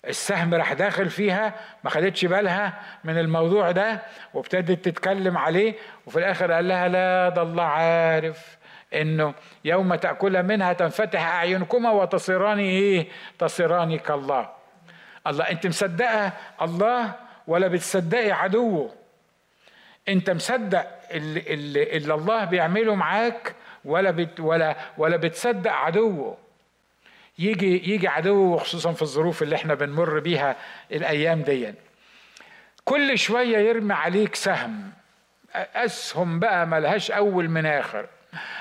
السهم 0.09 0.55
راح 0.55 0.72
داخل 0.72 1.11
فيها 1.11 1.55
ما 1.84 1.91
خدتش 1.91 2.24
بالها 2.24 2.72
من 3.05 3.18
الموضوع 3.18 3.70
ده 3.70 4.03
وابتدت 4.34 4.84
تتكلم 4.89 5.39
عليه 5.39 5.74
وفي 6.07 6.18
الآخر 6.18 6.53
قال 6.53 6.68
لها 6.68 6.89
لا 6.89 7.28
ده 7.28 7.43
الله 7.43 7.62
عارف 7.62 8.57
إنه 8.95 9.34
يوم 9.64 9.95
تأكل 9.95 10.43
منها 10.43 10.72
تنفتح 10.72 11.26
أعينكما 11.26 11.91
وتصيران 11.91 12.59
إيه؟ 12.59 13.09
تصيران 13.39 13.99
كالله. 13.99 14.49
الله 15.26 15.51
أنت 15.51 15.66
مصدقة 15.66 16.32
الله 16.62 17.12
ولا 17.47 17.68
بتصدقي 17.68 18.30
عدوه؟ 18.32 19.05
انت 20.09 20.30
مصدق 20.30 20.86
اللي, 21.11 21.40
اللي, 21.54 22.14
الله 22.14 22.44
بيعمله 22.44 22.94
معاك 22.94 23.54
ولا 23.84 24.11
بت 24.11 24.40
ولا 24.40 24.76
ولا 24.98 25.16
بتصدق 25.16 25.72
عدوه؟ 25.72 26.36
يجي 27.38 27.92
يجي 27.92 28.09
عدوه 28.09 28.59
خصوصا 28.59 28.92
في 28.92 29.02
الظروف 29.02 29.42
اللي 29.42 29.57
إحنا 29.57 29.74
بنمر 29.74 30.18
بيها 30.18 30.57
الأيام 30.92 31.42
دي 31.42 31.74
كل 32.84 33.18
شوية 33.18 33.59
يرمي 33.59 33.94
عليك 33.94 34.34
سهم. 34.34 34.90
أسهم 35.54 36.38
بقى 36.38 36.66
ملهاش 36.66 37.11
أول 37.11 37.48
من 37.48 37.66
آخر. 37.66 38.07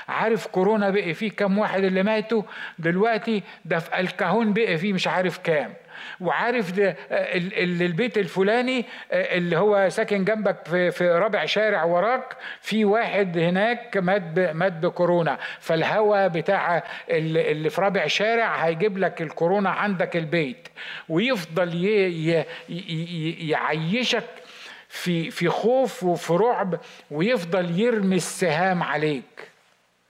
عارف 0.08 0.46
كورونا 0.46 0.90
بقي 0.90 1.14
فيه 1.14 1.30
كم 1.30 1.58
واحد 1.58 1.84
اللي 1.84 2.02
ماتوا؟ 2.02 2.42
دلوقتي 2.78 3.42
ده 3.64 3.78
في 3.78 4.00
الكهون 4.00 4.52
بقي 4.52 4.78
فيه 4.78 4.92
مش 4.92 5.06
عارف 5.06 5.38
كام. 5.38 5.74
وعارف 6.20 6.72
ده 6.72 6.96
البيت 7.82 8.18
الفلاني 8.18 8.84
اللي 9.12 9.56
هو 9.58 9.88
ساكن 9.88 10.24
جنبك 10.24 10.56
في, 10.66 10.90
في 10.90 11.08
رابع 11.08 11.44
شارع 11.44 11.84
وراك 11.84 12.36
في 12.60 12.84
واحد 12.84 13.38
هناك 13.38 13.96
مات 13.96 14.38
مات 14.38 14.72
بكورونا. 14.72 15.38
فالهوا 15.60 16.26
بتاع 16.26 16.82
اللي 17.10 17.70
في 17.70 17.80
رابع 17.80 18.06
شارع 18.06 18.56
هيجيب 18.56 18.98
لك 18.98 19.22
الكورونا 19.22 19.70
عندك 19.70 20.16
البيت. 20.16 20.68
ويفضل 21.08 21.84
يعيشك 23.40 24.24
في 24.88 25.30
في 25.30 25.48
خوف 25.48 26.02
وفي 26.02 26.32
رعب 26.32 26.80
ويفضل 27.10 27.80
يرمي 27.80 28.16
السهام 28.16 28.82
عليك. 28.82 29.55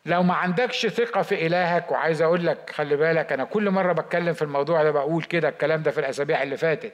لو 0.06 0.22
ما 0.22 0.34
عندكش 0.34 0.86
ثقة 0.86 1.22
في 1.22 1.46
إلهك 1.46 1.90
وعايز 1.90 2.22
أقول 2.22 2.46
لك 2.46 2.70
خلي 2.70 2.96
بالك 2.96 3.32
أنا 3.32 3.44
كل 3.44 3.70
مرة 3.70 3.92
بتكلم 3.92 4.32
في 4.32 4.42
الموضوع 4.42 4.82
ده 4.82 4.90
بقول 4.90 5.22
كده 5.24 5.48
الكلام 5.48 5.82
ده 5.82 5.90
في 5.90 6.00
الأسابيع 6.00 6.42
اللي 6.42 6.56
فاتت. 6.56 6.92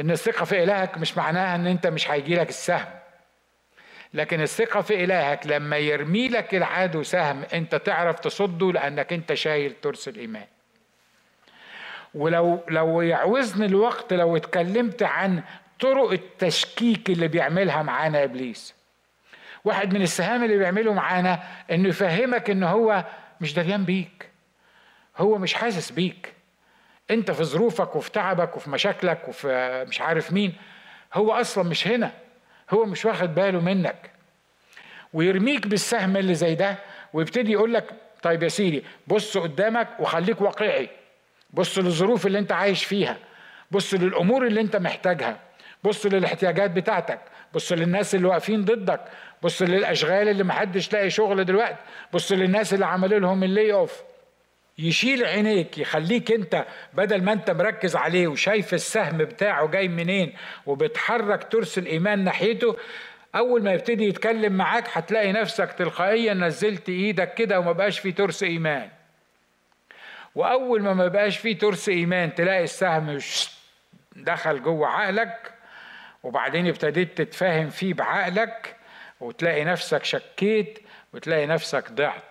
إن 0.00 0.10
الثقة 0.10 0.44
في 0.44 0.62
إلهك 0.62 0.98
مش 0.98 1.16
معناها 1.16 1.54
إن 1.54 1.66
أنت 1.66 1.86
مش 1.86 2.10
هيجي 2.10 2.34
لك 2.34 2.48
السهم. 2.48 2.86
لكن 4.14 4.40
الثقة 4.40 4.80
في 4.80 5.04
إلهك 5.04 5.46
لما 5.46 5.76
يرمي 5.76 6.28
لك 6.28 6.54
العدو 6.54 7.02
سهم 7.02 7.42
أنت 7.54 7.74
تعرف 7.74 8.20
تصده 8.20 8.72
لأنك 8.72 9.12
أنت 9.12 9.34
شايل 9.34 9.72
ترس 9.82 10.08
الإيمان. 10.08 10.46
ولو 12.14 12.64
لو 12.68 13.00
يعوزني 13.00 13.66
الوقت 13.66 14.12
لو 14.12 14.36
اتكلمت 14.36 15.02
عن 15.02 15.42
طرق 15.80 16.10
التشكيك 16.10 17.10
اللي 17.10 17.28
بيعملها 17.28 17.82
معانا 17.82 18.24
إبليس 18.24 18.74
واحد 19.64 19.94
من 19.94 20.02
السهام 20.02 20.44
اللي 20.44 20.58
بيعمله 20.58 20.92
معانا 20.92 21.42
إنه 21.70 21.88
يفهمك 21.88 22.50
ان 22.50 22.62
هو 22.62 23.04
مش 23.40 23.54
دريان 23.54 23.84
بيك. 23.84 24.28
هو 25.16 25.38
مش 25.38 25.54
حاسس 25.54 25.90
بيك. 25.92 26.32
أنت 27.10 27.30
في 27.30 27.44
ظروفك 27.44 27.96
وفي 27.96 28.10
تعبك 28.10 28.56
وفي 28.56 28.70
مشاكلك 28.70 29.28
وفي 29.28 29.84
مش 29.88 30.00
عارف 30.00 30.32
مين. 30.32 30.52
هو 31.14 31.32
أصلا 31.32 31.64
مش 31.64 31.88
هنا. 31.88 32.12
هو 32.70 32.84
مش 32.84 33.04
واخد 33.04 33.34
باله 33.34 33.60
منك. 33.60 34.10
ويرميك 35.12 35.66
بالسهم 35.66 36.16
اللي 36.16 36.34
زي 36.34 36.54
ده 36.54 36.78
ويبتدي 37.12 37.52
يقول 37.52 37.74
لك 37.74 37.90
طيب 38.22 38.42
يا 38.42 38.48
سيدي 38.48 38.84
بص 39.06 39.38
قدامك 39.38 39.88
وخليك 39.98 40.40
واقعي. 40.40 40.88
بص 41.50 41.78
للظروف 41.78 42.26
اللي 42.26 42.38
أنت 42.38 42.52
عايش 42.52 42.84
فيها. 42.84 43.16
بص 43.70 43.94
للأمور 43.94 44.46
اللي 44.46 44.60
أنت 44.60 44.76
محتاجها. 44.76 45.38
بص 45.84 46.06
للاحتياجات 46.06 46.70
بتاعتك. 46.70 47.20
بص 47.54 47.72
للناس 47.72 48.14
اللي 48.14 48.26
واقفين 48.28 48.64
ضدك. 48.64 49.00
بص 49.44 49.62
للأشغال 49.62 50.28
اللي 50.28 50.44
محدش 50.44 50.92
لاقي 50.92 51.10
شغل 51.10 51.44
دلوقتي. 51.44 51.76
بص 52.12 52.32
للناس 52.32 52.74
اللي 52.74 52.86
عملوا 52.86 53.18
لهم 53.18 53.44
اللي 53.44 53.72
اوف 53.72 54.02
يشيل 54.78 55.24
عينيك 55.24 55.78
يخليك 55.78 56.32
انت 56.32 56.64
بدل 56.94 57.22
ما 57.22 57.32
انت 57.32 57.50
مركز 57.50 57.96
عليه 57.96 58.28
وشايف 58.28 58.74
السهم 58.74 59.18
بتاعه 59.18 59.66
جاي 59.66 59.88
منين 59.88 60.32
وبتحرك 60.66 61.52
ترس 61.52 61.78
الإيمان 61.78 62.24
ناحيته 62.24 62.76
أول 63.34 63.62
ما 63.62 63.72
يبتدي 63.72 64.04
يتكلم 64.04 64.52
معاك 64.52 64.84
هتلاقي 64.92 65.32
نفسك 65.32 65.72
تلقائيا 65.72 66.34
نزلت 66.34 66.88
إيدك 66.88 67.34
كده 67.34 67.60
وما 67.60 67.72
بقاش 67.72 67.98
في 67.98 68.12
ترس 68.12 68.42
إيمان. 68.42 68.88
وأول 70.34 70.82
ما 70.82 70.94
ما 70.94 71.08
بقاش 71.08 71.38
في 71.38 71.54
ترس 71.54 71.88
إيمان 71.88 72.34
تلاقي 72.34 72.64
السهم 72.64 73.18
دخل 74.16 74.62
جوه 74.62 74.88
عقلك 74.88 75.52
وبعدين 76.22 76.66
ابتديت 76.66 77.18
تتفاهم 77.18 77.70
فيه 77.70 77.94
بعقلك 77.94 78.76
وتلاقي 79.20 79.64
نفسك 79.64 80.04
شكيت 80.04 80.78
وتلاقي 81.12 81.46
نفسك 81.46 81.92
ضعت. 81.92 82.22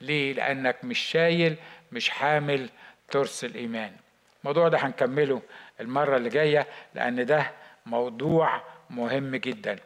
ليه؟ 0.00 0.32
لأنك 0.32 0.84
مش 0.84 0.98
شايل 0.98 1.56
مش 1.92 2.10
حامل 2.10 2.68
ترس 3.10 3.44
الإيمان. 3.44 3.92
الموضوع 4.40 4.68
ده 4.68 4.78
هنكمله 4.78 5.42
المرة 5.80 6.16
اللي 6.16 6.28
جاية 6.28 6.66
لأن 6.94 7.26
ده 7.26 7.50
موضوع 7.86 8.62
مهم 8.90 9.36
جدا. 9.36 9.76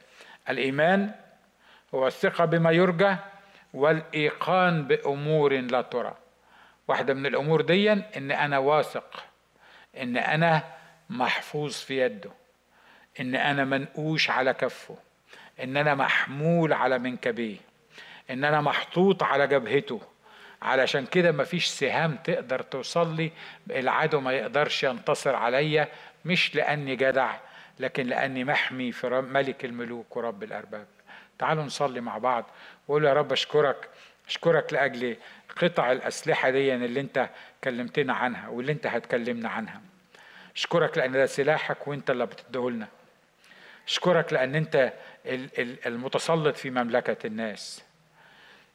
الإيمان 0.48 1.14
هو 1.94 2.06
الثقة 2.06 2.44
بما 2.44 2.70
يرجى 2.70 3.16
والإيقان 3.74 4.86
بأمور 4.86 5.54
لا 5.60 5.82
ترى. 5.82 6.16
واحدة 6.88 7.14
من 7.14 7.26
الأمور 7.26 7.60
دي 7.60 7.92
إن 7.92 8.30
أنا 8.30 8.58
واثق 8.58 9.24
إن 9.96 10.16
أنا 10.16 10.62
محفوظ 11.10 11.72
في 11.74 12.00
يده 12.00 12.30
إن 13.20 13.34
أنا 13.34 13.64
منقوش 13.64 14.30
على 14.30 14.54
كفه. 14.54 14.96
إن 15.62 15.76
أنا 15.76 15.94
محمول 15.94 16.72
على 16.72 16.98
منكبيه 16.98 17.56
إن 18.30 18.44
أنا 18.44 18.60
محطوط 18.60 19.22
على 19.22 19.46
جبهته. 19.46 20.00
علشان 20.62 21.06
كده 21.06 21.32
مفيش 21.32 21.66
سهام 21.66 22.16
تقدر 22.24 22.62
توصل 22.62 23.16
لي 23.16 23.30
العدو 23.70 24.20
ما 24.20 24.32
يقدرش 24.32 24.84
ينتصر 24.84 25.34
عليا 25.36 25.88
مش 26.24 26.54
لأني 26.54 26.96
جدع 26.96 27.34
لكن 27.80 28.06
لأني 28.06 28.44
محمي 28.44 28.92
في 28.92 29.08
ملك 29.08 29.64
الملوك 29.64 30.16
ورب 30.16 30.42
الأرباب. 30.42 30.86
تعالوا 31.38 31.64
نصلي 31.64 32.00
مع 32.00 32.18
بعض 32.18 32.44
وقول 32.88 33.04
يا 33.04 33.12
رب 33.12 33.32
أشكرك 33.32 33.88
أشكرك 34.28 34.72
لأجل 34.72 35.16
قطع 35.62 35.92
الأسلحة 35.92 36.50
دي 36.50 36.74
اللي 36.74 37.00
أنت 37.00 37.28
كلمتنا 37.64 38.12
عنها 38.14 38.48
واللي 38.48 38.72
أنت 38.72 38.86
هتكلمنا 38.86 39.48
عنها. 39.48 39.80
أشكرك 40.56 40.98
لأن 40.98 41.12
ده 41.12 41.26
سلاحك 41.26 41.88
وأنت 41.88 42.10
اللي 42.10 42.26
بتديهولنا. 42.26 42.88
أشكرك 43.88 44.32
لأن 44.32 44.54
أنت 44.54 44.92
المتسلط 45.86 46.56
في 46.56 46.70
مملكة 46.70 47.26
الناس. 47.26 47.82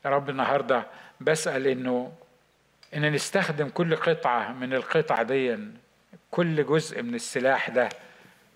يا 0.06 0.10
رب 0.10 0.30
النهاردة 0.30 0.84
بسأل 1.22 1.68
إنه 1.68 2.14
إن 2.96 3.12
نستخدم 3.12 3.70
كل 3.70 3.96
قطعة 3.96 4.54
من 4.54 4.74
القطع 4.74 5.22
دي 5.22 5.58
كل 6.32 6.66
جزء 6.66 7.02
من 7.02 7.16
السلاح 7.16 7.70
ده 7.70 7.90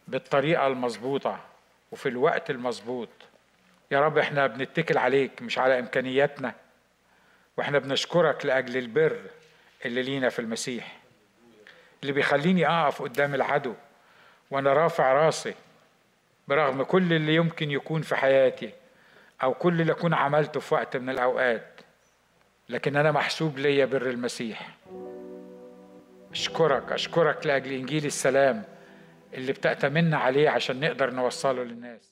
بالطريقة 0.07 0.67
المظبوطة 0.67 1.39
وفي 1.91 2.09
الوقت 2.09 2.49
المظبوط. 2.49 3.09
يا 3.91 3.99
رب 3.99 4.17
إحنا 4.17 4.47
بنتكل 4.47 4.97
عليك 4.97 5.41
مش 5.41 5.57
على 5.59 5.79
إمكانياتنا 5.79 6.53
وإحنا 7.57 7.79
بنشكرك 7.79 8.45
لأجل 8.45 8.77
البر 8.77 9.19
اللي 9.85 10.01
لينا 10.03 10.29
في 10.29 10.39
المسيح 10.39 10.97
اللي 12.01 12.13
بيخليني 12.13 12.67
أقف 12.67 13.01
قدام 13.01 13.35
العدو 13.35 13.73
وأنا 14.51 14.73
رافع 14.73 15.13
راسي 15.13 15.53
برغم 16.49 16.83
كل 16.83 17.13
اللي 17.13 17.35
يمكن 17.35 17.71
يكون 17.71 18.01
في 18.01 18.15
حياتي 18.15 18.71
أو 19.43 19.53
كل 19.53 19.81
اللي 19.81 19.91
أكون 19.91 20.13
عملته 20.13 20.59
في 20.59 20.73
وقت 20.73 20.97
من 20.97 21.09
الأوقات 21.09 21.81
لكن 22.69 22.95
أنا 22.95 23.11
محسوب 23.11 23.57
ليا 23.57 23.85
بر 23.85 24.09
المسيح. 24.09 24.69
أشكرك 26.31 26.91
أشكرك 26.91 27.45
لأجل 27.45 27.71
إنجيل 27.71 28.05
السلام 28.05 28.63
اللي 29.33 29.51
بتأتمنا 29.51 30.17
عليه 30.17 30.49
عشان 30.49 30.79
نقدر 30.79 31.09
نوصله 31.09 31.63
للناس. 31.63 32.08